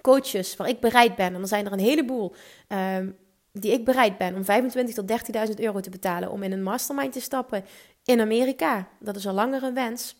coaches 0.02 0.56
waar 0.56 0.68
ik 0.68 0.80
bereid 0.80 1.16
ben, 1.16 1.34
en 1.34 1.42
er 1.42 1.48
zijn 1.48 1.66
er 1.66 1.72
een 1.72 1.80
heleboel 1.80 2.34
ehm, 2.68 3.12
die 3.52 3.72
ik 3.72 3.86
bereid 3.86 4.18
ben 4.18 4.36
om 4.36 4.44
25.000 4.44 4.94
tot 4.94 5.12
30.000 5.50 5.54
euro 5.56 5.80
te 5.80 5.90
betalen 5.90 6.32
om 6.32 6.44
in 6.44 6.52
een 6.52 6.64
mastermind 6.64 7.14
te 7.14 7.22
stappen 7.22 7.66
in 8.04 8.22
Amerika. 8.22 8.88
Dat 9.00 9.16
is 9.16 9.28
al 9.28 9.34
langer 9.34 9.64
een 9.64 9.74
wens. 9.74 10.16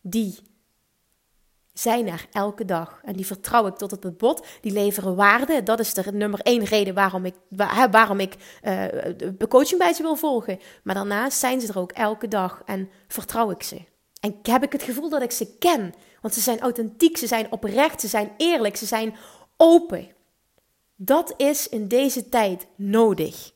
Die 0.00 0.38
zijn 1.80 2.08
er 2.08 2.26
elke 2.32 2.64
dag. 2.64 3.00
En 3.04 3.12
die 3.12 3.26
vertrouw 3.26 3.66
ik 3.66 3.76
tot 3.76 3.92
op 3.92 4.02
het 4.02 4.16
bot. 4.18 4.46
Die 4.60 4.72
leveren 4.72 5.16
waarde. 5.16 5.62
Dat 5.62 5.80
is 5.80 5.94
de 5.94 6.12
nummer 6.12 6.40
één 6.40 6.64
reden 6.64 6.94
waarom 6.94 7.24
ik, 7.24 7.34
waar, 7.48 7.90
waarom 7.90 8.20
ik 8.20 8.34
uh, 8.34 8.84
de 9.38 9.46
coaching 9.48 9.78
bij 9.78 9.92
ze 9.92 10.02
wil 10.02 10.16
volgen. 10.16 10.58
Maar 10.82 10.94
daarnaast 10.94 11.38
zijn 11.38 11.60
ze 11.60 11.68
er 11.68 11.78
ook 11.78 11.92
elke 11.92 12.28
dag 12.28 12.62
en 12.64 12.90
vertrouw 13.08 13.50
ik 13.50 13.62
ze. 13.62 13.80
En 14.20 14.38
heb 14.42 14.62
ik 14.62 14.72
het 14.72 14.82
gevoel 14.82 15.08
dat 15.08 15.22
ik 15.22 15.30
ze 15.30 15.56
ken. 15.58 15.94
Want 16.20 16.34
ze 16.34 16.40
zijn 16.40 16.60
authentiek, 16.60 17.16
ze 17.16 17.26
zijn 17.26 17.52
oprecht, 17.52 18.00
ze 18.00 18.08
zijn 18.08 18.32
eerlijk, 18.36 18.76
ze 18.76 18.86
zijn 18.86 19.14
open. 19.56 20.08
Dat 20.96 21.34
is 21.36 21.68
in 21.68 21.88
deze 21.88 22.28
tijd 22.28 22.66
nodig. 22.76 23.52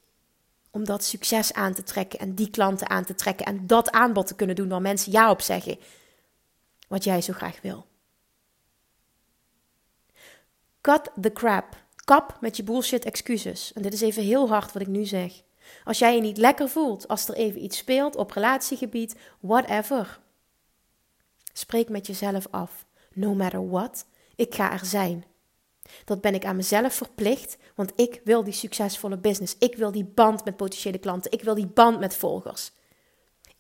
Om 0.70 0.84
dat 0.84 1.04
succes 1.04 1.52
aan 1.52 1.74
te 1.74 1.82
trekken 1.82 2.18
en 2.18 2.34
die 2.34 2.50
klanten 2.50 2.88
aan 2.88 3.04
te 3.04 3.14
trekken 3.14 3.46
en 3.46 3.66
dat 3.66 3.90
aanbod 3.90 4.26
te 4.26 4.34
kunnen 4.34 4.56
doen 4.56 4.68
waar 4.68 4.80
mensen 4.80 5.12
ja 5.12 5.30
op 5.30 5.40
zeggen. 5.40 5.78
Wat 6.88 7.04
jij 7.04 7.20
zo 7.20 7.32
graag 7.32 7.60
wil. 7.62 7.86
Cut 10.84 11.10
the 11.20 11.32
crap. 11.32 11.76
Kap 12.04 12.36
met 12.40 12.56
je 12.56 12.62
bullshit 12.62 13.04
excuses. 13.04 13.72
En 13.72 13.82
dit 13.82 13.92
is 13.92 14.00
even 14.00 14.22
heel 14.22 14.48
hard 14.48 14.72
wat 14.72 14.82
ik 14.82 14.88
nu 14.88 15.04
zeg. 15.04 15.42
Als 15.84 15.98
jij 15.98 16.14
je 16.14 16.20
niet 16.20 16.36
lekker 16.36 16.68
voelt, 16.68 17.08
als 17.08 17.28
er 17.28 17.34
even 17.34 17.62
iets 17.62 17.76
speelt 17.76 18.16
op 18.16 18.30
relatiegebied, 18.30 19.16
whatever. 19.40 20.20
Spreek 21.52 21.88
met 21.88 22.06
jezelf 22.06 22.46
af. 22.50 22.86
No 23.12 23.34
matter 23.34 23.68
what, 23.68 24.06
ik 24.36 24.54
ga 24.54 24.72
er 24.72 24.84
zijn. 24.84 25.24
Dat 26.04 26.20
ben 26.20 26.34
ik 26.34 26.44
aan 26.44 26.56
mezelf 26.56 26.94
verplicht, 26.94 27.56
want 27.74 27.92
ik 27.96 28.20
wil 28.24 28.44
die 28.44 28.52
succesvolle 28.52 29.18
business. 29.18 29.56
Ik 29.58 29.76
wil 29.76 29.92
die 29.92 30.04
band 30.04 30.44
met 30.44 30.56
potentiële 30.56 30.98
klanten. 30.98 31.32
Ik 31.32 31.42
wil 31.42 31.54
die 31.54 31.66
band 31.66 31.98
met 31.98 32.16
volgers. 32.16 32.72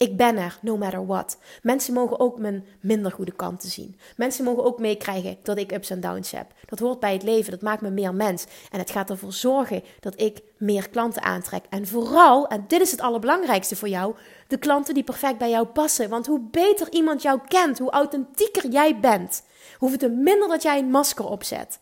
Ik 0.04 0.16
ben 0.16 0.36
er, 0.36 0.58
no 0.60 0.76
matter 0.76 1.06
what. 1.06 1.38
Mensen 1.62 1.94
mogen 1.94 2.20
ook 2.20 2.38
mijn 2.38 2.64
minder 2.80 3.12
goede 3.12 3.32
kanten 3.32 3.70
zien. 3.70 3.98
Mensen 4.16 4.44
mogen 4.44 4.64
ook 4.64 4.78
meekrijgen 4.78 5.36
dat 5.42 5.58
ik 5.58 5.72
ups 5.72 5.90
en 5.90 6.00
downs 6.00 6.30
heb. 6.30 6.46
Dat 6.66 6.78
hoort 6.78 7.00
bij 7.00 7.12
het 7.12 7.22
leven, 7.22 7.50
dat 7.50 7.62
maakt 7.62 7.80
me 7.80 7.90
meer 7.90 8.14
mens. 8.14 8.44
En 8.70 8.78
het 8.78 8.90
gaat 8.90 9.10
ervoor 9.10 9.32
zorgen 9.32 9.82
dat 10.00 10.20
ik 10.20 10.40
meer 10.56 10.88
klanten 10.88 11.22
aantrek. 11.22 11.64
En 11.68 11.86
vooral, 11.86 12.48
en 12.48 12.64
dit 12.68 12.80
is 12.80 12.90
het 12.90 13.00
allerbelangrijkste 13.00 13.76
voor 13.76 13.88
jou, 13.88 14.14
de 14.48 14.58
klanten 14.58 14.94
die 14.94 15.04
perfect 15.04 15.38
bij 15.38 15.50
jou 15.50 15.66
passen. 15.66 16.08
Want 16.08 16.26
hoe 16.26 16.40
beter 16.50 16.92
iemand 16.92 17.22
jou 17.22 17.40
kent, 17.48 17.78
hoe 17.78 17.90
authentieker 17.90 18.68
jij 18.68 19.00
bent, 19.00 19.42
hoeveel 19.78 19.98
te 19.98 20.08
minder 20.08 20.48
dat 20.48 20.62
jij 20.62 20.78
een 20.78 20.90
masker 20.90 21.26
opzet. 21.26 21.78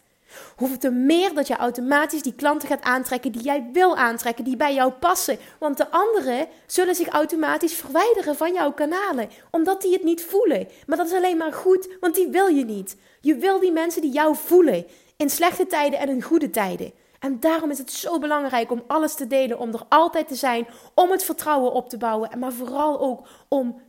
Hoeveel 0.57 0.79
te 0.79 0.91
meer 0.91 1.35
dat 1.35 1.47
je 1.47 1.57
automatisch 1.57 2.23
die 2.23 2.35
klanten 2.35 2.69
gaat 2.69 2.83
aantrekken 2.83 3.33
die 3.33 3.43
jij 3.43 3.69
wil 3.73 3.97
aantrekken, 3.97 4.45
die 4.45 4.57
bij 4.57 4.75
jou 4.75 4.93
passen. 4.93 5.39
Want 5.59 5.77
de 5.77 5.91
anderen 5.91 6.47
zullen 6.67 6.95
zich 6.95 7.09
automatisch 7.09 7.75
verwijderen 7.75 8.37
van 8.37 8.53
jouw 8.53 8.73
kanalen, 8.73 9.31
omdat 9.51 9.83
die 9.83 9.93
het 9.93 10.05
niet 10.05 10.25
voelen. 10.25 10.69
Maar 10.87 10.97
dat 10.97 11.07
is 11.07 11.13
alleen 11.13 11.37
maar 11.37 11.53
goed, 11.53 11.89
want 12.01 12.15
die 12.15 12.29
wil 12.29 12.47
je 12.47 12.65
niet. 12.65 12.97
Je 13.21 13.35
wil 13.35 13.61
die 13.61 13.73
mensen 13.73 14.03
die 14.03 14.13
jou 14.13 14.37
voelen, 14.37 14.87
in 15.17 15.31
slechte 15.31 15.67
tijden 15.67 15.99
en 15.99 16.09
in 16.09 16.23
goede 16.23 16.51
tijden. 16.51 16.93
En 17.19 17.41
daarom 17.41 17.71
is 17.71 17.79
het 17.79 17.93
zo 17.93 18.19
belangrijk 18.19 18.71
om 18.71 18.85
alles 18.87 19.15
te 19.15 19.27
delen, 19.27 19.59
om 19.59 19.73
er 19.73 19.83
altijd 19.89 20.29
te 20.29 20.35
zijn, 20.35 20.67
om 20.95 21.11
het 21.11 21.25
vertrouwen 21.25 21.73
op 21.73 21.89
te 21.89 21.99
bouwen, 21.99 22.39
maar 22.39 22.53
vooral 22.53 23.01
ook 23.01 23.29
om 23.49 23.81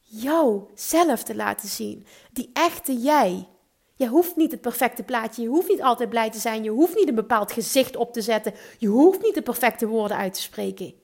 jou 0.00 0.62
zelf 0.74 1.22
te 1.22 1.34
laten 1.34 1.68
zien. 1.68 2.06
Die 2.32 2.50
echte 2.52 2.96
jij. 2.96 3.48
Je 3.96 4.08
hoeft 4.08 4.36
niet 4.36 4.50
het 4.50 4.60
perfecte 4.60 5.02
plaatje, 5.02 5.42
je 5.42 5.48
hoeft 5.48 5.68
niet 5.68 5.82
altijd 5.82 6.08
blij 6.08 6.30
te 6.30 6.38
zijn, 6.38 6.62
je 6.62 6.70
hoeft 6.70 6.94
niet 6.94 7.08
een 7.08 7.14
bepaald 7.14 7.52
gezicht 7.52 7.96
op 7.96 8.12
te 8.12 8.22
zetten, 8.22 8.54
je 8.78 8.88
hoeft 8.88 9.22
niet 9.22 9.34
de 9.34 9.42
perfecte 9.42 9.86
woorden 9.86 10.16
uit 10.16 10.34
te 10.34 10.40
spreken. 10.40 10.94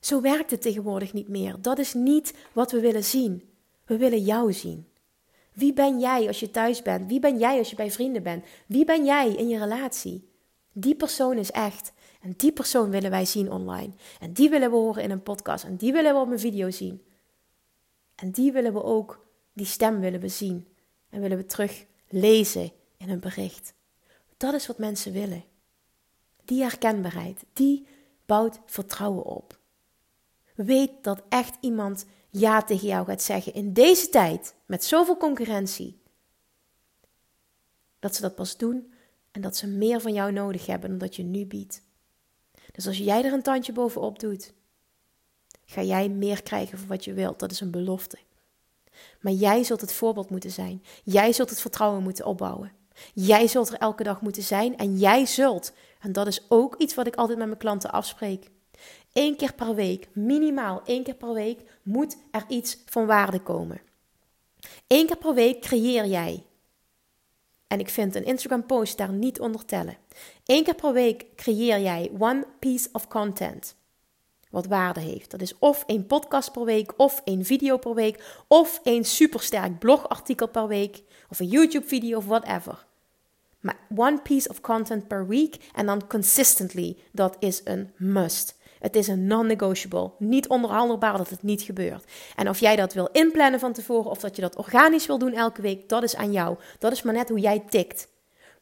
Zo 0.00 0.20
werkt 0.20 0.50
het 0.50 0.62
tegenwoordig 0.62 1.12
niet 1.12 1.28
meer. 1.28 1.56
Dat 1.60 1.78
is 1.78 1.94
niet 1.94 2.34
wat 2.52 2.72
we 2.72 2.80
willen 2.80 3.04
zien. 3.04 3.50
We 3.84 3.96
willen 3.96 4.20
jou 4.20 4.52
zien. 4.52 4.88
Wie 5.52 5.72
ben 5.72 6.00
jij 6.00 6.26
als 6.26 6.40
je 6.40 6.50
thuis 6.50 6.82
bent? 6.82 7.08
Wie 7.08 7.20
ben 7.20 7.38
jij 7.38 7.58
als 7.58 7.70
je 7.70 7.76
bij 7.76 7.90
vrienden 7.90 8.22
bent? 8.22 8.44
Wie 8.66 8.84
ben 8.84 9.04
jij 9.04 9.32
in 9.32 9.48
je 9.48 9.58
relatie? 9.58 10.28
Die 10.72 10.94
persoon 10.94 11.36
is 11.36 11.50
echt. 11.50 11.92
En 12.20 12.34
die 12.36 12.52
persoon 12.52 12.90
willen 12.90 13.10
wij 13.10 13.24
zien 13.24 13.50
online. 13.50 13.92
En 14.20 14.32
die 14.32 14.50
willen 14.50 14.70
we 14.70 14.76
horen 14.76 15.02
in 15.02 15.10
een 15.10 15.22
podcast. 15.22 15.64
En 15.64 15.76
die 15.76 15.92
willen 15.92 16.14
we 16.14 16.20
op 16.20 16.30
een 16.30 16.38
video 16.38 16.70
zien. 16.70 17.02
En 18.14 18.30
die 18.30 18.52
willen 18.52 18.72
we 18.72 18.82
ook 18.82 19.25
die 19.56 19.66
stem 19.66 20.00
willen 20.00 20.20
we 20.20 20.28
zien 20.28 20.68
en 21.08 21.20
willen 21.20 21.36
we 21.36 21.46
terug 21.46 21.86
lezen 22.08 22.72
in 22.96 23.10
een 23.10 23.20
bericht. 23.20 23.74
Dat 24.36 24.54
is 24.54 24.66
wat 24.66 24.78
mensen 24.78 25.12
willen. 25.12 25.44
Die 26.44 26.62
herkenbaarheid, 26.62 27.44
die 27.52 27.86
bouwt 28.26 28.60
vertrouwen 28.66 29.24
op. 29.24 29.58
Weet 30.54 30.90
dat 31.02 31.22
echt 31.28 31.56
iemand 31.60 32.06
ja 32.30 32.62
tegen 32.62 32.88
jou 32.88 33.06
gaat 33.06 33.22
zeggen 33.22 33.54
in 33.54 33.72
deze 33.72 34.08
tijd 34.08 34.54
met 34.66 34.84
zoveel 34.84 35.16
concurrentie, 35.16 36.02
dat 37.98 38.14
ze 38.14 38.22
dat 38.22 38.34
pas 38.34 38.56
doen 38.56 38.92
en 39.30 39.40
dat 39.40 39.56
ze 39.56 39.66
meer 39.66 40.00
van 40.00 40.12
jou 40.12 40.32
nodig 40.32 40.66
hebben 40.66 40.90
dan 40.90 40.98
dat 40.98 41.16
je 41.16 41.22
nu 41.22 41.46
biedt. 41.46 41.82
Dus 42.72 42.86
als 42.86 42.98
jij 42.98 43.24
er 43.24 43.32
een 43.32 43.42
tandje 43.42 43.72
bovenop 43.72 44.18
doet, 44.18 44.54
ga 45.64 45.82
jij 45.82 46.08
meer 46.08 46.42
krijgen 46.42 46.78
voor 46.78 46.88
wat 46.88 47.04
je 47.04 47.12
wilt. 47.12 47.38
Dat 47.38 47.50
is 47.50 47.60
een 47.60 47.70
belofte. 47.70 48.18
Maar 49.20 49.32
jij 49.32 49.64
zult 49.64 49.80
het 49.80 49.92
voorbeeld 49.92 50.30
moeten 50.30 50.50
zijn. 50.50 50.82
Jij 51.04 51.32
zult 51.32 51.50
het 51.50 51.60
vertrouwen 51.60 52.02
moeten 52.02 52.26
opbouwen. 52.26 52.72
Jij 53.14 53.46
zult 53.46 53.68
er 53.68 53.78
elke 53.78 54.02
dag 54.02 54.20
moeten 54.20 54.42
zijn 54.42 54.76
en 54.76 54.96
jij 54.98 55.26
zult, 55.26 55.72
en 56.00 56.12
dat 56.12 56.26
is 56.26 56.44
ook 56.48 56.76
iets 56.76 56.94
wat 56.94 57.06
ik 57.06 57.16
altijd 57.16 57.38
met 57.38 57.46
mijn 57.46 57.58
klanten 57.58 57.90
afspreek. 57.90 58.50
Eén 59.12 59.36
keer 59.36 59.54
per 59.54 59.74
week, 59.74 60.08
minimaal 60.12 60.82
één 60.84 61.02
keer 61.02 61.14
per 61.14 61.32
week, 61.32 61.60
moet 61.82 62.16
er 62.30 62.44
iets 62.48 62.78
van 62.86 63.06
waarde 63.06 63.40
komen. 63.40 63.80
Eén 64.86 65.06
keer 65.06 65.16
per 65.16 65.34
week 65.34 65.60
creëer 65.60 66.06
jij. 66.06 66.44
En 67.66 67.80
ik 67.80 67.88
vind 67.88 68.14
een 68.14 68.24
Instagram 68.24 68.66
post 68.66 68.96
daar 68.96 69.12
niet 69.12 69.40
onder 69.40 69.64
tellen. 69.64 69.96
Eén 70.44 70.64
keer 70.64 70.74
per 70.74 70.92
week 70.92 71.26
creëer 71.36 71.80
jij 71.80 72.10
one 72.18 72.46
piece 72.58 72.88
of 72.92 73.08
content 73.08 73.76
wat 74.50 74.66
waarde 74.66 75.00
heeft. 75.00 75.30
Dat 75.30 75.40
is 75.40 75.58
of 75.58 75.84
één 75.86 76.06
podcast 76.06 76.52
per 76.52 76.64
week, 76.64 76.92
of 76.96 77.20
één 77.24 77.44
video 77.44 77.76
per 77.76 77.94
week, 77.94 78.42
of 78.46 78.80
één 78.82 79.04
supersterk 79.04 79.78
blogartikel 79.78 80.48
per 80.48 80.68
week, 80.68 81.02
of 81.30 81.40
een 81.40 81.48
YouTube-video 81.48 82.16
of 82.16 82.26
whatever. 82.26 82.86
Maar 83.60 83.78
one 83.96 84.20
piece 84.20 84.48
of 84.48 84.60
content 84.60 85.08
per 85.08 85.26
week 85.26 85.56
en 85.74 85.86
dan 85.86 86.06
consistently, 86.06 86.96
dat 87.12 87.36
is 87.38 87.60
een 87.64 87.92
must. 87.96 88.56
Het 88.78 88.96
is 88.96 89.08
een 89.08 89.26
non-negotiable, 89.26 90.10
niet 90.18 90.48
onderhandelbaar 90.48 91.16
dat 91.16 91.30
het 91.30 91.42
niet 91.42 91.62
gebeurt. 91.62 92.04
En 92.36 92.48
of 92.48 92.58
jij 92.58 92.76
dat 92.76 92.92
wil 92.92 93.08
inplannen 93.12 93.60
van 93.60 93.72
tevoren 93.72 94.10
of 94.10 94.18
dat 94.18 94.36
je 94.36 94.42
dat 94.42 94.56
organisch 94.56 95.06
wil 95.06 95.18
doen 95.18 95.32
elke 95.32 95.62
week, 95.62 95.88
dat 95.88 96.02
is 96.02 96.16
aan 96.16 96.32
jou. 96.32 96.56
Dat 96.78 96.92
is 96.92 97.02
maar 97.02 97.14
net 97.14 97.28
hoe 97.28 97.40
jij 97.40 97.64
tikt. 97.68 98.08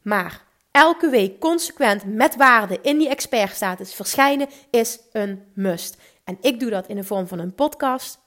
Maar 0.01 0.44
elke 0.75 1.09
week 1.09 1.39
consequent 1.39 2.05
met 2.05 2.35
waarde 2.35 2.79
in 2.81 2.97
die 2.97 3.09
expertstatus 3.09 3.93
verschijnen 3.93 4.47
is 4.69 4.99
een 5.11 5.43
must. 5.53 5.97
En 6.23 6.37
ik 6.41 6.59
doe 6.59 6.69
dat 6.69 6.87
in 6.87 6.95
de 6.95 7.03
vorm 7.03 7.27
van 7.27 7.39
een 7.39 7.53
podcast. 7.53 8.19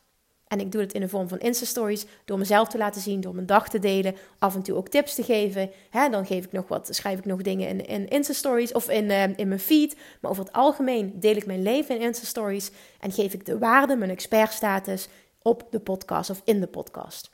En 0.47 0.61
ik 0.61 0.73
doe 0.73 0.81
het 0.81 0.93
in 0.93 1.01
de 1.01 1.09
vorm 1.09 1.29
van 1.29 1.39
Insta-stories, 1.39 2.07
door 2.25 2.39
mezelf 2.39 2.69
te 2.69 2.79
laten 2.79 3.01
zien, 3.01 3.21
door 3.21 3.35
mijn 3.35 3.47
dag 3.47 3.69
te 3.69 3.79
delen, 3.79 4.17
af 4.39 4.55
en 4.55 4.63
toe 4.63 4.77
ook 4.77 4.89
tips 4.89 5.15
te 5.15 5.23
geven. 5.23 5.71
dan 6.11 6.27
geef 6.27 6.45
ik 6.45 6.53
nog 6.53 6.69
wat, 6.69 6.89
schrijf 6.91 7.19
ik 7.19 7.25
nog 7.25 7.43
dingen 7.43 7.69
in, 7.69 7.87
in 7.87 8.09
Insta-stories 8.09 8.73
of 8.73 8.89
in, 8.91 9.05
uh, 9.05 9.23
in 9.37 9.49
mijn 9.49 9.61
feed. 9.61 9.97
Maar 10.21 10.31
over 10.31 10.45
het 10.45 10.53
algemeen 10.53 11.21
deel 11.21 11.37
ik 11.37 11.47
mijn 11.47 11.63
leven 11.63 11.95
in 11.95 12.01
Insta-stories 12.01 12.71
en 13.01 13.13
geef 13.13 13.33
ik 13.33 13.47
de 13.47 13.59
waarde, 13.59 13.97
mijn 13.97 14.11
expertstatus, 14.11 15.09
op 15.43 15.67
de 15.71 15.81
podcast 15.81 16.31
of 16.31 16.43
in 16.45 16.61
de 16.61 16.67
podcast. 16.67 17.31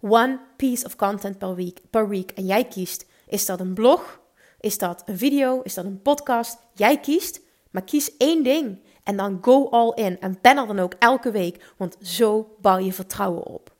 One 0.00 0.40
piece 0.56 0.86
of 0.86 0.96
content 0.96 1.38
per 1.38 1.54
week, 1.54 1.80
per 1.90 2.08
week. 2.08 2.30
En 2.30 2.46
jij 2.46 2.64
kiest 2.64 3.12
is 3.26 3.46
dat 3.46 3.60
een 3.60 3.74
blog? 3.74 4.20
Is 4.60 4.78
dat 4.78 5.02
een 5.06 5.18
video? 5.18 5.60
Is 5.62 5.74
dat 5.74 5.84
een 5.84 6.02
podcast? 6.02 6.58
Jij 6.74 7.00
kiest, 7.00 7.40
maar 7.70 7.84
kies 7.84 8.16
één 8.16 8.42
ding. 8.42 8.82
En 9.02 9.16
dan 9.16 9.38
go 9.40 9.68
all 9.68 9.92
in. 9.94 10.20
En 10.20 10.38
ben 10.40 10.56
er 10.56 10.66
dan 10.66 10.78
ook 10.78 10.94
elke 10.98 11.30
week, 11.30 11.72
want 11.76 11.96
zo 12.02 12.56
bouw 12.60 12.78
je 12.78 12.92
vertrouwen 12.92 13.46
op. 13.46 13.72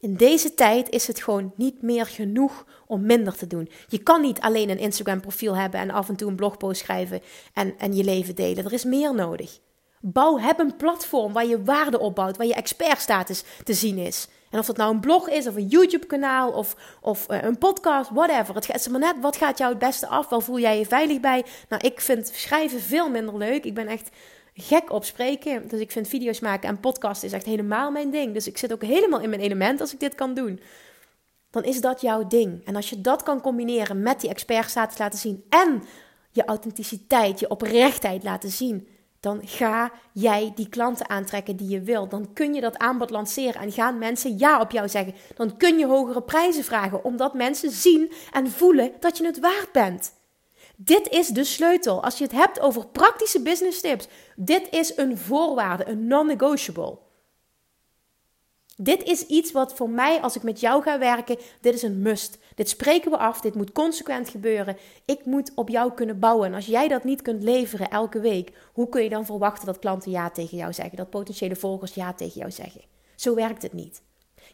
In 0.00 0.16
deze 0.16 0.54
tijd 0.54 0.88
is 0.88 1.06
het 1.06 1.22
gewoon 1.22 1.52
niet 1.56 1.82
meer 1.82 2.06
genoeg 2.06 2.66
om 2.86 3.06
minder 3.06 3.36
te 3.36 3.46
doen. 3.46 3.70
Je 3.88 3.98
kan 3.98 4.20
niet 4.20 4.40
alleen 4.40 4.70
een 4.70 4.78
Instagram 4.78 5.20
profiel 5.20 5.56
hebben 5.56 5.80
en 5.80 5.90
af 5.90 6.08
en 6.08 6.16
toe 6.16 6.28
een 6.28 6.36
blogpost 6.36 6.80
schrijven 6.80 7.20
en, 7.52 7.78
en 7.78 7.94
je 7.94 8.04
leven 8.04 8.34
delen. 8.34 8.64
Er 8.64 8.72
is 8.72 8.84
meer 8.84 9.14
nodig. 9.14 9.58
Bouw, 10.00 10.38
heb 10.38 10.58
een 10.58 10.76
platform 10.76 11.32
waar 11.32 11.46
je 11.46 11.62
waarde 11.62 11.98
opbouwt, 11.98 12.36
waar 12.36 12.46
je 12.46 12.54
expertstatus 12.54 13.44
te 13.64 13.74
zien 13.74 13.98
is. 13.98 14.28
En 14.50 14.58
of 14.58 14.66
dat 14.66 14.76
nou 14.76 14.94
een 14.94 15.00
blog 15.00 15.28
is, 15.28 15.46
of 15.46 15.56
een 15.56 15.66
YouTube-kanaal, 15.66 16.50
of, 16.50 16.76
of 17.00 17.30
uh, 17.30 17.42
een 17.42 17.58
podcast, 17.58 18.10
whatever. 18.10 18.54
Het 18.54 18.74
is 18.74 18.88
maar 18.88 19.00
net, 19.00 19.14
wat 19.20 19.36
gaat 19.36 19.58
jou 19.58 19.70
het 19.70 19.78
beste 19.78 20.06
af? 20.06 20.28
Waar 20.28 20.40
voel 20.40 20.58
jij 20.58 20.78
je 20.78 20.86
veilig 20.86 21.20
bij? 21.20 21.44
Nou, 21.68 21.86
ik 21.86 22.00
vind 22.00 22.30
schrijven 22.34 22.80
veel 22.80 23.10
minder 23.10 23.36
leuk. 23.36 23.64
Ik 23.64 23.74
ben 23.74 23.86
echt 23.86 24.10
gek 24.54 24.92
op 24.92 25.04
spreken. 25.04 25.68
Dus 25.68 25.80
ik 25.80 25.90
vind 25.90 26.08
video's 26.08 26.40
maken 26.40 26.68
en 26.68 26.80
podcast 26.80 27.22
is 27.22 27.32
echt 27.32 27.46
helemaal 27.46 27.90
mijn 27.90 28.10
ding. 28.10 28.34
Dus 28.34 28.46
ik 28.46 28.58
zit 28.58 28.72
ook 28.72 28.82
helemaal 28.82 29.20
in 29.20 29.30
mijn 29.30 29.42
element 29.42 29.80
als 29.80 29.92
ik 29.92 30.00
dit 30.00 30.14
kan 30.14 30.34
doen. 30.34 30.60
Dan 31.50 31.64
is 31.64 31.80
dat 31.80 32.00
jouw 32.00 32.26
ding. 32.26 32.64
En 32.64 32.76
als 32.76 32.90
je 32.90 33.00
dat 33.00 33.22
kan 33.22 33.40
combineren 33.40 34.02
met 34.02 34.20
die 34.20 34.30
expertstatus 34.30 34.98
laten 34.98 35.18
zien 35.18 35.44
en 35.48 35.82
je 36.30 36.44
authenticiteit, 36.44 37.40
je 37.40 37.50
oprechtheid 37.50 38.22
laten 38.22 38.50
zien 38.50 38.88
dan 39.20 39.40
ga 39.44 39.92
jij 40.12 40.52
die 40.54 40.68
klanten 40.68 41.08
aantrekken 41.08 41.56
die 41.56 41.68
je 41.68 41.80
wil. 41.80 42.08
Dan 42.08 42.32
kun 42.32 42.54
je 42.54 42.60
dat 42.60 42.78
aanbod 42.78 43.10
lanceren 43.10 43.60
en 43.60 43.72
gaan 43.72 43.98
mensen 43.98 44.38
ja 44.38 44.60
op 44.60 44.70
jou 44.70 44.88
zeggen. 44.88 45.14
Dan 45.34 45.56
kun 45.56 45.78
je 45.78 45.86
hogere 45.86 46.22
prijzen 46.22 46.64
vragen, 46.64 47.04
omdat 47.04 47.34
mensen 47.34 47.70
zien 47.70 48.12
en 48.32 48.50
voelen 48.50 48.92
dat 49.00 49.18
je 49.18 49.26
het 49.26 49.40
waard 49.40 49.72
bent. 49.72 50.12
Dit 50.76 51.08
is 51.08 51.28
de 51.28 51.44
sleutel. 51.44 52.02
Als 52.02 52.18
je 52.18 52.24
het 52.24 52.32
hebt 52.32 52.60
over 52.60 52.86
praktische 52.86 53.42
business 53.42 53.80
tips, 53.80 54.08
dit 54.36 54.68
is 54.70 54.96
een 54.96 55.18
voorwaarde, 55.18 55.88
een 55.88 56.06
non-negotiable. 56.06 56.98
Dit 58.82 59.02
is 59.02 59.26
iets 59.26 59.52
wat 59.52 59.74
voor 59.74 59.90
mij, 59.90 60.20
als 60.20 60.36
ik 60.36 60.42
met 60.42 60.60
jou 60.60 60.82
ga 60.82 60.98
werken, 60.98 61.36
dit 61.60 61.74
is 61.74 61.82
een 61.82 62.02
must. 62.02 62.38
Dit 62.54 62.68
spreken 62.68 63.10
we 63.10 63.16
af, 63.16 63.40
dit 63.40 63.54
moet 63.54 63.72
consequent 63.72 64.28
gebeuren. 64.28 64.76
Ik 65.04 65.24
moet 65.24 65.52
op 65.54 65.68
jou 65.68 65.92
kunnen 65.92 66.18
bouwen. 66.18 66.46
En 66.46 66.54
als 66.54 66.66
jij 66.66 66.88
dat 66.88 67.04
niet 67.04 67.22
kunt 67.22 67.42
leveren 67.42 67.90
elke 67.90 68.20
week, 68.20 68.52
hoe 68.72 68.88
kun 68.88 69.02
je 69.02 69.08
dan 69.08 69.24
verwachten 69.24 69.66
dat 69.66 69.78
klanten 69.78 70.10
ja 70.10 70.30
tegen 70.30 70.56
jou 70.56 70.72
zeggen? 70.72 70.96
Dat 70.96 71.10
potentiële 71.10 71.56
volgers 71.56 71.94
ja 71.94 72.12
tegen 72.12 72.38
jou 72.40 72.50
zeggen? 72.50 72.80
Zo 73.14 73.34
werkt 73.34 73.62
het 73.62 73.72
niet. 73.72 74.02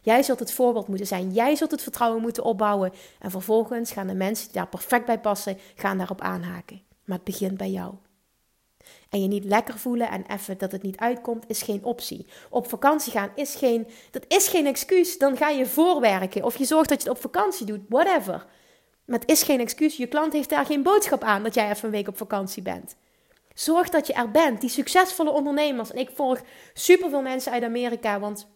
Jij 0.01 0.23
zult 0.23 0.39
het 0.39 0.53
voorbeeld 0.53 0.87
moeten 0.87 1.07
zijn. 1.07 1.31
Jij 1.31 1.55
zult 1.55 1.71
het 1.71 1.81
vertrouwen 1.81 2.21
moeten 2.21 2.43
opbouwen. 2.43 2.91
En 3.19 3.31
vervolgens 3.31 3.91
gaan 3.91 4.07
de 4.07 4.15
mensen 4.15 4.45
die 4.45 4.55
daar 4.55 4.67
perfect 4.67 5.05
bij 5.05 5.19
passen, 5.19 5.57
gaan 5.75 5.97
daarop 5.97 6.21
aanhaken. 6.21 6.81
Maar 7.05 7.15
het 7.15 7.25
begint 7.25 7.57
bij 7.57 7.69
jou. 7.69 7.93
En 9.09 9.21
je 9.21 9.27
niet 9.27 9.43
lekker 9.43 9.77
voelen 9.77 10.09
en 10.09 10.23
even 10.27 10.57
dat 10.57 10.71
het 10.71 10.83
niet 10.83 10.97
uitkomt, 10.97 11.43
is 11.47 11.61
geen 11.61 11.83
optie. 11.83 12.25
Op 12.49 12.69
vakantie 12.69 13.11
gaan 13.11 13.29
is 13.35 13.55
geen, 13.55 13.87
dat 14.11 14.25
is 14.27 14.47
geen 14.47 14.65
excuus. 14.65 15.17
Dan 15.17 15.37
ga 15.37 15.49
je 15.49 15.65
voorwerken 15.65 16.43
of 16.43 16.57
je 16.57 16.65
zorgt 16.65 16.89
dat 16.89 17.01
je 17.01 17.09
het 17.09 17.17
op 17.17 17.23
vakantie 17.23 17.65
doet, 17.65 17.81
whatever. 17.89 18.45
Maar 19.05 19.19
het 19.19 19.29
is 19.29 19.43
geen 19.43 19.59
excuus. 19.59 19.97
Je 19.97 20.07
klant 20.07 20.33
heeft 20.33 20.49
daar 20.49 20.65
geen 20.65 20.83
boodschap 20.83 21.23
aan 21.23 21.43
dat 21.43 21.53
jij 21.53 21.69
even 21.69 21.85
een 21.85 21.91
week 21.91 22.07
op 22.07 22.17
vakantie 22.17 22.61
bent. 22.61 22.95
Zorg 23.53 23.89
dat 23.89 24.07
je 24.07 24.13
er 24.13 24.31
bent. 24.31 24.61
Die 24.61 24.69
succesvolle 24.69 25.31
ondernemers. 25.31 25.91
En 25.91 25.97
ik 25.97 26.09
volg 26.13 26.41
superveel 26.73 27.21
mensen 27.21 27.51
uit 27.51 27.63
Amerika, 27.63 28.19
want 28.19 28.47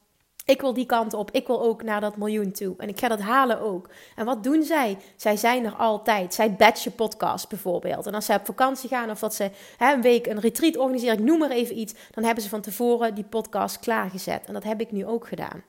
ik 0.46 0.62
wil 0.62 0.74
die 0.74 0.86
kant 0.86 1.14
op. 1.14 1.32
Ik 1.32 1.48
wil 1.48 1.62
ook 1.62 1.84
naar 1.84 2.02
dat 2.02 2.18
miljoen 2.18 2.52
toe. 2.52 2.74
En 2.78 2.90
ik 2.90 3.00
ga 3.00 3.08
dat 3.08 3.20
halen 3.20 3.62
ook. 3.62 3.90
En 4.16 4.26
wat 4.26 4.44
doen 4.44 4.64
zij? 4.64 4.98
Zij 5.16 5.38
zijn 5.38 5.66
er 5.66 5.74
altijd. 5.74 6.34
Zij 6.34 6.54
batchen 6.54 6.96
podcast 6.96 7.50
bijvoorbeeld. 7.50 8.06
En 8.06 8.14
als 8.14 8.26
ze 8.26 8.34
op 8.34 8.46
vakantie 8.46 8.90
gaan 8.90 9.10
of 9.10 9.20
dat 9.20 9.36
ze 9.36 9.52
hè, 9.78 9.94
een 9.94 10.02
week 10.02 10.28
een 10.28 10.40
retreat 10.40 10.78
organiseren, 10.78 11.18
ik 11.18 11.24
noem 11.24 11.40
maar 11.40 11.50
even 11.50 11.80
iets, 11.80 11.94
dan 12.12 12.24
hebben 12.24 12.44
ze 12.44 12.50
van 12.50 12.62
tevoren 12.62 13.16
die 13.16 13.24
podcast 13.24 13.80
klaargezet. 13.80 14.46
En 14.46 14.54
dat 14.54 14.64
heb 14.64 14.82
ik 14.82 14.92
nu 14.92 15.06
ook 15.06 15.28
gedaan. 15.28 15.64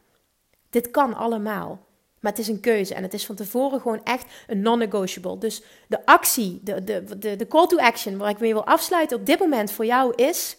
Dit 0.70 0.90
kan 0.90 1.14
allemaal. 1.14 1.90
Maar 2.20 2.30
het 2.32 2.40
is 2.40 2.48
een 2.48 2.60
keuze 2.60 2.94
en 2.94 3.02
het 3.02 3.14
is 3.14 3.26
van 3.26 3.34
tevoren 3.34 3.80
gewoon 3.80 4.04
echt 4.04 4.26
een 4.46 4.60
non-negotiable. 4.60 5.38
Dus 5.38 5.62
de 5.88 6.06
actie, 6.06 6.60
de, 6.62 6.84
de, 6.84 7.18
de, 7.18 7.36
de 7.36 7.46
call 7.46 7.66
to 7.66 7.76
action 7.76 8.16
waar 8.16 8.30
ik 8.30 8.40
mee 8.40 8.52
wil 8.52 8.66
afsluiten 8.66 9.18
op 9.18 9.26
dit 9.26 9.38
moment 9.38 9.70
voor 9.70 9.86
jou 9.86 10.12
is 10.14 10.56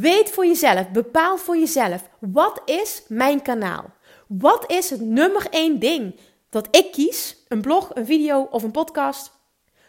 Weet 0.00 0.30
voor 0.30 0.46
jezelf, 0.46 0.90
bepaal 0.90 1.38
voor 1.38 1.56
jezelf, 1.56 2.08
wat 2.18 2.62
is 2.64 3.02
mijn 3.08 3.42
kanaal? 3.42 3.90
Wat 4.26 4.70
is 4.70 4.90
het 4.90 5.00
nummer 5.00 5.46
één 5.50 5.78
ding 5.78 6.20
dat 6.48 6.76
ik 6.76 6.92
kies, 6.92 7.44
een 7.48 7.60
blog, 7.60 7.94
een 7.94 8.06
video 8.06 8.48
of 8.50 8.62
een 8.62 8.70
podcast, 8.70 9.32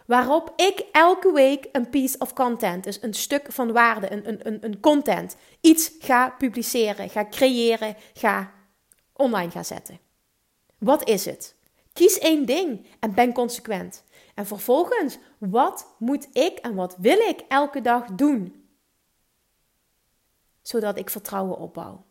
waarop 0.05 0.53
ik 0.55 0.85
elke 0.91 1.31
week 1.31 1.69
een 1.71 1.89
piece 1.89 2.17
of 2.17 2.33
content, 2.33 2.83
dus 2.83 3.01
een 3.01 3.13
stuk 3.13 3.51
van 3.51 3.71
waarde, 3.71 4.11
een, 4.11 4.47
een, 4.47 4.57
een, 4.61 4.79
content, 4.79 5.35
iets 5.61 5.91
ga 5.99 6.29
publiceren, 6.37 7.09
ga 7.09 7.25
creëren, 7.29 7.95
ga 8.13 8.51
online 9.13 9.51
gaan 9.51 9.65
zetten. 9.65 9.99
Wat 10.77 11.09
is 11.09 11.25
het? 11.25 11.55
Kies 11.93 12.19
één 12.19 12.45
ding 12.45 12.85
en 12.99 13.13
ben 13.13 13.33
consequent. 13.33 14.03
En 14.35 14.45
vervolgens, 14.45 15.17
wat 15.37 15.95
moet 15.97 16.27
ik 16.33 16.57
en 16.57 16.75
wat 16.75 16.95
wil 16.99 17.17
ik 17.17 17.43
elke 17.47 17.81
dag 17.81 18.05
doen? 18.05 18.62
Zodat 20.63 20.97
ik 20.97 21.09
vertrouwen 21.09 21.57
opbouw. 21.57 22.05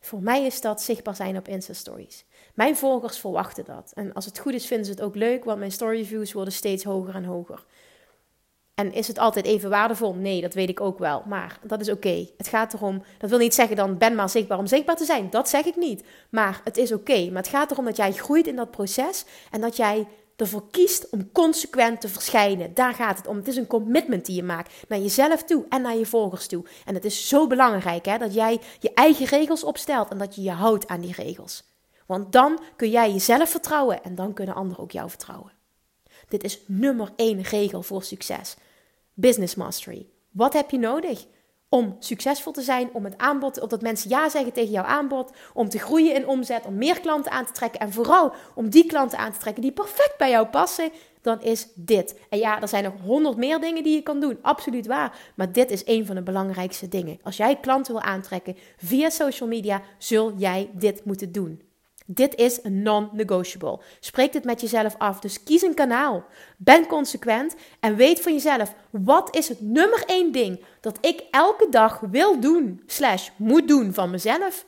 Voor 0.00 0.22
mij 0.22 0.44
is 0.44 0.60
dat 0.60 0.82
zichtbaar 0.82 1.16
zijn 1.16 1.36
op 1.36 1.48
Insta 1.48 1.72
Stories. 1.72 2.24
Mijn 2.54 2.76
volgers 2.76 3.18
verwachten 3.18 3.64
dat. 3.64 3.92
En 3.94 4.12
als 4.12 4.24
het 4.24 4.38
goed 4.38 4.52
is, 4.54 4.66
vinden 4.66 4.86
ze 4.86 4.92
het 4.92 5.02
ook 5.02 5.14
leuk, 5.14 5.44
want 5.44 5.58
mijn 5.58 5.72
story 5.72 6.04
views 6.04 6.32
worden 6.32 6.52
steeds 6.52 6.84
hoger 6.84 7.14
en 7.14 7.24
hoger. 7.24 7.64
En 8.74 8.92
is 8.92 9.08
het 9.08 9.18
altijd 9.18 9.44
even 9.44 9.70
waardevol? 9.70 10.14
Nee, 10.14 10.40
dat 10.40 10.54
weet 10.54 10.68
ik 10.68 10.80
ook 10.80 10.98
wel. 10.98 11.22
Maar 11.26 11.58
dat 11.62 11.80
is 11.80 11.90
oké. 11.90 12.26
Het 12.36 12.48
gaat 12.48 12.72
erom, 12.74 13.02
dat 13.18 13.30
wil 13.30 13.38
niet 13.38 13.54
zeggen 13.54 13.76
dan 13.76 13.98
ben 13.98 14.14
maar 14.14 14.30
zichtbaar 14.30 14.58
om 14.58 14.66
zichtbaar 14.66 14.96
te 14.96 15.04
zijn. 15.04 15.30
Dat 15.30 15.48
zeg 15.48 15.64
ik 15.64 15.76
niet. 15.76 16.04
Maar 16.30 16.60
het 16.64 16.76
is 16.76 16.92
oké. 16.92 17.26
Maar 17.30 17.42
het 17.42 17.50
gaat 17.50 17.70
erom 17.70 17.84
dat 17.84 17.96
jij 17.96 18.12
groeit 18.12 18.46
in 18.46 18.56
dat 18.56 18.70
proces 18.70 19.24
en 19.50 19.60
dat 19.60 19.76
jij 19.76 20.06
ervoor 20.40 20.70
kiest 20.70 21.10
om 21.10 21.32
consequent 21.32 22.00
te 22.00 22.08
verschijnen. 22.08 22.74
Daar 22.74 22.94
gaat 22.94 23.16
het 23.16 23.26
om. 23.26 23.36
Het 23.36 23.48
is 23.48 23.56
een 23.56 23.66
commitment 23.66 24.26
die 24.26 24.36
je 24.36 24.42
maakt 24.42 24.72
naar 24.88 24.98
jezelf 24.98 25.42
toe 25.42 25.64
en 25.68 25.82
naar 25.82 25.96
je 25.96 26.06
volgers 26.06 26.46
toe. 26.46 26.64
En 26.84 26.94
het 26.94 27.04
is 27.04 27.28
zo 27.28 27.46
belangrijk 27.46 28.04
hè, 28.04 28.18
dat 28.18 28.34
jij 28.34 28.60
je 28.80 28.94
eigen 28.94 29.26
regels 29.26 29.64
opstelt 29.64 30.10
en 30.10 30.18
dat 30.18 30.34
je 30.34 30.42
je 30.42 30.50
houdt 30.50 30.88
aan 30.88 31.00
die 31.00 31.14
regels. 31.14 31.68
Want 32.06 32.32
dan 32.32 32.60
kun 32.76 32.90
jij 32.90 33.12
jezelf 33.12 33.50
vertrouwen 33.50 34.02
en 34.02 34.14
dan 34.14 34.32
kunnen 34.32 34.54
anderen 34.54 34.82
ook 34.82 34.90
jou 34.90 35.08
vertrouwen. 35.08 35.52
Dit 36.28 36.44
is 36.44 36.60
nummer 36.66 37.12
één 37.16 37.42
regel 37.42 37.82
voor 37.82 38.02
succes. 38.02 38.56
Business 39.14 39.54
mastery. 39.54 40.06
Wat 40.30 40.52
heb 40.52 40.70
je 40.70 40.78
nodig? 40.78 41.26
Om 41.72 41.96
succesvol 41.98 42.52
te 42.52 42.62
zijn, 42.62 42.90
om 42.92 43.04
het 43.04 43.18
aanbod, 43.18 43.60
opdat 43.60 43.82
mensen 43.82 44.10
ja 44.10 44.28
zeggen 44.28 44.52
tegen 44.52 44.70
jouw 44.70 44.84
aanbod, 44.84 45.32
om 45.54 45.68
te 45.68 45.78
groeien 45.78 46.14
in 46.14 46.28
omzet, 46.28 46.64
om 46.64 46.74
meer 46.74 47.00
klanten 47.00 47.32
aan 47.32 47.46
te 47.46 47.52
trekken 47.52 47.80
en 47.80 47.92
vooral 47.92 48.32
om 48.54 48.70
die 48.70 48.86
klanten 48.86 49.18
aan 49.18 49.32
te 49.32 49.38
trekken 49.38 49.62
die 49.62 49.72
perfect 49.72 50.14
bij 50.18 50.30
jou 50.30 50.46
passen, 50.46 50.90
dan 51.22 51.42
is 51.42 51.68
dit. 51.74 52.18
En 52.30 52.38
ja, 52.38 52.60
er 52.60 52.68
zijn 52.68 52.84
nog 52.84 52.94
honderd 53.04 53.36
meer 53.36 53.60
dingen 53.60 53.82
die 53.82 53.94
je 53.94 54.02
kan 54.02 54.20
doen, 54.20 54.38
absoluut 54.42 54.86
waar, 54.86 55.32
maar 55.34 55.52
dit 55.52 55.70
is 55.70 55.82
een 55.86 56.06
van 56.06 56.14
de 56.14 56.22
belangrijkste 56.22 56.88
dingen. 56.88 57.18
Als 57.22 57.36
jij 57.36 57.56
klanten 57.56 57.92
wil 57.92 58.02
aantrekken 58.02 58.56
via 58.76 59.10
social 59.10 59.48
media, 59.48 59.82
zul 59.98 60.32
jij 60.36 60.70
dit 60.72 61.04
moeten 61.04 61.32
doen. 61.32 61.69
Dit 62.12 62.34
is 62.34 62.60
non-negotiable. 62.62 63.80
Spreek 64.00 64.32
dit 64.32 64.44
met 64.44 64.60
jezelf 64.60 64.94
af. 64.98 65.20
Dus 65.20 65.42
kies 65.42 65.62
een 65.62 65.74
kanaal. 65.74 66.24
Ben 66.56 66.86
consequent 66.86 67.54
en 67.80 67.96
weet 67.96 68.20
van 68.20 68.32
jezelf: 68.32 68.74
wat 68.90 69.36
is 69.36 69.48
het 69.48 69.60
nummer 69.60 70.04
één 70.06 70.32
ding 70.32 70.64
dat 70.80 70.98
ik 71.00 71.24
elke 71.30 71.66
dag 71.68 72.00
wil 72.00 72.40
doen, 72.40 72.82
slash 72.86 73.28
moet 73.36 73.68
doen 73.68 73.94
van 73.94 74.10
mezelf, 74.10 74.66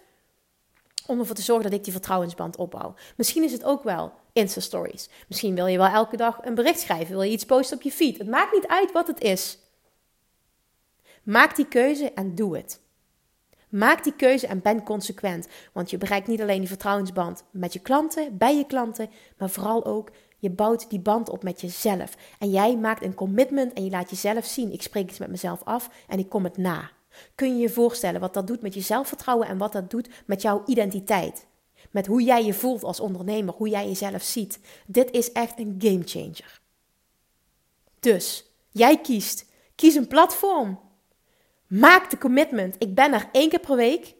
om 1.06 1.18
ervoor 1.18 1.34
te 1.34 1.42
zorgen 1.42 1.64
dat 1.64 1.78
ik 1.78 1.84
die 1.84 1.92
vertrouwensband 1.92 2.56
opbouw. 2.56 2.94
Misschien 3.16 3.42
is 3.42 3.52
het 3.52 3.64
ook 3.64 3.82
wel 3.82 4.12
Insta-stories. 4.32 5.08
Misschien 5.28 5.54
wil 5.54 5.66
je 5.66 5.78
wel 5.78 5.86
elke 5.86 6.16
dag 6.16 6.38
een 6.42 6.54
bericht 6.54 6.80
schrijven, 6.80 7.14
wil 7.14 7.22
je 7.22 7.30
iets 7.32 7.44
posten 7.44 7.76
op 7.76 7.82
je 7.82 7.92
feed. 7.92 8.18
Het 8.18 8.28
maakt 8.28 8.52
niet 8.52 8.66
uit 8.66 8.92
wat 8.92 9.06
het 9.06 9.20
is. 9.20 9.58
Maak 11.22 11.56
die 11.56 11.68
keuze 11.68 12.12
en 12.12 12.34
doe 12.34 12.56
het. 12.56 12.81
Maak 13.72 14.04
die 14.04 14.16
keuze 14.16 14.46
en 14.46 14.62
ben 14.62 14.82
consequent. 14.82 15.48
Want 15.72 15.90
je 15.90 15.98
bereikt 15.98 16.26
niet 16.26 16.40
alleen 16.40 16.58
die 16.58 16.68
vertrouwensband 16.68 17.44
met 17.50 17.72
je 17.72 17.78
klanten, 17.78 18.38
bij 18.38 18.56
je 18.56 18.66
klanten, 18.66 19.10
maar 19.36 19.50
vooral 19.50 19.84
ook 19.84 20.10
je 20.38 20.50
bouwt 20.50 20.90
die 20.90 21.00
band 21.00 21.28
op 21.28 21.42
met 21.42 21.60
jezelf. 21.60 22.14
En 22.38 22.50
jij 22.50 22.76
maakt 22.76 23.02
een 23.02 23.14
commitment 23.14 23.72
en 23.72 23.84
je 23.84 23.90
laat 23.90 24.10
jezelf 24.10 24.44
zien. 24.44 24.72
Ik 24.72 24.82
spreek 24.82 25.08
iets 25.08 25.18
met 25.18 25.30
mezelf 25.30 25.62
af 25.64 25.90
en 26.08 26.18
ik 26.18 26.28
kom 26.28 26.44
het 26.44 26.56
na. 26.56 26.90
Kun 27.34 27.56
je 27.56 27.62
je 27.62 27.68
voorstellen 27.68 28.20
wat 28.20 28.34
dat 28.34 28.46
doet 28.46 28.62
met 28.62 28.74
je 28.74 28.80
zelfvertrouwen 28.80 29.48
en 29.48 29.58
wat 29.58 29.72
dat 29.72 29.90
doet 29.90 30.08
met 30.26 30.42
jouw 30.42 30.62
identiteit? 30.66 31.46
Met 31.90 32.06
hoe 32.06 32.22
jij 32.22 32.44
je 32.44 32.54
voelt 32.54 32.84
als 32.84 33.00
ondernemer, 33.00 33.54
hoe 33.54 33.68
jij 33.68 33.86
jezelf 33.86 34.22
ziet. 34.22 34.60
Dit 34.86 35.10
is 35.10 35.32
echt 35.32 35.58
een 35.58 35.74
game 35.78 36.02
changer. 36.04 36.60
Dus, 38.00 38.46
jij 38.70 39.00
kiest. 39.00 39.46
Kies 39.74 39.94
een 39.94 40.08
platform 40.08 40.78
Maak 41.72 42.10
de 42.10 42.18
commitment. 42.18 42.76
Ik 42.78 42.94
ben 42.94 43.12
er 43.12 43.28
één 43.32 43.48
keer 43.48 43.60
per 43.60 43.76
week. 43.76 44.14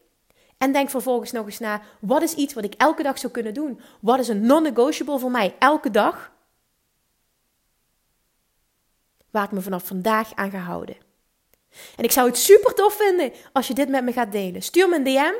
En 0.59 0.72
denk 0.72 0.90
vervolgens 0.90 1.32
nog 1.32 1.46
eens 1.46 1.59
na: 1.59 1.82
wat 2.00 2.22
is 2.22 2.34
iets 2.34 2.55
wat 2.55 2.64
ik 2.64 2.74
elke 2.74 3.03
dag 3.03 3.18
zou 3.18 3.32
kunnen 3.32 3.55
doen? 3.55 3.80
Wat 4.00 4.18
is 4.18 4.28
een 4.28 4.46
non-negotiable 4.46 5.18
voor 5.18 5.30
mij 5.30 5.57
elke 5.59 5.90
dag? 5.90 6.32
Waar 9.30 9.44
ik 9.44 9.50
me 9.50 9.61
vanaf 9.61 9.86
vandaag 9.86 10.34
aan 10.34 10.50
ga 10.50 10.59
houden. 10.59 10.96
En 11.96 12.04
ik 12.04 12.12
zou 12.12 12.28
het 12.28 12.36
super 12.36 12.74
tof 12.74 12.94
vinden 12.94 13.32
als 13.52 13.66
je 13.66 13.74
dit 13.74 13.88
met 13.88 14.04
me 14.04 14.12
gaat 14.12 14.32
delen. 14.32 14.62
Stuur 14.62 14.88
me 14.88 14.96
een 14.96 15.04
DM, 15.04 15.32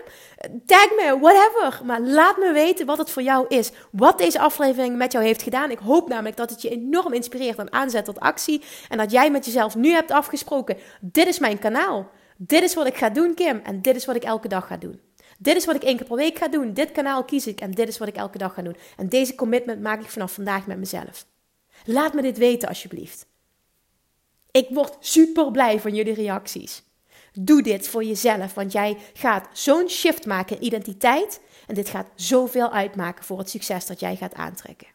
tag 0.67 0.91
me, 0.91 1.19
whatever. 1.21 1.81
Maar 1.85 2.01
laat 2.01 2.37
me 2.37 2.53
weten 2.53 2.87
wat 2.87 2.99
het 2.99 3.11
voor 3.11 3.23
jou 3.23 3.47
is. 3.49 3.71
Wat 3.91 4.19
deze 4.19 4.41
aflevering 4.41 4.97
met 4.97 5.13
jou 5.13 5.25
heeft 5.25 5.43
gedaan. 5.43 5.71
Ik 5.71 5.79
hoop 5.79 6.09
namelijk 6.09 6.37
dat 6.37 6.51
het 6.51 6.63
je 6.63 6.69
enorm 6.69 7.13
inspireert 7.13 7.59
en 7.59 7.73
aanzet 7.73 8.05
tot 8.05 8.21
actie. 8.21 8.63
En 8.89 8.99
dat 8.99 9.11
jij 9.11 9.31
met 9.31 9.45
jezelf 9.45 9.75
nu 9.75 9.91
hebt 9.91 10.11
afgesproken: 10.11 10.77
dit 11.01 11.27
is 11.27 11.39
mijn 11.39 11.59
kanaal. 11.59 12.11
Dit 12.37 12.63
is 12.63 12.75
wat 12.75 12.87
ik 12.87 12.97
ga 12.97 13.11
doen, 13.11 13.35
Kim. 13.35 13.61
En 13.65 13.83
dit 13.83 13.97
is 13.97 14.05
wat 14.05 14.17
ik 14.17 14.25
elke 14.25 14.49
dag 14.49 14.67
ga 14.67 14.77
doen. 14.77 15.01
Dit 15.39 15.57
is 15.57 15.65
wat 15.65 15.75
ik 15.75 15.83
één 15.83 15.97
keer 15.97 16.07
per 16.07 16.17
week 16.17 16.39
ga 16.39 16.49
doen. 16.49 16.73
Dit 16.73 16.93
kanaal 16.93 17.25
kies 17.25 17.47
ik 17.47 17.61
en 17.61 17.71
dit 17.71 17.89
is 17.89 17.99
wat 17.99 18.09
ik 18.09 18.17
elke 18.17 18.39
dag 18.39 18.55
ga 18.55 18.63
doen. 18.63 18.77
En 18.97 19.09
deze 19.09 19.35
commitment 19.35 19.81
maak 19.81 20.01
ik 20.01 20.11
vanaf 20.11 20.33
vandaag 20.33 20.67
met 20.67 20.79
mezelf. 20.79 21.27
Laat 21.85 22.15
me 22.15 22.23
dit 22.23 22.39
weten 22.39 22.69
alsjeblieft. 22.69 23.27
Ik 24.53 24.69
word 24.71 24.97
super 25.01 25.51
blij 25.51 25.81
van 25.81 25.95
jullie 25.95 26.15
reacties. 26.15 26.83
Doe 27.33 27.63
dit 27.63 27.89
voor 27.89 28.05
jezelf, 28.05 28.55
want 28.55 28.73
jij 28.73 28.97
gaat 29.13 29.49
zo'n 29.53 29.89
shift 29.89 30.27
maken 30.27 30.57
in 30.57 30.65
identiteit. 30.65 31.41
En 31.67 31.75
dit 31.75 31.89
gaat 31.89 32.07
zoveel 32.15 32.73
uitmaken 32.73 33.25
voor 33.25 33.39
het 33.39 33.51
succes 33.51 33.87
dat 33.87 34.01
jij 34.01 34.17
gaat 34.17 34.35
aantrekken. 34.35 34.89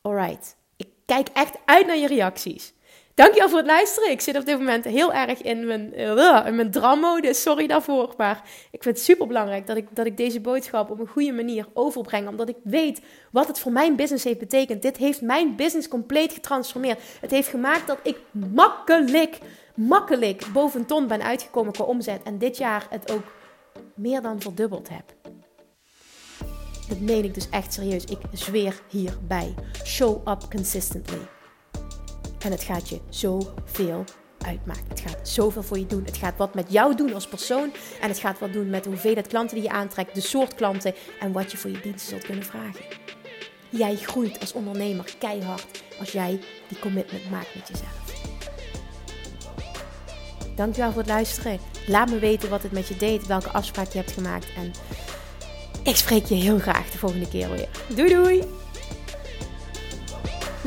Alright, 0.00 0.56
ik 0.76 0.88
kijk 1.06 1.28
echt 1.28 1.56
uit 1.64 1.86
naar 1.86 1.96
je 1.96 2.06
reacties. 2.06 2.72
Dankjewel 3.18 3.48
voor 3.48 3.58
het 3.58 3.66
luisteren. 3.66 4.10
Ik 4.10 4.20
zit 4.20 4.36
op 4.36 4.44
dit 4.44 4.58
moment 4.58 4.84
heel 4.84 5.12
erg 5.12 5.42
in 5.42 5.66
mijn, 5.66 5.92
uh, 5.96 6.46
in 6.46 6.56
mijn 6.56 6.70
drammode. 6.70 7.34
Sorry 7.34 7.66
daarvoor. 7.66 8.14
Maar 8.16 8.42
ik 8.70 8.82
vind 8.82 8.96
het 8.96 9.04
super 9.04 9.26
belangrijk 9.26 9.66
dat 9.66 9.76
ik, 9.76 9.86
dat 9.90 10.06
ik 10.06 10.16
deze 10.16 10.40
boodschap 10.40 10.90
op 10.90 11.00
een 11.00 11.06
goede 11.06 11.32
manier 11.32 11.66
overbreng. 11.74 12.28
Omdat 12.28 12.48
ik 12.48 12.56
weet 12.62 13.00
wat 13.30 13.46
het 13.46 13.58
voor 13.58 13.72
mijn 13.72 13.96
business 13.96 14.24
heeft 14.24 14.38
betekend. 14.38 14.82
Dit 14.82 14.96
heeft 14.96 15.20
mijn 15.20 15.56
business 15.56 15.88
compleet 15.88 16.32
getransformeerd. 16.32 17.00
Het 17.20 17.30
heeft 17.30 17.48
gemaakt 17.48 17.86
dat 17.86 17.98
ik 18.02 18.18
makkelijk, 18.30 19.38
makkelijk 19.74 20.44
boven 20.52 20.86
ton 20.86 21.06
ben 21.06 21.22
uitgekomen 21.22 21.72
qua 21.72 21.84
omzet. 21.84 22.22
En 22.22 22.38
dit 22.38 22.56
jaar 22.56 22.86
het 22.90 23.12
ook 23.12 23.24
meer 23.94 24.22
dan 24.22 24.40
verdubbeld 24.40 24.88
heb. 24.88 25.34
Dat 26.88 27.00
meen 27.00 27.24
ik 27.24 27.34
dus 27.34 27.48
echt 27.50 27.72
serieus. 27.72 28.04
Ik 28.04 28.20
zweer 28.32 28.80
hierbij. 28.88 29.54
Show 29.84 30.28
up 30.28 30.42
consistently. 30.50 31.37
En 32.38 32.50
het 32.50 32.62
gaat 32.62 32.88
je 32.88 33.00
zoveel 33.08 34.04
uitmaken. 34.46 34.88
Het 34.88 35.00
gaat 35.00 35.28
zoveel 35.28 35.62
voor 35.62 35.78
je 35.78 35.86
doen. 35.86 36.04
Het 36.04 36.16
gaat 36.16 36.36
wat 36.36 36.54
met 36.54 36.72
jou 36.72 36.94
doen 36.94 37.14
als 37.14 37.28
persoon. 37.28 37.72
En 38.00 38.08
het 38.08 38.18
gaat 38.18 38.38
wat 38.38 38.52
doen 38.52 38.70
met 38.70 38.84
de 38.84 38.88
hoeveelheid 38.88 39.26
klanten 39.26 39.54
die 39.54 39.64
je 39.64 39.72
aantrekt, 39.72 40.14
de 40.14 40.20
soort 40.20 40.54
klanten 40.54 40.94
en 41.20 41.32
wat 41.32 41.50
je 41.50 41.56
voor 41.56 41.70
je 41.70 41.80
diensten 41.80 42.08
zult 42.08 42.24
kunnen 42.24 42.44
vragen. 42.44 42.84
Jij 43.70 43.96
groeit 43.96 44.40
als 44.40 44.52
ondernemer 44.52 45.14
keihard 45.18 45.82
als 45.98 46.12
jij 46.12 46.40
die 46.68 46.78
commitment 46.78 47.30
maakt 47.30 47.54
met 47.54 47.68
jezelf. 47.68 48.06
Dankjewel 50.56 50.90
voor 50.90 51.00
het 51.00 51.10
luisteren. 51.10 51.58
Laat 51.86 52.10
me 52.10 52.18
weten 52.18 52.50
wat 52.50 52.62
het 52.62 52.72
met 52.72 52.88
je 52.88 52.96
deed, 52.96 53.26
welke 53.26 53.50
afspraak 53.50 53.88
je 53.92 53.98
hebt 53.98 54.12
gemaakt. 54.12 54.46
En 54.56 54.72
ik 55.82 55.96
spreek 55.96 56.24
je 56.24 56.34
heel 56.34 56.58
graag 56.58 56.90
de 56.90 56.98
volgende 56.98 57.28
keer 57.28 57.50
weer. 57.50 57.68
Doei 57.94 58.08
doei! 58.08 58.67